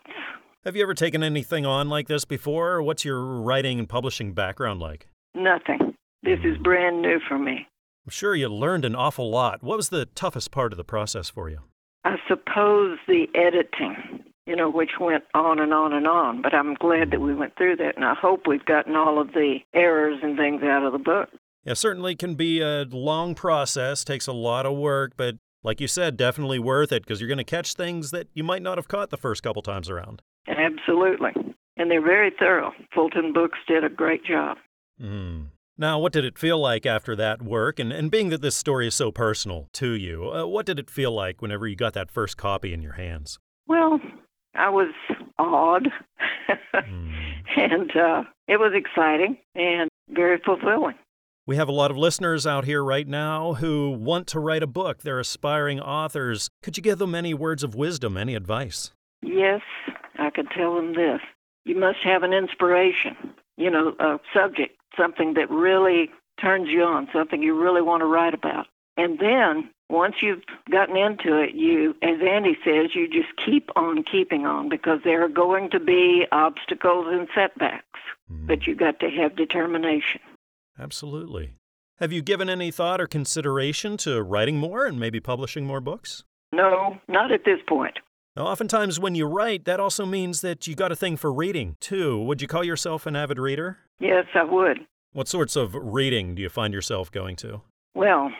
have 0.64 0.76
you 0.76 0.82
ever 0.82 0.94
taken 0.94 1.22
anything 1.22 1.64
on 1.64 1.88
like 1.88 2.08
this 2.08 2.24
before 2.24 2.82
what's 2.82 3.04
your 3.04 3.20
writing 3.20 3.78
and 3.78 3.88
publishing 3.88 4.32
background 4.32 4.80
like 4.80 5.08
nothing 5.34 5.94
this 6.22 6.38
is 6.44 6.56
brand 6.58 7.02
new 7.02 7.18
for 7.28 7.38
me 7.38 7.66
i'm 8.06 8.10
sure 8.10 8.34
you 8.34 8.48
learned 8.48 8.84
an 8.84 8.94
awful 8.94 9.30
lot 9.30 9.62
what 9.62 9.76
was 9.76 9.88
the 9.88 10.06
toughest 10.06 10.50
part 10.50 10.72
of 10.72 10.76
the 10.76 10.84
process 10.84 11.28
for 11.28 11.48
you 11.48 11.58
i 12.04 12.16
suppose 12.28 12.98
the 13.06 13.26
editing 13.34 14.24
you 14.48 14.56
know, 14.56 14.70
which 14.70 14.92
went 14.98 15.24
on 15.34 15.60
and 15.60 15.74
on 15.74 15.92
and 15.92 16.06
on. 16.06 16.40
But 16.40 16.54
I'm 16.54 16.72
glad 16.72 17.10
that 17.10 17.20
we 17.20 17.34
went 17.34 17.54
through 17.56 17.76
that, 17.76 17.96
and 17.96 18.04
I 18.04 18.14
hope 18.14 18.46
we've 18.46 18.64
gotten 18.64 18.96
all 18.96 19.20
of 19.20 19.28
the 19.34 19.58
errors 19.74 20.20
and 20.22 20.38
things 20.38 20.62
out 20.62 20.86
of 20.86 20.92
the 20.92 20.98
book. 20.98 21.28
Yeah, 21.64 21.74
certainly 21.74 22.16
can 22.16 22.34
be 22.34 22.62
a 22.62 22.86
long 22.90 23.34
process, 23.34 24.04
takes 24.04 24.26
a 24.26 24.32
lot 24.32 24.64
of 24.64 24.74
work, 24.74 25.12
but 25.18 25.34
like 25.62 25.82
you 25.82 25.86
said, 25.86 26.16
definitely 26.16 26.58
worth 26.58 26.92
it 26.92 27.02
because 27.02 27.20
you're 27.20 27.28
going 27.28 27.36
to 27.36 27.44
catch 27.44 27.74
things 27.74 28.10
that 28.10 28.28
you 28.32 28.42
might 28.42 28.62
not 28.62 28.78
have 28.78 28.88
caught 28.88 29.10
the 29.10 29.18
first 29.18 29.42
couple 29.42 29.60
times 29.60 29.90
around. 29.90 30.22
Absolutely. 30.48 31.32
And 31.76 31.90
they're 31.90 32.02
very 32.02 32.32
thorough. 32.38 32.72
Fulton 32.94 33.32
Books 33.32 33.58
did 33.68 33.84
a 33.84 33.88
great 33.88 34.24
job. 34.24 34.56
Mm. 35.00 35.48
Now, 35.80 36.00
what 36.00 36.12
did 36.12 36.24
it 36.24 36.38
feel 36.38 36.58
like 36.58 36.86
after 36.86 37.14
that 37.14 37.40
work? 37.40 37.78
And, 37.78 37.92
and 37.92 38.10
being 38.10 38.30
that 38.30 38.42
this 38.42 38.56
story 38.56 38.88
is 38.88 38.96
so 38.96 39.12
personal 39.12 39.68
to 39.74 39.92
you, 39.92 40.32
uh, 40.32 40.46
what 40.46 40.66
did 40.66 40.80
it 40.80 40.90
feel 40.90 41.12
like 41.12 41.40
whenever 41.40 41.68
you 41.68 41.76
got 41.76 41.92
that 41.92 42.10
first 42.10 42.36
copy 42.36 42.72
in 42.72 42.82
your 42.82 42.94
hands? 42.94 43.38
Well, 43.68 44.00
I 44.56 44.70
was 44.70 44.92
awed, 45.38 45.88
mm. 46.74 47.12
and 47.56 47.90
uh, 47.96 48.24
it 48.48 48.58
was 48.58 48.72
exciting 48.74 49.38
and 49.54 49.88
very 50.10 50.40
fulfilling. 50.44 50.96
We 51.46 51.56
have 51.56 51.68
a 51.68 51.72
lot 51.72 51.92
of 51.92 51.96
listeners 51.96 52.46
out 52.46 52.64
here 52.64 52.82
right 52.82 53.06
now 53.06 53.54
who 53.54 53.90
want 53.90 54.26
to 54.28 54.40
write 54.40 54.62
a 54.62 54.66
book. 54.66 55.02
They're 55.02 55.20
aspiring 55.20 55.80
authors. 55.80 56.50
Could 56.62 56.76
you 56.76 56.82
give 56.82 56.98
them 56.98 57.14
any 57.14 57.32
words 57.32 57.62
of 57.62 57.74
wisdom, 57.74 58.16
any 58.16 58.34
advice? 58.34 58.90
Yes, 59.22 59.62
I 60.18 60.30
could 60.30 60.50
tell 60.50 60.74
them 60.74 60.94
this. 60.94 61.20
You 61.64 61.76
must 61.76 61.98
have 62.04 62.22
an 62.22 62.32
inspiration, 62.32 63.16
you 63.56 63.70
know, 63.70 63.94
a 63.98 64.18
subject, 64.32 64.76
something 64.96 65.34
that 65.34 65.50
really 65.50 66.10
turns 66.40 66.68
you 66.68 66.82
on, 66.82 67.08
something 67.12 67.42
you 67.42 67.60
really 67.60 67.82
want 67.82 68.00
to 68.00 68.06
write 68.06 68.34
about. 68.34 68.66
And 68.96 69.18
then 69.18 69.70
once 69.90 70.16
you've 70.22 70.42
gotten 70.70 70.96
into 70.96 71.36
it, 71.40 71.54
you, 71.54 71.94
as 72.02 72.20
Andy 72.20 72.56
says, 72.64 72.94
you 72.94 73.08
just 73.08 73.28
keep 73.44 73.70
on 73.76 74.02
keeping 74.02 74.44
on 74.44 74.68
because 74.68 75.00
there 75.04 75.24
are 75.24 75.28
going 75.28 75.70
to 75.70 75.80
be 75.80 76.26
obstacles 76.32 77.06
and 77.08 77.28
setbacks, 77.34 78.00
mm. 78.30 78.46
but 78.46 78.66
you've 78.66 78.78
got 78.78 79.00
to 79.00 79.10
have 79.10 79.36
determination. 79.36 80.20
Absolutely. 80.78 81.54
Have 81.98 82.12
you 82.12 82.22
given 82.22 82.48
any 82.48 82.70
thought 82.70 83.00
or 83.00 83.06
consideration 83.06 83.96
to 83.98 84.22
writing 84.22 84.56
more 84.56 84.86
and 84.86 85.00
maybe 85.00 85.20
publishing 85.20 85.64
more 85.64 85.80
books? 85.80 86.22
No, 86.52 86.98
not 87.08 87.32
at 87.32 87.44
this 87.44 87.58
point. 87.68 87.98
Now, 88.38 88.46
oftentimes 88.46 89.00
when 89.00 89.16
you 89.16 89.26
write, 89.26 89.64
that 89.64 89.80
also 89.80 90.06
means 90.06 90.42
that 90.42 90.68
you 90.68 90.76
got 90.76 90.92
a 90.92 90.96
thing 90.96 91.16
for 91.16 91.32
reading, 91.32 91.76
too. 91.80 92.22
Would 92.22 92.40
you 92.40 92.46
call 92.46 92.62
yourself 92.62 93.04
an 93.04 93.16
avid 93.16 93.36
reader? 93.36 93.78
Yes, 93.98 94.26
I 94.32 94.44
would. 94.44 94.78
What 95.12 95.26
sorts 95.26 95.56
of 95.56 95.74
reading 95.74 96.36
do 96.36 96.42
you 96.42 96.48
find 96.48 96.72
yourself 96.72 97.10
going 97.10 97.34
to? 97.36 97.62
Well, 97.96 98.30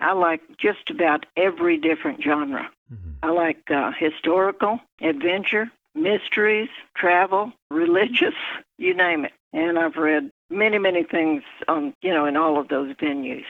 I 0.00 0.12
like 0.12 0.42
just 0.60 0.90
about 0.90 1.24
every 1.38 1.78
different 1.78 2.22
genre. 2.22 2.70
Mm-hmm. 2.92 3.12
I 3.22 3.30
like 3.30 3.70
uh, 3.74 3.92
historical, 3.98 4.80
adventure, 5.00 5.70
mysteries, 5.94 6.68
travel, 6.94 7.50
religious, 7.70 8.34
you 8.76 8.94
name 8.94 9.24
it. 9.24 9.32
And 9.54 9.78
I've 9.78 9.96
read 9.96 10.30
many, 10.50 10.76
many 10.76 11.04
things 11.04 11.42
on, 11.68 11.94
you 12.02 12.12
know, 12.12 12.26
in 12.26 12.36
all 12.36 12.60
of 12.60 12.68
those 12.68 12.94
venues. 12.96 13.46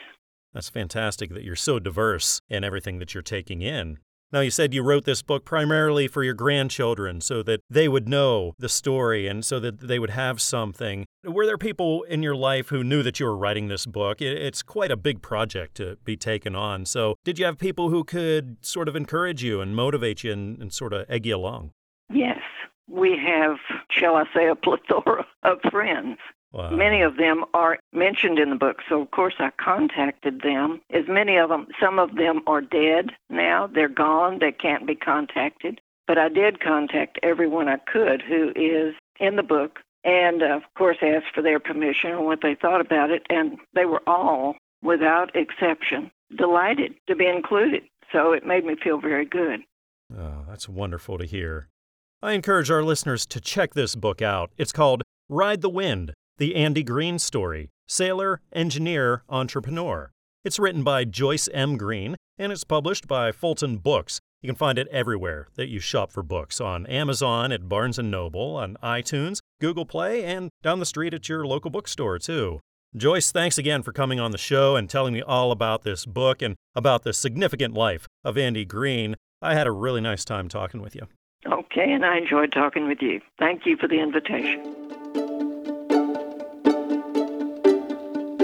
That's 0.55 0.69
fantastic 0.69 1.31
that 1.31 1.43
you're 1.43 1.57
so 1.57 1.81
diverse 1.81 2.41
in 2.49 2.63
everything 2.63 3.01
that 3.01 3.15
you're 3.15 3.23
taking 3.23 3.63
in. 3.63 3.99
Now, 4.31 4.41
you 4.41 4.51
said 4.51 4.75
you 4.75 4.83
wrote 4.83 5.05
this 5.05 5.23
book 5.23 5.47
primarily 5.47 6.07
for 6.07 6.23
your 6.23 6.35
grandchildren 6.35 7.23
so 7.23 7.43
that 7.45 7.61
they 7.71 7.89
would 7.89 8.09
know 8.09 8.53
the 8.59 8.69
story 8.69 9.27
and 9.27 9.43
so 9.43 9.59
that 9.61 9.81
they 9.81 9.99
would 9.99 10.11
have 10.11 10.41
something. 10.43 11.07
Were 11.25 11.47
there 11.47 11.57
people 11.57 12.03
in 12.03 12.23
your 12.23 12.37
life 12.37 12.69
who 12.69 12.85
knew 12.85 13.03
that 13.03 13.19
you 13.19 13.25
were 13.25 13.37
writing 13.37 13.69
this 13.69 13.87
book? 13.87 14.21
It's 14.21 14.63
quite 14.63 14.91
a 14.91 14.99
big 14.99 15.23
project 15.23 15.77
to 15.77 15.97
be 16.05 16.17
taken 16.17 16.55
on. 16.55 16.85
So, 16.85 17.17
did 17.25 17.39
you 17.39 17.47
have 17.47 17.59
people 17.59 17.89
who 17.89 18.05
could 18.05 18.59
sort 18.61 18.87
of 18.87 18.95
encourage 18.95 19.43
you 19.43 19.63
and 19.63 19.75
motivate 19.75 20.23
you 20.23 20.33
and, 20.33 20.61
and 20.61 20.73
sort 20.75 20.93
of 20.93 21.09
egg 21.09 21.25
you 21.25 21.37
along? 21.37 21.71
Yes. 22.13 22.41
We 22.87 23.19
have, 23.19 23.57
shall 23.91 24.17
I 24.17 24.25
say, 24.35 24.49
a 24.49 24.55
plethora 24.55 25.27
of 25.43 25.59
friends 25.71 26.19
Wow. 26.53 26.71
Many 26.71 27.03
of 27.03 27.19
them 27.19 27.45
are 27.53 27.79
mentioned 27.93 28.39
in 28.39 28.51
the 28.51 28.57
book, 28.57 28.79
so 28.89 29.03
of 29.03 29.11
course 29.11 29.35
I 29.39 29.51
contacted 29.63 30.41
them. 30.41 30.81
As 30.91 31.05
many 31.07 31.37
of 31.37 31.51
them, 31.51 31.67
some 31.81 31.99
of 31.99 32.17
them 32.17 32.41
are 32.47 32.63
dead 32.63 33.11
now, 33.29 33.67
they're 33.67 33.89
gone, 33.89 34.39
they 34.41 34.53
can't 34.53 34.87
be 34.87 34.95
contacted. 34.95 35.81
But 36.07 36.17
I 36.17 36.31
did 36.31 36.61
contact 36.61 37.19
everyone 37.23 37.69
I 37.69 37.77
could 37.77 38.23
who 38.23 38.53
is 38.57 38.95
in 39.21 39.37
the 39.37 39.43
book, 39.43 39.81
and 40.05 40.43
of 40.43 40.63
course 40.77 40.97
asked 41.03 41.35
for 41.35 41.43
their 41.43 41.61
permission 41.61 42.13
and 42.13 42.25
what 42.25 42.41
they 42.43 42.55
thought 42.55 42.81
about 42.81 43.11
it, 43.11 43.27
and 43.29 43.59
they 43.75 43.85
were 43.85 44.03
all, 44.07 44.57
without 44.83 45.37
exception, 45.37 46.11
delighted 46.35 46.95
to 47.09 47.15
be 47.15 47.27
included. 47.27 47.83
So 48.11 48.33
it 48.33 48.47
made 48.47 48.65
me 48.65 48.75
feel 48.83 48.99
very 48.99 49.27
good. 49.27 49.61
Oh, 50.17 50.45
that's 50.49 50.67
wonderful 50.67 51.19
to 51.19 51.27
hear. 51.27 51.69
I 52.23 52.33
encourage 52.33 52.71
our 52.71 52.83
listeners 52.83 53.27
to 53.27 53.41
check 53.41 53.75
this 53.75 53.95
book 53.95 54.23
out. 54.23 54.51
It's 54.57 54.73
called 54.73 55.03
Ride 55.29 55.61
the 55.61 55.69
Wind 55.69 56.15
the 56.39 56.55
Andy 56.55 56.85
Green 56.85 57.19
Story 57.19 57.69
Sailor, 57.89 58.41
Engineer, 58.53 59.25
Entrepreneur. 59.29 60.13
It's 60.45 60.59
written 60.59 60.85
by 60.85 61.05
Joyce 61.05 61.49
M. 61.53 61.77
Green 61.77 62.17
and 62.39 62.53
it's 62.53 62.65
published 62.65 63.09
by 63.09 63.33
Fulton 63.33 63.79
Books. 63.79 64.21
You 64.41 64.47
can 64.47 64.57
find 64.57 64.79
it 64.79 64.87
everywhere 64.93 65.49
that 65.57 65.69
you 65.69 65.81
shop 65.81 66.13
for 66.13 66.23
books 66.23 66.61
on 66.61 66.87
Amazon, 66.87 67.51
at 67.51 67.69
Barnes 67.69 67.99
& 67.99 68.03
Noble, 68.03 68.55
on 68.57 68.77
iTunes, 68.83 69.41
Google 69.61 69.85
Play, 69.85 70.25
and 70.25 70.51
down 70.63 70.79
the 70.79 70.87
street 70.87 71.13
at 71.13 71.29
your 71.29 71.45
local 71.45 71.71
bookstore, 71.71 72.21
too. 72.21 72.61
Joyce, 72.97 73.33
thanks 73.33 73.59
again 73.59 73.83
for 73.83 73.93
coming 73.93 74.21
on 74.21 74.31
the 74.31 74.39
show 74.39 74.77
and 74.77 74.89
telling 74.89 75.13
me 75.13 75.21
all 75.21 75.51
about 75.51 75.83
this 75.83 76.07
book 76.07 76.41
and 76.41 76.55
about 76.77 77.03
the 77.03 77.13
significant 77.13 77.75
life 77.75 78.07
of 78.25 78.39
Andy 78.39 78.65
Green. 78.65 79.17
I 79.43 79.55
had 79.55 79.67
a 79.67 79.73
really 79.73 80.01
nice 80.01 80.25
time 80.25 80.49
talking 80.49 80.81
with 80.81 80.95
you. 80.95 81.09
Okay, 81.45 81.91
and 81.93 82.05
I 82.05 82.19
enjoyed 82.19 82.53
talking 82.53 82.87
with 82.87 83.03
you. 83.03 83.21
Thank 83.41 83.67
you 83.67 83.77
for 83.77 83.89
the 83.89 84.01
invitation. 84.01 85.28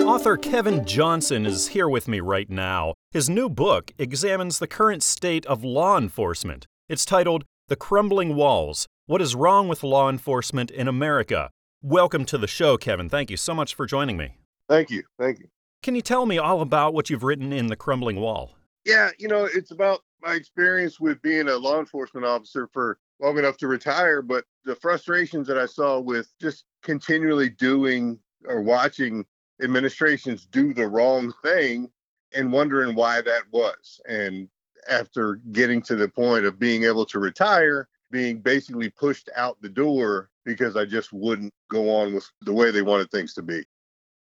Author 0.04 0.36
Kevin 0.36 0.84
Johnson 0.84 1.46
is 1.46 1.68
here 1.68 1.88
with 1.88 2.08
me 2.08 2.20
right 2.20 2.50
now. 2.50 2.92
His 3.10 3.30
new 3.30 3.48
book 3.48 3.90
examines 3.98 4.58
the 4.58 4.66
current 4.66 5.02
state 5.02 5.46
of 5.46 5.64
law 5.64 5.96
enforcement. 5.96 6.66
It's 6.90 7.06
titled 7.06 7.44
The 7.68 7.76
Crumbling 7.76 8.36
Walls 8.36 8.86
What 9.06 9.22
is 9.22 9.34
Wrong 9.34 9.66
with 9.66 9.82
Law 9.82 10.10
Enforcement 10.10 10.70
in 10.70 10.88
America? 10.88 11.50
Welcome 11.80 12.26
to 12.26 12.36
the 12.36 12.46
show, 12.46 12.76
Kevin. 12.76 13.08
Thank 13.08 13.30
you 13.30 13.38
so 13.38 13.54
much 13.54 13.74
for 13.74 13.86
joining 13.86 14.18
me. 14.18 14.36
Thank 14.68 14.90
you. 14.90 15.04
Thank 15.18 15.38
you. 15.38 15.46
Can 15.82 15.94
you 15.94 16.02
tell 16.02 16.26
me 16.26 16.36
all 16.36 16.60
about 16.60 16.92
what 16.92 17.08
you've 17.08 17.24
written 17.24 17.50
in 17.50 17.68
The 17.68 17.76
Crumbling 17.76 18.20
Wall? 18.20 18.52
Yeah, 18.84 19.08
you 19.18 19.26
know, 19.26 19.46
it's 19.46 19.70
about 19.70 20.00
my 20.20 20.34
experience 20.34 21.00
with 21.00 21.20
being 21.22 21.48
a 21.48 21.56
law 21.56 21.78
enforcement 21.78 22.26
officer 22.26 22.68
for 22.74 22.98
long 23.22 23.38
enough 23.38 23.56
to 23.56 23.68
retire, 23.68 24.20
but 24.20 24.44
the 24.66 24.76
frustrations 24.76 25.48
that 25.48 25.56
I 25.56 25.64
saw 25.64 25.98
with 25.98 26.30
just 26.42 26.64
continually 26.82 27.48
doing 27.48 28.18
or 28.46 28.60
watching 28.60 29.24
administrations 29.62 30.46
do 30.46 30.74
the 30.74 30.86
wrong 30.86 31.32
thing 31.42 31.90
and 32.34 32.52
wondering 32.52 32.94
why 32.94 33.20
that 33.22 33.42
was. 33.52 34.00
And 34.08 34.48
after 34.88 35.36
getting 35.52 35.80
to 35.82 35.96
the 35.96 36.08
point 36.08 36.44
of 36.44 36.58
being 36.58 36.84
able 36.84 37.06
to 37.06 37.18
retire, 37.18 37.88
being 38.10 38.40
basically 38.40 38.90
pushed 38.90 39.30
out 39.36 39.60
the 39.60 39.68
door 39.68 40.30
because 40.44 40.76
I 40.76 40.84
just 40.84 41.12
wouldn't 41.12 41.52
go 41.70 41.90
on 41.90 42.14
with 42.14 42.30
the 42.42 42.52
way 42.52 42.70
they 42.70 42.82
wanted 42.82 43.10
things 43.10 43.34
to 43.34 43.42
be. 43.42 43.64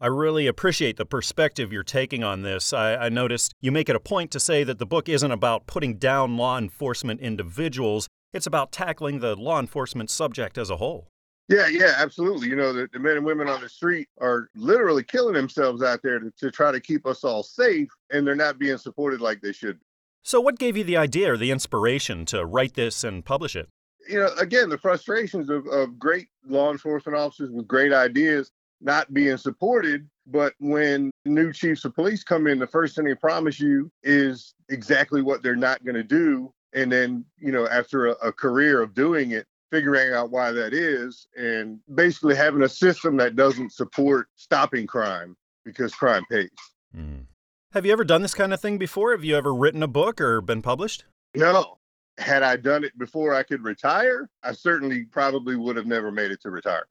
I 0.01 0.09
really 0.09 0.47
appreciate 0.47 0.99
the 0.99 1.07
perspective 1.07 1.73
you're 1.73 1.83
taking 1.83 2.23
on 2.23 2.43
this. 2.43 2.73
I, 2.73 2.97
I, 2.97 3.09
noticed 3.09 3.53
you 3.63 3.73
make 3.73 3.89
it 3.89 3.97
a 3.97 4.01
point 4.01 4.31
to 4.33 4.41
say 4.41 4.63
that 4.63 4.79
the 4.79 4.85
book 4.85 5.09
isn't 5.09 5.31
about 5.31 5.67
putting 5.67 5.97
down 5.97 6.37
law 6.37 6.59
enforcement 6.59 7.21
individuals, 7.21 8.07
it's 8.35 8.47
about 8.47 8.73
tackling 8.73 9.21
the 9.21 9.35
law 9.37 9.59
enforcement 9.59 10.11
subject 10.11 10.59
as 10.59 10.69
a 10.69 10.77
whole. 10.77 11.09
Yeah, 11.49 11.69
yeah, 11.69 11.95
absolutely. 11.99 12.49
You 12.49 12.57
know, 12.57 12.73
the, 12.73 12.89
the, 12.93 12.99
men 12.99 13.17
and 13.17 13.25
women 13.25 13.49
on 13.49 13.61
the 13.61 13.69
street 13.69 14.09
are 14.21 14.49
literally 14.57 15.05
killing 15.05 15.35
themselves 15.35 15.81
out 15.83 16.01
there 16.03 16.19
to, 16.19 16.33
to 16.39 16.51
try 16.51 16.73
to 16.73 16.81
keep 16.81 17.07
us 17.07 17.23
all 17.23 17.45
safe, 17.45 17.89
and 18.11 18.27
they're 18.27 18.35
not 18.35 18.59
being 18.59 18.79
supported 18.79 19.21
like 19.21 19.41
they 19.41 19.53
should. 19.53 19.79
So, 20.23 20.41
what 20.41 20.59
gave 20.59 20.77
you 20.77 20.83
the 20.83 20.97
idea 20.97 21.33
or 21.33 21.37
the 21.37 21.53
inspiration 21.53 22.25
to 22.27 22.45
write 22.45 22.75
this 22.75 23.05
and 23.05 23.25
publish 23.25 23.55
it? 23.55 23.69
You 24.09 24.21
know, 24.21 24.31
again, 24.41 24.69
the 24.69 24.79
frustrations 24.79 25.49
of, 25.49 25.67
of 25.69 25.99
great 26.01 26.27
law 26.45 26.73
enforcement 26.73 27.17
officers 27.17 27.51
with 27.53 27.69
great 27.69 27.93
ideas 27.93 28.51
not 28.81 29.13
being 29.15 29.37
supported 29.37 30.09
But 30.27 30.55
when 30.59 31.11
new 31.25 31.53
chiefs 31.53 31.85
of 31.85 31.95
police 31.95 32.25
come 32.25 32.47
in, 32.47 32.59
the 32.59 32.67
first 32.67 32.97
thing 32.97 33.05
they 33.05 33.15
promise 33.15 33.61
you 33.61 33.91
is 34.03 34.55
exactly 34.69 35.23
what 35.23 35.43
they're 35.43 35.57
not 35.57 35.85
going 35.85 35.95
to 35.95 36.03
do. 36.03 36.53
And 36.73 36.91
then, 36.91 37.25
you 37.39 37.53
know, 37.53 37.69
after 37.69 38.07
a, 38.07 38.13
a 38.15 38.33
career 38.33 38.83
of 38.83 38.93
doing 38.93 39.31
it, 39.31 39.47
figuring 39.71 40.13
out 40.13 40.31
why 40.31 40.53
that 40.53 40.73
is 40.73 41.27
and 41.37 41.81
basically 41.95 42.35
having 42.35 42.63
a 42.63 42.69
system 42.69 43.17
that 43.17 43.37
doesn't 43.37 43.73
support 43.73 44.29
stopping 44.37 44.87
crime 44.87 45.37
because 45.65 45.95
crime 45.95 46.25
pays. 46.31 46.51
Mm. 46.97 47.27
Have 47.73 47.85
you 47.85 47.93
ever 47.93 48.05
done 48.05 48.23
this 48.23 48.35
kind 48.35 48.55
of 48.55 48.61
thing 48.61 48.79
before? 48.79 49.13
Have 49.13 49.25
you 49.25 49.37
ever 49.37 49.53
written 49.53 49.83
a 49.83 49.89
book 49.89 50.21
or 50.21 50.41
been 50.41 50.63
published? 50.63 51.05
No. 51.35 51.79
Had 52.19 52.43
I 52.43 52.57
done 52.57 52.85
it 52.85 52.97
before 52.97 53.35
I 53.35 53.43
could 53.43 53.63
retire, 53.63 54.31
I 54.43 54.53
certainly 54.53 55.05
probably 55.05 55.57
would 55.57 55.77
have 55.77 55.87
never 55.87 56.11
made 56.11 56.31
it 56.31 56.41
to 56.43 56.51
retire. 56.51 56.87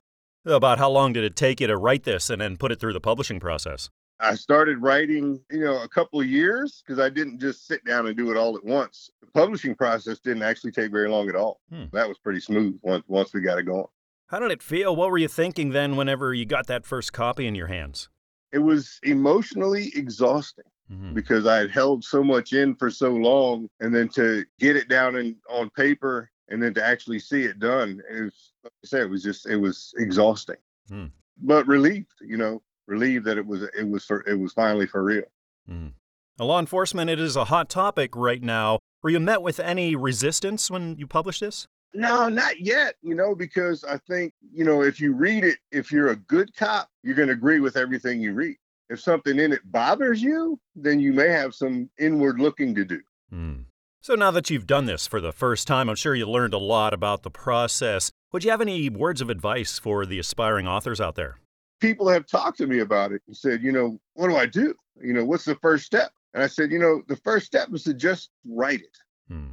About 0.45 0.77
how 0.77 0.91
long 0.91 1.13
did 1.13 1.23
it 1.23 1.35
take 1.35 1.59
you 1.59 1.67
to 1.67 1.77
write 1.77 2.03
this 2.03 2.29
and 2.29 2.39
then 2.39 2.57
put 2.57 2.71
it 2.71 2.79
through 2.79 2.93
the 2.93 2.99
publishing 2.99 3.39
process? 3.39 3.89
I 4.19 4.35
started 4.35 4.81
writing, 4.81 5.41
you 5.51 5.59
know, 5.59 5.81
a 5.83 5.89
couple 5.89 6.21
of 6.21 6.27
years 6.27 6.81
because 6.85 6.99
I 6.99 7.09
didn't 7.09 7.39
just 7.39 7.67
sit 7.67 7.83
down 7.83 8.07
and 8.07 8.15
do 8.15 8.31
it 8.31 8.37
all 8.37 8.55
at 8.55 8.63
once. 8.63 9.09
The 9.21 9.27
publishing 9.27 9.75
process 9.75 10.19
didn't 10.19 10.43
actually 10.43 10.71
take 10.71 10.91
very 10.91 11.09
long 11.09 11.27
at 11.29 11.35
all. 11.35 11.59
Hmm. 11.69 11.85
That 11.91 12.07
was 12.07 12.17
pretty 12.17 12.39
smooth 12.39 12.79
once 12.81 13.03
once 13.07 13.33
we 13.33 13.41
got 13.41 13.59
it 13.59 13.63
going. 13.63 13.87
How 14.27 14.39
did 14.39 14.51
it 14.51 14.63
feel? 14.63 14.95
What 14.95 15.11
were 15.11 15.17
you 15.17 15.27
thinking 15.27 15.71
then 15.71 15.95
whenever 15.95 16.33
you 16.33 16.45
got 16.45 16.67
that 16.67 16.85
first 16.85 17.13
copy 17.13 17.45
in 17.45 17.55
your 17.55 17.67
hands? 17.67 18.09
It 18.51 18.59
was 18.59 18.99
emotionally 19.03 19.91
exhausting 19.95 20.65
mm-hmm. 20.91 21.13
because 21.13 21.45
I 21.45 21.57
had 21.57 21.71
held 21.71 22.03
so 22.03 22.23
much 22.23 22.53
in 22.53 22.75
for 22.75 22.89
so 22.89 23.11
long 23.11 23.69
and 23.81 23.93
then 23.93 24.07
to 24.09 24.45
get 24.59 24.77
it 24.77 24.87
down 24.87 25.15
in, 25.17 25.35
on 25.49 25.69
paper 25.71 26.31
and 26.49 26.61
then 26.63 26.73
to 26.75 26.83
actually 26.83 27.19
see 27.19 27.43
it 27.43 27.59
done, 27.59 28.01
it 28.09 28.21
was, 28.21 28.53
like 28.63 28.73
I 28.83 28.87
said, 28.87 29.01
it 29.01 29.09
was 29.09 29.23
just, 29.23 29.47
it 29.47 29.57
was 29.57 29.93
exhausting. 29.97 30.57
Hmm. 30.87 31.07
But 31.41 31.67
relieved, 31.67 32.13
you 32.21 32.37
know, 32.37 32.61
relieved 32.87 33.25
that 33.25 33.37
it 33.37 33.45
was 33.45 33.63
it 33.77 33.87
was 33.87 34.05
for 34.05 34.23
it 34.27 34.39
was 34.39 34.53
finally 34.53 34.87
for 34.87 35.03
real. 35.03 35.23
Mm. 35.69 35.93
Law 36.39 36.59
enforcement, 36.59 37.09
it 37.09 37.19
is 37.19 37.35
a 37.35 37.45
hot 37.45 37.69
topic 37.69 38.15
right 38.15 38.41
now. 38.41 38.79
Were 39.01 39.09
you 39.09 39.19
met 39.19 39.41
with 39.41 39.59
any 39.59 39.95
resistance 39.95 40.69
when 40.69 40.97
you 40.97 41.07
published 41.07 41.39
this? 41.39 41.67
No, 41.93 42.27
not 42.27 42.59
yet, 42.59 42.95
you 43.01 43.15
know, 43.15 43.35
because 43.35 43.85
I 43.85 43.97
think, 43.99 44.33
you 44.51 44.65
know, 44.65 44.81
if 44.81 44.99
you 44.99 45.13
read 45.13 45.45
it, 45.45 45.59
if 45.71 45.93
you're 45.93 46.09
a 46.09 46.17
good 46.17 46.53
cop, 46.53 46.89
you're 47.03 47.15
going 47.15 47.29
to 47.29 47.33
agree 47.33 47.61
with 47.61 47.77
everything 47.77 48.19
you 48.19 48.33
read. 48.33 48.57
If 48.89 48.99
something 48.99 49.39
in 49.39 49.53
it 49.53 49.61
bothers 49.71 50.21
you, 50.21 50.59
then 50.75 50.99
you 50.99 51.13
may 51.13 51.29
have 51.29 51.55
some 51.55 51.89
inward 51.97 52.39
looking 52.39 52.75
to 52.75 52.83
do. 52.83 52.99
Mm. 53.33 53.65
So 54.01 54.13
now 54.13 54.29
that 54.31 54.49
you've 54.49 54.67
done 54.67 54.85
this 54.85 55.07
for 55.07 55.21
the 55.21 55.31
first 55.31 55.67
time, 55.67 55.89
I'm 55.89 55.95
sure 55.95 56.13
you 56.13 56.29
learned 56.29 56.53
a 56.53 56.59
lot 56.59 56.93
about 56.93 57.23
the 57.23 57.31
process. 57.31 58.11
Would 58.33 58.43
you 58.43 58.51
have 58.51 58.61
any 58.61 58.89
words 58.89 59.21
of 59.21 59.29
advice 59.29 59.79
for 59.79 60.05
the 60.05 60.19
aspiring 60.19 60.67
authors 60.67 60.99
out 60.99 61.15
there? 61.15 61.37
People 61.79 62.07
have 62.07 62.25
talked 62.25 62.57
to 62.59 62.67
me 62.67 62.79
about 62.79 63.11
it 63.11 63.21
and 63.27 63.35
said, 63.35 63.61
you 63.61 63.71
know, 63.71 63.99
what 64.13 64.29
do 64.29 64.35
I 64.35 64.45
do? 64.45 64.73
You 65.01 65.13
know, 65.13 65.25
what's 65.25 65.45
the 65.45 65.55
first 65.55 65.85
step? 65.85 66.11
And 66.33 66.43
I 66.43 66.47
said, 66.47 66.71
you 66.71 66.79
know, 66.79 67.01
the 67.07 67.15
first 67.17 67.45
step 67.45 67.69
is 67.73 67.83
to 67.83 67.93
just 67.93 68.29
write 68.45 68.81
it. 68.81 68.97
Hmm. 69.29 69.51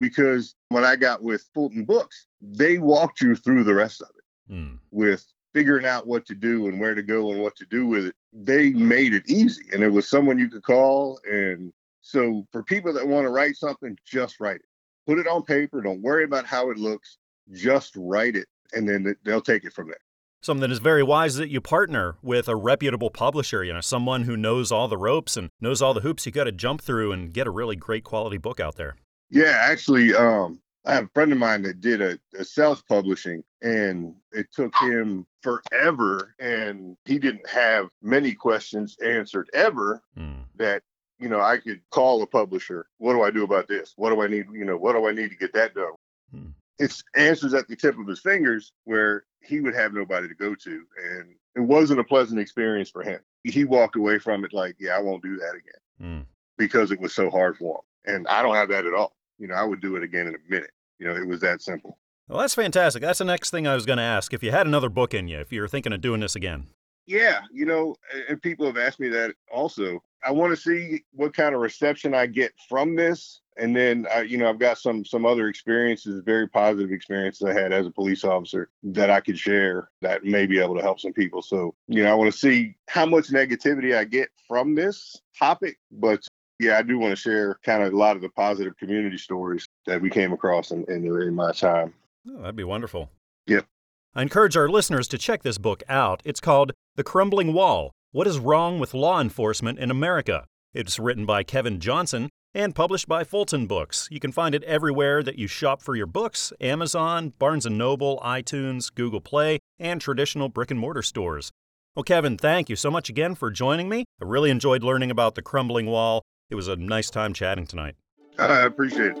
Because 0.00 0.54
when 0.68 0.84
I 0.84 0.96
got 0.96 1.22
with 1.22 1.44
Fulton 1.54 1.84
Books, 1.84 2.26
they 2.40 2.78
walked 2.78 3.20
you 3.20 3.36
through 3.36 3.64
the 3.64 3.74
rest 3.74 4.02
of 4.02 4.08
it 4.16 4.54
hmm. 4.54 4.74
with 4.90 5.24
figuring 5.54 5.86
out 5.86 6.06
what 6.06 6.26
to 6.26 6.34
do 6.34 6.66
and 6.66 6.80
where 6.80 6.94
to 6.94 7.02
go 7.02 7.30
and 7.30 7.42
what 7.42 7.54
to 7.56 7.66
do 7.66 7.86
with 7.86 8.06
it. 8.06 8.14
They 8.32 8.70
made 8.70 9.14
it 9.14 9.28
easy 9.28 9.64
and 9.72 9.82
it 9.82 9.90
was 9.90 10.08
someone 10.08 10.38
you 10.38 10.48
could 10.48 10.62
call. 10.62 11.20
And 11.30 11.72
so 12.00 12.46
for 12.50 12.62
people 12.62 12.92
that 12.94 13.06
want 13.06 13.26
to 13.26 13.30
write 13.30 13.56
something, 13.56 13.96
just 14.06 14.40
write 14.40 14.56
it. 14.56 14.66
Put 15.06 15.18
it 15.18 15.26
on 15.26 15.42
paper. 15.42 15.82
Don't 15.82 16.00
worry 16.00 16.24
about 16.24 16.46
how 16.46 16.70
it 16.70 16.78
looks. 16.78 17.18
Just 17.52 17.94
write 17.96 18.34
it 18.34 18.46
and 18.72 18.88
then 18.88 19.14
they'll 19.24 19.42
take 19.42 19.64
it 19.64 19.74
from 19.74 19.88
there 19.88 19.96
something 20.42 20.60
that 20.60 20.70
is 20.70 20.80
very 20.80 21.02
wise 21.02 21.36
that 21.36 21.48
you 21.48 21.60
partner 21.60 22.16
with 22.20 22.48
a 22.48 22.56
reputable 22.56 23.10
publisher, 23.10 23.64
you 23.64 23.72
know, 23.72 23.80
someone 23.80 24.24
who 24.24 24.36
knows 24.36 24.70
all 24.70 24.88
the 24.88 24.98
ropes 24.98 25.36
and 25.36 25.48
knows 25.60 25.80
all 25.80 25.94
the 25.94 26.00
hoops 26.00 26.26
you 26.26 26.32
got 26.32 26.44
to 26.44 26.52
jump 26.52 26.82
through 26.82 27.12
and 27.12 27.32
get 27.32 27.46
a 27.46 27.50
really 27.50 27.76
great 27.76 28.04
quality 28.04 28.36
book 28.36 28.60
out 28.60 28.76
there. 28.76 28.96
Yeah, 29.30 29.56
actually, 29.70 30.14
um, 30.14 30.60
I 30.84 30.94
have 30.94 31.04
a 31.04 31.10
friend 31.14 31.32
of 31.32 31.38
mine 31.38 31.62
that 31.62 31.80
did 31.80 32.02
a, 32.02 32.18
a 32.36 32.44
self 32.44 32.84
publishing 32.86 33.42
and 33.62 34.14
it 34.32 34.48
took 34.52 34.74
him 34.76 35.26
forever 35.42 36.34
and 36.38 36.96
he 37.04 37.18
didn't 37.18 37.48
have 37.48 37.88
many 38.02 38.32
questions 38.32 38.96
answered 39.04 39.48
ever 39.54 40.02
mm. 40.18 40.44
that 40.56 40.82
you 41.18 41.28
know 41.28 41.40
I 41.40 41.58
could 41.58 41.80
call 41.90 42.22
a 42.22 42.26
publisher 42.26 42.86
what 42.98 43.12
do 43.12 43.22
I 43.22 43.30
do 43.30 43.44
about 43.44 43.68
this 43.68 43.92
what 43.96 44.10
do 44.10 44.22
I 44.22 44.26
need 44.26 44.46
you 44.52 44.64
know 44.64 44.76
what 44.76 44.94
do 44.94 45.06
I 45.06 45.12
need 45.12 45.30
to 45.30 45.36
get 45.36 45.52
that 45.54 45.74
done 45.74 45.92
mm. 46.34 46.52
It's 46.82 47.04
answers 47.14 47.54
at 47.54 47.68
the 47.68 47.76
tip 47.76 47.96
of 47.96 48.08
his 48.08 48.18
fingers 48.18 48.72
where 48.84 49.24
he 49.40 49.60
would 49.60 49.74
have 49.74 49.92
nobody 49.92 50.26
to 50.26 50.34
go 50.34 50.54
to. 50.54 50.84
And 51.00 51.34
it 51.54 51.60
wasn't 51.60 52.00
a 52.00 52.04
pleasant 52.04 52.40
experience 52.40 52.90
for 52.90 53.02
him. 53.02 53.20
He 53.44 53.64
walked 53.64 53.96
away 53.96 54.18
from 54.18 54.44
it 54.44 54.52
like, 54.52 54.74
yeah, 54.80 54.96
I 54.96 55.00
won't 55.00 55.22
do 55.22 55.36
that 55.36 55.52
again 55.52 56.22
mm. 56.22 56.26
because 56.58 56.90
it 56.90 57.00
was 57.00 57.14
so 57.14 57.30
hard 57.30 57.56
for 57.56 57.76
him. 57.76 58.14
And 58.14 58.28
I 58.28 58.42
don't 58.42 58.56
have 58.56 58.68
that 58.70 58.84
at 58.84 58.94
all. 58.94 59.14
You 59.38 59.46
know, 59.46 59.54
I 59.54 59.62
would 59.62 59.80
do 59.80 59.94
it 59.94 60.02
again 60.02 60.26
in 60.26 60.34
a 60.34 60.38
minute. 60.50 60.72
You 60.98 61.06
know, 61.06 61.14
it 61.14 61.26
was 61.26 61.40
that 61.40 61.62
simple. 61.62 61.98
Well, 62.28 62.40
that's 62.40 62.54
fantastic. 62.54 63.00
That's 63.00 63.20
the 63.20 63.24
next 63.24 63.50
thing 63.50 63.66
I 63.66 63.74
was 63.74 63.86
going 63.86 63.98
to 63.98 64.02
ask. 64.02 64.32
If 64.34 64.42
you 64.42 64.50
had 64.50 64.66
another 64.66 64.88
book 64.88 65.14
in 65.14 65.28
you, 65.28 65.38
if 65.38 65.52
you're 65.52 65.68
thinking 65.68 65.92
of 65.92 66.00
doing 66.00 66.20
this 66.20 66.34
again. 66.34 66.66
Yeah, 67.06 67.42
you 67.52 67.66
know, 67.66 67.96
and 68.28 68.40
people 68.40 68.66
have 68.66 68.76
asked 68.76 69.00
me 69.00 69.08
that 69.08 69.34
also. 69.52 70.02
I 70.24 70.30
want 70.30 70.52
to 70.52 70.56
see 70.56 71.02
what 71.12 71.34
kind 71.34 71.54
of 71.54 71.60
reception 71.60 72.14
I 72.14 72.26
get 72.26 72.52
from 72.68 72.94
this 72.94 73.41
and 73.56 73.76
then 73.76 74.06
I, 74.12 74.22
you 74.22 74.38
know 74.38 74.48
I've 74.48 74.58
got 74.58 74.78
some 74.78 75.04
some 75.04 75.26
other 75.26 75.48
experiences, 75.48 76.22
very 76.24 76.48
positive 76.48 76.90
experiences 76.90 77.46
I 77.46 77.52
had 77.52 77.72
as 77.72 77.86
a 77.86 77.90
police 77.90 78.24
officer 78.24 78.70
that 78.82 79.10
I 79.10 79.20
could 79.20 79.38
share 79.38 79.90
that 80.00 80.24
may 80.24 80.46
be 80.46 80.58
able 80.60 80.74
to 80.76 80.82
help 80.82 81.00
some 81.00 81.12
people. 81.12 81.42
So 81.42 81.74
you 81.88 82.02
know 82.02 82.10
I 82.10 82.14
want 82.14 82.32
to 82.32 82.38
see 82.38 82.74
how 82.88 83.06
much 83.06 83.28
negativity 83.28 83.96
I 83.96 84.04
get 84.04 84.30
from 84.48 84.74
this 84.74 85.20
topic, 85.38 85.78
but 85.90 86.26
yeah, 86.58 86.78
I 86.78 86.82
do 86.82 86.98
want 86.98 87.12
to 87.12 87.16
share 87.16 87.58
kind 87.64 87.82
of 87.82 87.92
a 87.92 87.96
lot 87.96 88.16
of 88.16 88.22
the 88.22 88.28
positive 88.30 88.76
community 88.76 89.18
stories 89.18 89.66
that 89.86 90.00
we 90.00 90.10
came 90.10 90.32
across 90.32 90.70
in 90.70 90.84
in, 90.88 91.04
in 91.04 91.34
my 91.34 91.52
time. 91.52 91.94
Oh, 92.28 92.38
that'd 92.38 92.56
be 92.56 92.64
wonderful. 92.64 93.10
Yep. 93.46 93.66
I 94.14 94.22
encourage 94.22 94.56
our 94.56 94.68
listeners 94.68 95.08
to 95.08 95.18
check 95.18 95.42
this 95.42 95.58
book 95.58 95.82
out. 95.88 96.22
It's 96.24 96.40
called 96.40 96.72
The 96.96 97.04
Crumbling 97.04 97.52
Wall 97.52 97.92
What 98.12 98.26
is 98.26 98.38
Wrong 98.38 98.78
with 98.78 98.94
Law 98.94 99.20
Enforcement 99.20 99.78
in 99.78 99.90
America? 99.90 100.44
It's 100.74 100.98
written 100.98 101.26
by 101.26 101.42
Kevin 101.42 101.80
Johnson 101.80 102.30
and 102.54 102.74
published 102.74 103.08
by 103.08 103.24
Fulton 103.24 103.66
Books. 103.66 104.08
You 104.10 104.20
can 104.20 104.32
find 104.32 104.54
it 104.54 104.62
everywhere 104.64 105.22
that 105.22 105.38
you 105.38 105.46
shop 105.46 105.82
for 105.82 105.94
your 105.94 106.06
books 106.06 106.52
Amazon, 106.60 107.32
Barnes 107.38 107.66
& 107.66 107.70
Noble, 107.70 108.20
iTunes, 108.24 108.92
Google 108.94 109.20
Play, 109.20 109.58
and 109.78 110.00
traditional 110.00 110.48
brick 110.48 110.70
and 110.70 110.80
mortar 110.80 111.02
stores. 111.02 111.50
Well, 111.94 112.04
Kevin, 112.04 112.38
thank 112.38 112.70
you 112.70 112.76
so 112.76 112.90
much 112.90 113.10
again 113.10 113.34
for 113.34 113.50
joining 113.50 113.88
me. 113.88 114.04
I 114.20 114.24
really 114.24 114.50
enjoyed 114.50 114.82
learning 114.82 115.10
about 115.10 115.34
the 115.34 115.42
crumbling 115.42 115.86
wall. 115.86 116.22
It 116.48 116.54
was 116.54 116.68
a 116.68 116.76
nice 116.76 117.10
time 117.10 117.34
chatting 117.34 117.66
tonight. 117.66 117.96
I 118.38 118.60
appreciate 118.60 119.12
it. 119.12 119.16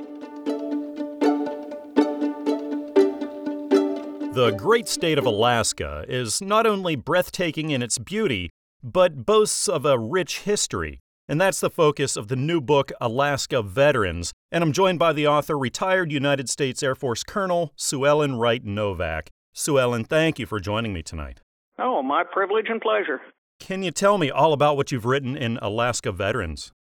The 4.34 4.52
great 4.56 4.88
state 4.88 5.18
of 5.18 5.26
Alaska 5.26 6.06
is 6.08 6.40
not 6.40 6.66
only 6.66 6.96
breathtaking 6.96 7.68
in 7.68 7.82
its 7.82 7.98
beauty, 7.98 8.48
but 8.82 9.26
boasts 9.26 9.68
of 9.68 9.84
a 9.84 9.98
rich 9.98 10.40
history. 10.40 11.01
And 11.28 11.40
that's 11.40 11.60
the 11.60 11.70
focus 11.70 12.16
of 12.16 12.28
the 12.28 12.36
new 12.36 12.60
book, 12.60 12.90
Alaska 13.00 13.62
Veterans. 13.62 14.32
And 14.50 14.62
I'm 14.62 14.72
joined 14.72 14.98
by 14.98 15.12
the 15.12 15.26
author, 15.26 15.58
retired 15.58 16.10
United 16.10 16.48
States 16.48 16.82
Air 16.82 16.94
Force 16.94 17.22
Colonel 17.22 17.72
Sue 17.76 18.06
Ellen 18.06 18.36
Wright 18.36 18.64
Novak. 18.64 19.30
Sue 19.52 19.78
Ellen, 19.78 20.04
thank 20.04 20.38
you 20.38 20.46
for 20.46 20.58
joining 20.58 20.92
me 20.92 21.02
tonight. 21.02 21.40
Oh, 21.78 22.02
my 22.02 22.24
privilege 22.24 22.66
and 22.68 22.80
pleasure. 22.80 23.20
Can 23.60 23.82
you 23.82 23.90
tell 23.90 24.18
me 24.18 24.30
all 24.30 24.52
about 24.52 24.76
what 24.76 24.90
you've 24.90 25.04
written 25.04 25.36
in 25.36 25.58
Alaska 25.62 26.10
Veterans? 26.10 26.72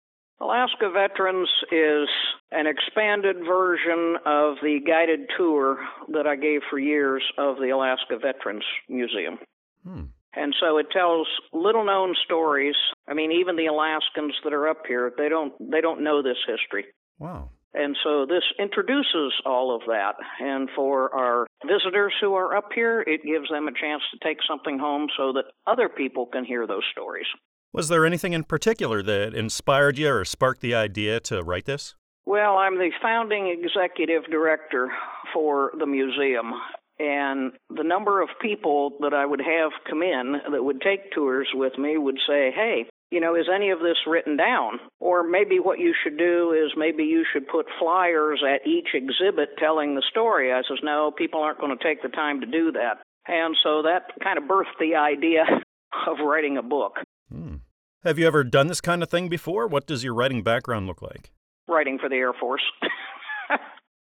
Alaska 0.42 0.90
Veterans 0.92 1.50
is 1.72 2.10
an 2.52 2.66
expanded 2.66 3.38
version 3.46 4.18
of 4.26 4.56
the 4.64 4.80
guided 4.86 5.30
tour 5.38 5.78
that 6.12 6.26
I 6.26 6.36
gave 6.36 6.62
for 6.70 6.80
years 6.80 7.24
of 7.38 7.58
the 7.58 7.70
Alaska 7.70 8.18
Veterans 8.20 8.64
Museum. 8.90 9.38
Hmm. 9.84 10.06
And 10.34 10.56
so 10.60 10.78
it 10.78 10.88
tells 10.92 11.28
little 11.52 11.86
known 11.86 12.16
stories. 12.24 12.76
I 13.08 13.14
mean, 13.14 13.32
even 13.32 13.56
the 13.56 13.66
Alaskans 13.66 14.34
that 14.44 14.54
are 14.54 14.68
up 14.68 14.84
here, 14.88 15.12
they 15.18 15.30
don't 15.30 15.54
they 15.60 15.82
don't 15.82 16.04
know 16.04 16.22
this 16.22 16.38
history. 16.48 16.86
Wow. 17.20 17.50
And 17.74 17.96
so 18.04 18.26
this 18.26 18.44
introduces 18.60 19.34
all 19.46 19.74
of 19.74 19.82
that. 19.88 20.16
And 20.40 20.70
for 20.76 21.14
our 21.16 21.48
visitors 21.66 22.14
who 22.20 22.34
are 22.34 22.56
up 22.56 22.70
here, 22.76 23.02
it 23.02 23.24
gives 23.24 23.50
them 23.50 23.68
a 23.68 23.72
chance 23.72 24.02
to 24.12 24.28
take 24.28 24.40
something 24.48 24.78
home 24.78 25.08
so 25.18 25.32
that 25.34 25.46
other 25.68 25.88
people 25.88 26.26
can 26.26 26.44
hear 26.44 26.68
those 26.68 26.84
stories. 26.92 27.28
Was 27.74 27.88
there 27.88 28.06
anything 28.06 28.34
in 28.34 28.44
particular 28.44 29.02
that 29.04 29.34
inspired 29.34 29.98
you 29.98 30.10
or 30.10 30.26
sparked 30.26 30.60
the 30.60 30.76
idea 30.76 31.22
to 31.22 31.42
write 31.42 31.66
this? 31.66 31.96
Well, 32.26 32.58
I'm 32.58 32.78
the 32.78 32.92
founding 33.02 33.48
executive 33.48 34.30
director 34.30 34.92
for 35.34 35.72
the 35.80 35.86
museum, 35.86 36.54
and 37.02 37.54
the 37.76 37.84
number 37.84 38.22
of 38.22 38.30
people 38.40 38.94
that 39.00 39.14
I 39.14 39.26
would 39.26 39.42
have 39.42 39.72
come 39.90 40.04
in 40.04 40.36
that 40.52 40.64
would 40.64 40.82
take 40.82 41.12
tours 41.12 41.48
with 41.52 41.76
me 41.80 41.98
would 41.98 42.20
say, 42.28 42.52
hey, 42.54 42.86
you 43.10 43.20
know, 43.20 43.36
is 43.36 43.48
any 43.54 43.72
of 43.72 43.80
this 43.80 43.98
written 44.06 44.38
down? 44.38 44.80
Or 45.00 45.28
maybe 45.28 45.60
what 45.60 45.80
you 45.80 45.96
should 46.04 46.18
do 46.18 46.54
is 46.54 46.74
maybe 46.78 47.04
you 47.04 47.26
should 47.34 47.48
put 47.48 47.66
flyers 47.80 48.44
at 48.48 48.68
each 48.68 48.90
exhibit 48.94 49.58
telling 49.58 49.96
the 49.96 50.04
story. 50.12 50.54
I 50.54 50.62
says, 50.62 50.78
no, 50.84 51.10
people 51.10 51.42
aren't 51.42 51.60
going 51.60 51.76
to 51.76 51.84
take 51.84 52.04
the 52.04 52.10
time 52.10 52.42
to 52.42 52.46
do 52.46 52.72
that. 52.74 53.00
And 53.28 53.56
so 53.64 53.82
that 53.82 54.12
kind 54.24 54.38
of 54.38 54.44
birthed 54.44 54.78
the 54.80 54.96
idea 54.96 55.44
of 56.08 56.18
writing 56.24 56.58
a 56.58 56.64
book. 56.64 56.98
Hmm. 57.32 57.56
Have 58.04 58.20
you 58.20 58.28
ever 58.28 58.44
done 58.44 58.68
this 58.68 58.82
kind 58.82 59.02
of 59.02 59.10
thing 59.10 59.28
before? 59.28 59.68
What 59.68 59.88
does 59.88 60.04
your 60.04 60.14
writing 60.14 60.44
background 60.44 60.86
look 60.86 61.02
like? 61.02 61.32
Writing 61.68 61.98
for 62.00 62.10
the 62.10 62.16
Air 62.16 62.34
Force. 62.34 62.64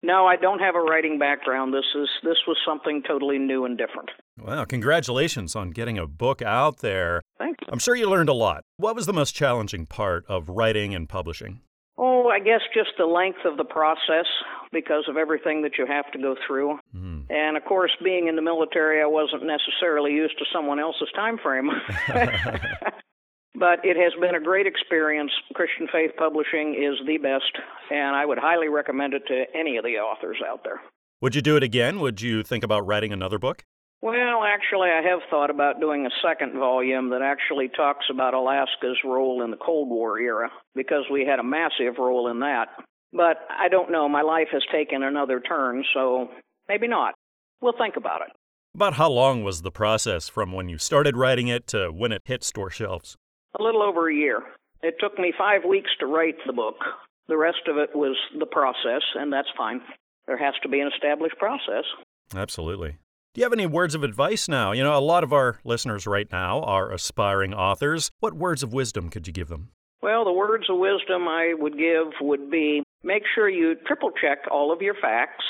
no, 0.07 0.27
I 0.27 0.37
don't 0.37 0.61
have 0.61 0.77
a 0.77 0.81
writing 0.81 1.19
background. 1.19 1.75
This 1.75 1.85
is 1.95 2.09
this 2.23 2.39
was 2.47 2.57
something 2.65 3.03
totally 3.07 3.39
new 3.39 3.65
and 3.65 3.77
different. 3.77 4.11
Well, 4.39 4.65
congratulations 4.65 5.57
on 5.57 5.71
getting 5.71 5.99
a 5.99 6.07
book 6.07 6.41
out 6.41 6.79
there. 6.79 7.23
Thanks. 7.39 7.65
I'm 7.69 7.81
sure 7.81 7.97
you 7.97 8.09
learned 8.09 8.29
a 8.29 8.35
lot. 8.35 8.63
What 8.77 8.95
was 8.95 9.07
the 9.07 9.13
most 9.13 9.35
challenging 9.35 9.85
part 9.85 10.25
of 10.29 10.49
writing 10.49 10.95
and 10.95 11.09
publishing? 11.09 11.61
Oh, 11.99 12.29
I 12.29 12.39
guess 12.39 12.61
just 12.73 12.91
the 12.99 13.07
length 13.07 13.45
of 13.45 13.57
the 13.57 13.65
process 13.65 14.27
because 14.71 15.05
of 15.09 15.17
everything 15.17 15.63
that 15.63 15.79
you 15.79 15.87
have 15.87 16.11
to 16.13 16.19
go 16.19 16.37
through. 16.47 16.79
Mm. 16.95 17.25
And 17.31 17.57
of 17.57 17.65
course, 17.65 17.91
being 18.05 18.29
in 18.29 18.37
the 18.37 18.43
military, 18.43 19.03
I 19.03 19.07
wasn't 19.07 19.45
necessarily 19.45 20.13
used 20.13 20.39
to 20.39 20.45
someone 20.53 20.79
else's 20.79 21.09
time 21.15 21.39
frame. 21.43 21.71
but 23.59 23.85
it 23.85 23.97
has 23.97 24.13
been 24.21 24.35
a 24.35 24.41
great 24.41 24.67
experience. 24.67 25.31
Christian 25.55 25.89
Faith 25.93 26.13
Publishing 26.17 26.75
is 26.75 27.05
the 27.07 27.19
best, 27.19 27.53
and 27.91 28.15
I 28.15 28.25
would 28.25 28.39
highly 28.39 28.69
recommend 28.69 29.15
it 29.15 29.27
to 29.29 29.45
any 29.55 29.77
of 29.77 29.85
the 29.85 29.97
authors 29.97 30.39
out 30.47 30.63
there. 30.65 30.81
Would 31.21 31.35
you 31.35 31.43
do 31.43 31.57
it 31.57 31.63
again? 31.63 32.01
Would 32.01 32.21
you 32.21 32.43
think 32.43 32.63
about 32.63 32.87
writing 32.87 33.13
another 33.13 33.39
book? 33.39 33.65
Well, 34.03 34.45
actually, 34.45 34.91
I 34.91 35.01
have 35.03 35.21
thought 35.31 35.49
about 35.49 35.81
doing 35.81 36.07
a 36.07 36.11
second 36.23 36.59
volume 36.59 37.11
that 37.11 37.23
actually 37.23 37.69
talks 37.69 38.07
about 38.11 38.35
Alaska's 38.35 38.99
role 39.05 39.43
in 39.43 39.51
the 39.51 39.57
Cold 39.57 39.89
War 39.89 40.19
era 40.19 40.51
because 40.75 41.05
we 41.11 41.25
had 41.25 41.39
a 41.39 41.43
massive 41.43 41.99
role 41.99 42.29
in 42.29 42.41
that. 42.41 42.67
But 43.13 43.39
I 43.49 43.69
don't 43.69 43.91
know. 43.91 44.09
My 44.09 44.21
life 44.21 44.49
has 44.53 44.63
taken 44.71 45.03
another 45.03 45.41
turn, 45.41 45.85
so 45.95 46.29
maybe 46.69 46.87
not. 46.87 47.15
We'll 47.63 47.73
think 47.79 47.97
about 47.97 48.21
it. 48.21 48.29
About 48.75 48.95
how 48.95 49.09
long 49.09 49.43
was 49.43 49.63
the 49.63 49.71
process 49.71 50.29
from 50.29 50.53
when 50.53 50.69
you 50.69 50.77
started 50.77 51.17
writing 51.17 51.49
it 51.49 51.67
to 51.69 51.89
when 51.89 52.13
it 52.13 52.21
hit 52.27 52.45
store 52.45 52.71
shelves? 52.71 53.17
A 53.59 53.63
little 53.63 53.83
over 53.83 54.09
a 54.09 54.15
year. 54.15 54.43
It 54.83 54.97
took 55.01 55.19
me 55.19 55.33
five 55.37 55.65
weeks 55.69 55.91
to 56.01 56.07
write 56.07 56.37
the 56.47 56.53
book. 56.53 56.77
The 57.29 57.37
rest 57.37 57.69
of 57.69 57.79
it 57.79 57.91
was 57.95 58.17
the 58.39 58.47
process, 58.47 59.03
and 59.15 59.33
that's 59.33 59.49
fine. 59.57 59.81
There 60.27 60.37
has 60.37 60.55
to 60.63 60.69
be 60.69 60.81
an 60.81 60.91
established 60.95 61.37
process. 61.39 61.85
Absolutely. 62.35 62.99
Do 63.35 63.41
you 63.41 63.45
have 63.45 63.53
any 63.53 63.67
words 63.67 63.95
of 63.95 64.03
advice 64.03 64.49
now? 64.49 64.73
You 64.73 64.83
know, 64.83 64.97
a 64.97 65.01
lot 65.01 65.25
of 65.25 65.33
our 65.33 65.59
listeners 65.65 66.07
right 66.07 66.31
now 66.31 66.63
are 66.63 66.91
aspiring 66.91 67.53
authors. 67.55 68.11
What 68.21 68.35
words 68.35 68.63
of 68.63 68.73
wisdom 68.73 69.11
could 69.11 69.27
you 69.27 69.33
give 69.33 69.49
them? 69.49 69.71
Well, 70.03 70.25
the 70.25 70.33
words 70.33 70.65
of 70.71 70.79
wisdom 70.79 71.27
I 71.29 71.55
would 71.59 71.79
give 71.79 72.09
would 72.21 72.51
be 72.51 72.83
make 73.03 73.23
sure 73.35 73.49
you 73.49 73.75
triple 73.87 74.11
check 74.11 74.39
all 74.51 74.73
of 74.73 74.83
your 74.83 74.95
facts. 74.95 75.45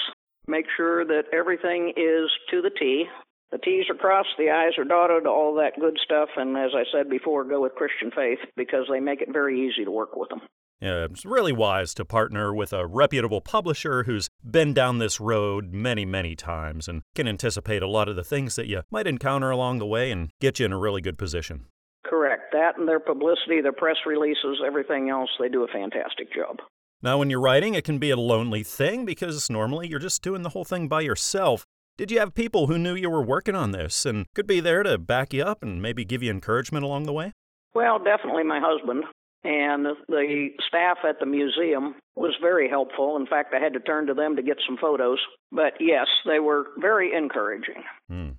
Make 0.47 0.67
sure 0.77 1.05
that 1.05 1.25
everything 1.33 1.93
is 1.97 2.31
to 2.51 2.63
the 2.63 2.71
T. 2.71 3.07
The 3.53 3.59
T's 3.59 3.85
are 3.89 3.95
crossed, 3.95 4.37
the 4.39 4.51
I's 4.51 4.77
are 4.77 4.85
dotted, 4.85 5.27
all 5.27 5.55
that 5.55 5.79
good 5.81 5.99
stuff. 6.03 6.31
And 6.37 6.57
as 6.57 6.73
I 6.75 6.83
said 6.93 7.09
before, 7.09 7.45
go 7.45 7.63
with 7.63 7.75
Christian 7.75 8.11
Faith 8.11 8.41
because 8.57 8.87
they 8.91 9.01
make 9.01 9.23
it 9.23 9.33
very 9.33 9.69
easy 9.69 9.85
to 9.85 9.91
work 9.91 10.17
with 10.17 10.29
them. 10.31 10.41
Yeah, 10.81 11.07
it's 11.11 11.25
really 11.25 11.53
wise 11.53 11.95
to 11.95 12.05
partner 12.05 12.53
with 12.53 12.73
a 12.75 12.87
reputable 12.87 13.41
publisher 13.41 14.03
who's 14.03 14.29
been 14.45 14.75
down 14.75 14.99
this 14.99 15.21
road 15.21 15.73
many, 15.73 16.05
many 16.05 16.37
times 16.37 16.87
and 16.87 17.03
can 17.15 17.27
anticipate 17.27 17.83
a 17.83 17.89
lot 17.89 18.09
of 18.09 18.17
the 18.17 18.25
things 18.25 18.57
that 18.57 18.67
you 18.67 18.83
might 18.91 19.07
encounter 19.07 19.51
along 19.51 19.79
the 19.79 19.87
way 19.87 20.11
and 20.11 20.31
get 20.39 20.59
you 20.59 20.67
in 20.67 20.73
a 20.73 20.79
really 20.79 21.01
good 21.01 21.17
position. 21.17 21.67
Correct. 22.05 22.53
That 22.53 22.79
and 22.79 22.87
their 22.87 23.01
publicity, 23.01 23.63
their 23.63 23.73
press 23.73 23.97
releases, 24.05 24.61
everything 24.65 25.09
else, 25.09 25.31
they 25.41 25.49
do 25.49 25.65
a 25.65 25.69
fantastic 25.69 26.33
job. 26.33 26.59
Now, 27.03 27.19
when 27.19 27.31
you're 27.31 27.41
writing, 27.41 27.75
it 27.75 27.85
can 27.85 27.99
be 27.99 28.11
a 28.11 28.17
lonely 28.17 28.63
thing 28.63 29.05
because 29.05 29.49
normally 29.49 29.89
you're 29.89 29.99
just 29.99 30.23
doing 30.23 30.43
the 30.43 30.51
whole 30.51 30.65
thing 30.65 30.89
by 30.89 31.03
yourself. 31.03 31.65
Did 31.99 32.11
you 32.11 32.19
have 32.19 32.35
people 32.35 32.67
who 32.67 32.77
knew 32.77 32.95
you 32.95 33.09
were 33.09 33.23
working 33.23 33.55
on 33.55 33.71
this 33.71 34.05
and 34.05 34.27
could 34.35 34.47
be 34.47 34.61
there 34.61 34.83
to 34.83 34.99
back 34.99 35.33
you 35.33 35.43
up 35.43 35.63
and 35.63 35.81
maybe 35.81 36.05
give 36.05 36.23
you 36.23 36.31
encouragement 36.31 36.85
along 36.85 37.05
the 37.05 37.13
way? 37.13 37.33
Well, 37.75 37.99
definitely 37.99 38.45
my 38.45 38.61
husband 38.63 39.05
and 39.45 39.87
the 40.07 40.49
staff 40.69 40.99
at 41.09 41.21
the 41.21 41.27
museum 41.27 41.95
was 42.15 42.35
very 42.39 42.69
helpful. 42.69 43.17
In 43.17 43.27
fact, 43.27 43.55
I 43.55 43.63
had 43.63 43.73
to 43.73 43.81
turn 43.81 44.07
to 44.09 44.15
them 44.15 44.37
to 44.37 44.43
get 44.43 44.59
some 44.67 44.77
photos. 44.77 45.19
But 45.51 45.73
yes, 45.81 46.07
they 46.27 46.39
were 46.39 46.67
very 46.79 47.15
encouraging. 47.15 47.83
Hmm. 48.11 48.31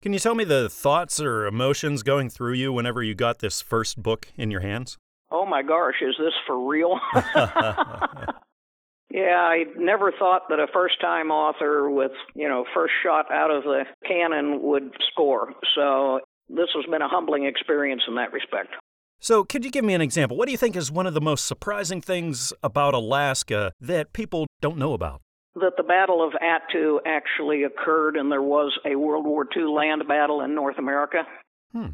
Can 0.00 0.14
you 0.14 0.18
tell 0.18 0.34
me 0.34 0.44
the 0.44 0.70
thoughts 0.70 1.20
or 1.20 1.46
emotions 1.46 2.02
going 2.02 2.30
through 2.30 2.54
you 2.54 2.72
whenever 2.72 3.02
you 3.02 3.14
got 3.14 3.40
this 3.40 3.60
first 3.60 4.02
book 4.02 4.28
in 4.36 4.50
your 4.50 4.60
hands? 4.60 4.96
Oh 5.30 5.44
my 5.44 5.62
gosh, 5.62 5.96
is 6.00 6.14
this 6.18 6.32
for 6.46 6.66
real? 6.66 6.98
yeah, 9.12 9.36
I 9.36 9.64
never 9.76 10.10
thought 10.10 10.48
that 10.48 10.58
a 10.58 10.66
first 10.72 10.98
time 10.98 11.30
author 11.30 11.90
with, 11.90 12.12
you 12.34 12.48
know, 12.48 12.64
first 12.74 12.94
shot 13.04 13.30
out 13.30 13.50
of 13.50 13.62
the 13.62 13.84
cannon 14.06 14.62
would 14.62 14.90
score. 15.10 15.52
So 15.74 16.20
this 16.48 16.68
has 16.74 16.86
been 16.90 17.02
a 17.02 17.08
humbling 17.08 17.44
experience 17.44 18.02
in 18.08 18.14
that 18.14 18.32
respect. 18.32 18.70
So, 19.20 19.44
could 19.44 19.64
you 19.66 19.70
give 19.70 19.84
me 19.84 19.92
an 19.94 20.00
example? 20.00 20.36
What 20.36 20.46
do 20.46 20.52
you 20.52 20.58
think 20.58 20.76
is 20.76 20.90
one 20.90 21.06
of 21.06 21.12
the 21.12 21.20
most 21.20 21.44
surprising 21.44 22.00
things 22.00 22.54
about 22.62 22.94
Alaska 22.94 23.72
that 23.80 24.14
people 24.14 24.46
don't 24.62 24.78
know 24.78 24.94
about? 24.94 25.20
That 25.56 25.74
the 25.76 25.82
Battle 25.82 26.26
of 26.26 26.32
Attu 26.42 26.98
actually 27.06 27.64
occurred 27.64 28.16
and 28.16 28.32
there 28.32 28.42
was 28.42 28.72
a 28.86 28.96
World 28.96 29.26
War 29.26 29.46
II 29.54 29.64
land 29.64 30.02
battle 30.08 30.40
in 30.40 30.54
North 30.54 30.78
America. 30.78 31.24
Hmm. 31.72 31.88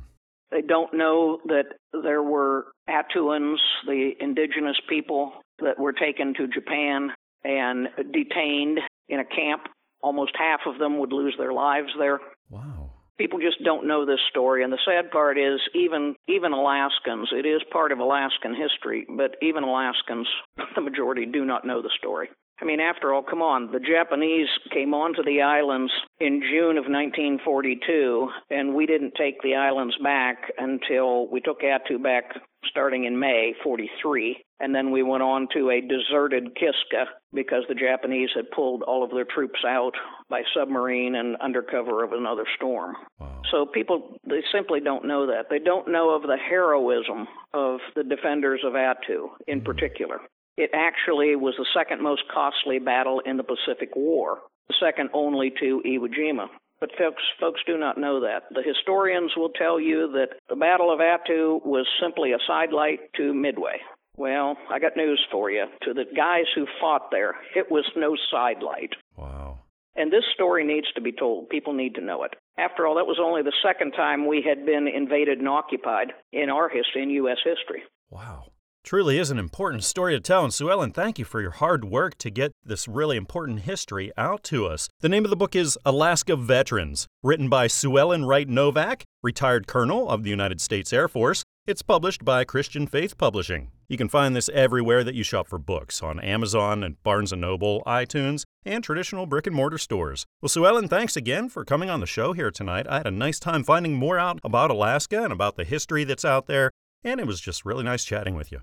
They 0.52 0.62
don't 0.62 0.94
know 0.94 1.40
that 1.46 1.64
there 1.92 2.22
were 2.22 2.68
Attuans, 2.88 3.58
the 3.86 4.12
indigenous 4.20 4.76
people, 4.88 5.32
that 5.60 5.78
were 5.78 5.92
taken 5.92 6.34
to 6.34 6.48
Japan 6.48 7.10
and 7.44 7.88
detained 8.12 8.78
in 9.08 9.20
a 9.20 9.24
camp. 9.24 9.62
Almost 10.00 10.32
half 10.38 10.60
of 10.66 10.78
them 10.78 10.98
would 10.98 11.12
lose 11.12 11.34
their 11.38 11.52
lives 11.52 11.90
there. 11.98 12.20
Wow 12.50 12.88
people 13.18 13.40
just 13.40 13.62
don't 13.64 13.86
know 13.86 14.06
this 14.06 14.20
story 14.30 14.62
and 14.62 14.72
the 14.72 14.78
sad 14.86 15.10
part 15.10 15.36
is 15.36 15.60
even 15.74 16.14
even 16.28 16.52
Alaskans 16.52 17.28
it 17.32 17.44
is 17.44 17.60
part 17.70 17.92
of 17.92 17.98
Alaskan 17.98 18.54
history 18.54 19.06
but 19.16 19.36
even 19.42 19.64
Alaskans 19.64 20.28
the 20.74 20.80
majority 20.80 21.26
do 21.26 21.44
not 21.44 21.66
know 21.66 21.82
the 21.82 21.90
story 21.98 22.30
I 22.60 22.64
mean 22.64 22.80
after 22.80 23.12
all 23.12 23.22
come 23.22 23.42
on 23.42 23.72
the 23.72 23.80
Japanese 23.80 24.48
came 24.72 24.94
onto 24.94 25.22
the 25.24 25.42
islands 25.42 25.92
in 26.20 26.40
June 26.40 26.78
of 26.78 26.86
1942 26.86 28.28
and 28.50 28.74
we 28.74 28.86
didn't 28.86 29.14
take 29.18 29.42
the 29.42 29.56
islands 29.56 29.96
back 30.02 30.52
until 30.56 31.28
we 31.28 31.40
took 31.40 31.60
Attu 31.60 32.02
back 32.02 32.24
starting 32.70 33.04
in 33.04 33.18
May 33.18 33.54
43 33.62 34.44
and 34.60 34.74
then 34.74 34.90
we 34.90 35.02
went 35.02 35.22
on 35.22 35.46
to 35.54 35.70
a 35.70 35.80
deserted 35.80 36.54
Kiska 36.56 37.06
because 37.32 37.62
the 37.68 37.74
Japanese 37.74 38.30
had 38.34 38.50
pulled 38.50 38.82
all 38.82 39.04
of 39.04 39.10
their 39.10 39.24
troops 39.24 39.60
out 39.64 39.92
by 40.28 40.42
submarine 40.54 41.14
and 41.14 41.36
under 41.40 41.62
cover 41.62 42.02
of 42.02 42.12
another 42.12 42.44
storm. 42.56 42.94
Wow. 43.20 43.42
So 43.52 43.66
people 43.66 44.16
they 44.28 44.42
simply 44.52 44.80
don't 44.80 45.06
know 45.06 45.26
that. 45.26 45.46
They 45.48 45.60
don't 45.60 45.90
know 45.90 46.14
of 46.14 46.22
the 46.22 46.36
heroism 46.36 47.28
of 47.54 47.80
the 47.94 48.02
defenders 48.02 48.60
of 48.64 48.72
Attu 48.72 49.28
in 49.46 49.60
mm. 49.60 49.64
particular. 49.64 50.18
It 50.56 50.70
actually 50.74 51.36
was 51.36 51.54
the 51.56 51.66
second 51.72 52.02
most 52.02 52.22
costly 52.34 52.80
battle 52.80 53.20
in 53.24 53.36
the 53.36 53.44
Pacific 53.44 53.94
War, 53.94 54.38
second 54.80 55.10
only 55.12 55.52
to 55.60 55.80
Iwo 55.86 56.08
Jima. 56.08 56.46
But 56.80 56.90
folks, 56.96 57.22
folks 57.40 57.60
do 57.66 57.76
not 57.76 57.98
know 57.98 58.20
that. 58.20 58.44
The 58.50 58.62
historians 58.62 59.32
will 59.36 59.50
tell 59.50 59.80
you 59.80 60.12
that 60.12 60.38
the 60.48 60.56
Battle 60.56 60.92
of 60.92 61.00
Attu 61.00 61.64
was 61.64 61.86
simply 62.00 62.32
a 62.32 62.38
sidelight 62.46 63.00
to 63.16 63.34
Midway. 63.34 63.78
Well, 64.16 64.56
I 64.70 64.78
got 64.78 64.96
news 64.96 65.24
for 65.30 65.50
you. 65.50 65.66
To 65.82 65.94
the 65.94 66.04
guys 66.16 66.46
who 66.54 66.66
fought 66.80 67.10
there, 67.10 67.36
it 67.54 67.70
was 67.70 67.84
no 67.96 68.16
sidelight. 68.30 68.94
Wow. 69.16 69.60
And 69.96 70.12
this 70.12 70.24
story 70.32 70.64
needs 70.64 70.86
to 70.94 71.00
be 71.00 71.12
told. 71.12 71.48
People 71.48 71.72
need 71.72 71.94
to 71.96 72.00
know 72.00 72.22
it. 72.22 72.34
After 72.56 72.86
all, 72.86 72.96
that 72.96 73.06
was 73.06 73.18
only 73.20 73.42
the 73.42 73.52
second 73.62 73.92
time 73.92 74.26
we 74.26 74.42
had 74.42 74.64
been 74.64 74.86
invaded 74.88 75.38
and 75.38 75.48
occupied 75.48 76.12
in 76.32 76.50
our 76.50 76.68
history, 76.68 77.02
in 77.02 77.10
U.S. 77.10 77.38
history. 77.44 77.82
Wow. 78.10 78.44
Truly 78.88 79.18
is 79.18 79.30
an 79.30 79.38
important 79.38 79.84
story 79.84 80.14
to 80.14 80.20
tell, 80.20 80.44
and 80.44 80.54
Sue 80.54 80.70
Ellen, 80.70 80.92
thank 80.92 81.18
you 81.18 81.26
for 81.26 81.42
your 81.42 81.50
hard 81.50 81.84
work 81.84 82.16
to 82.16 82.30
get 82.30 82.52
this 82.64 82.88
really 82.88 83.18
important 83.18 83.60
history 83.60 84.10
out 84.16 84.42
to 84.44 84.64
us. 84.64 84.88
The 85.00 85.10
name 85.10 85.24
of 85.26 85.30
the 85.30 85.36
book 85.36 85.54
is 85.54 85.78
Alaska 85.84 86.36
Veterans, 86.36 87.06
written 87.22 87.50
by 87.50 87.66
Sue 87.66 87.98
Ellen 87.98 88.24
Wright 88.24 88.48
Novak, 88.48 89.04
retired 89.22 89.66
colonel 89.66 90.08
of 90.08 90.22
the 90.22 90.30
United 90.30 90.62
States 90.62 90.90
Air 90.90 91.06
Force. 91.06 91.42
It's 91.66 91.82
published 91.82 92.24
by 92.24 92.44
Christian 92.44 92.86
Faith 92.86 93.18
Publishing. 93.18 93.72
You 93.88 93.98
can 93.98 94.08
find 94.08 94.34
this 94.34 94.48
everywhere 94.54 95.04
that 95.04 95.14
you 95.14 95.22
shop 95.22 95.48
for 95.48 95.58
books 95.58 96.02
on 96.02 96.18
Amazon 96.20 96.82
and 96.82 97.02
Barnes 97.02 97.32
& 97.32 97.36
Noble, 97.36 97.82
iTunes, 97.86 98.44
and 98.64 98.82
traditional 98.82 99.26
brick 99.26 99.46
and 99.46 99.54
mortar 99.54 99.76
stores. 99.76 100.24
Well, 100.40 100.48
Sue 100.48 100.64
Ellen, 100.64 100.88
thanks 100.88 101.14
again 101.14 101.50
for 101.50 101.62
coming 101.62 101.90
on 101.90 102.00
the 102.00 102.06
show 102.06 102.32
here 102.32 102.50
tonight. 102.50 102.86
I 102.88 102.96
had 102.96 103.06
a 103.06 103.10
nice 103.10 103.38
time 103.38 103.64
finding 103.64 103.96
more 103.96 104.18
out 104.18 104.40
about 104.42 104.70
Alaska 104.70 105.24
and 105.24 105.32
about 105.34 105.56
the 105.56 105.64
history 105.64 106.04
that's 106.04 106.24
out 106.24 106.46
there, 106.46 106.70
and 107.04 107.20
it 107.20 107.26
was 107.26 107.38
just 107.38 107.66
really 107.66 107.84
nice 107.84 108.06
chatting 108.06 108.34
with 108.34 108.50
you. 108.50 108.62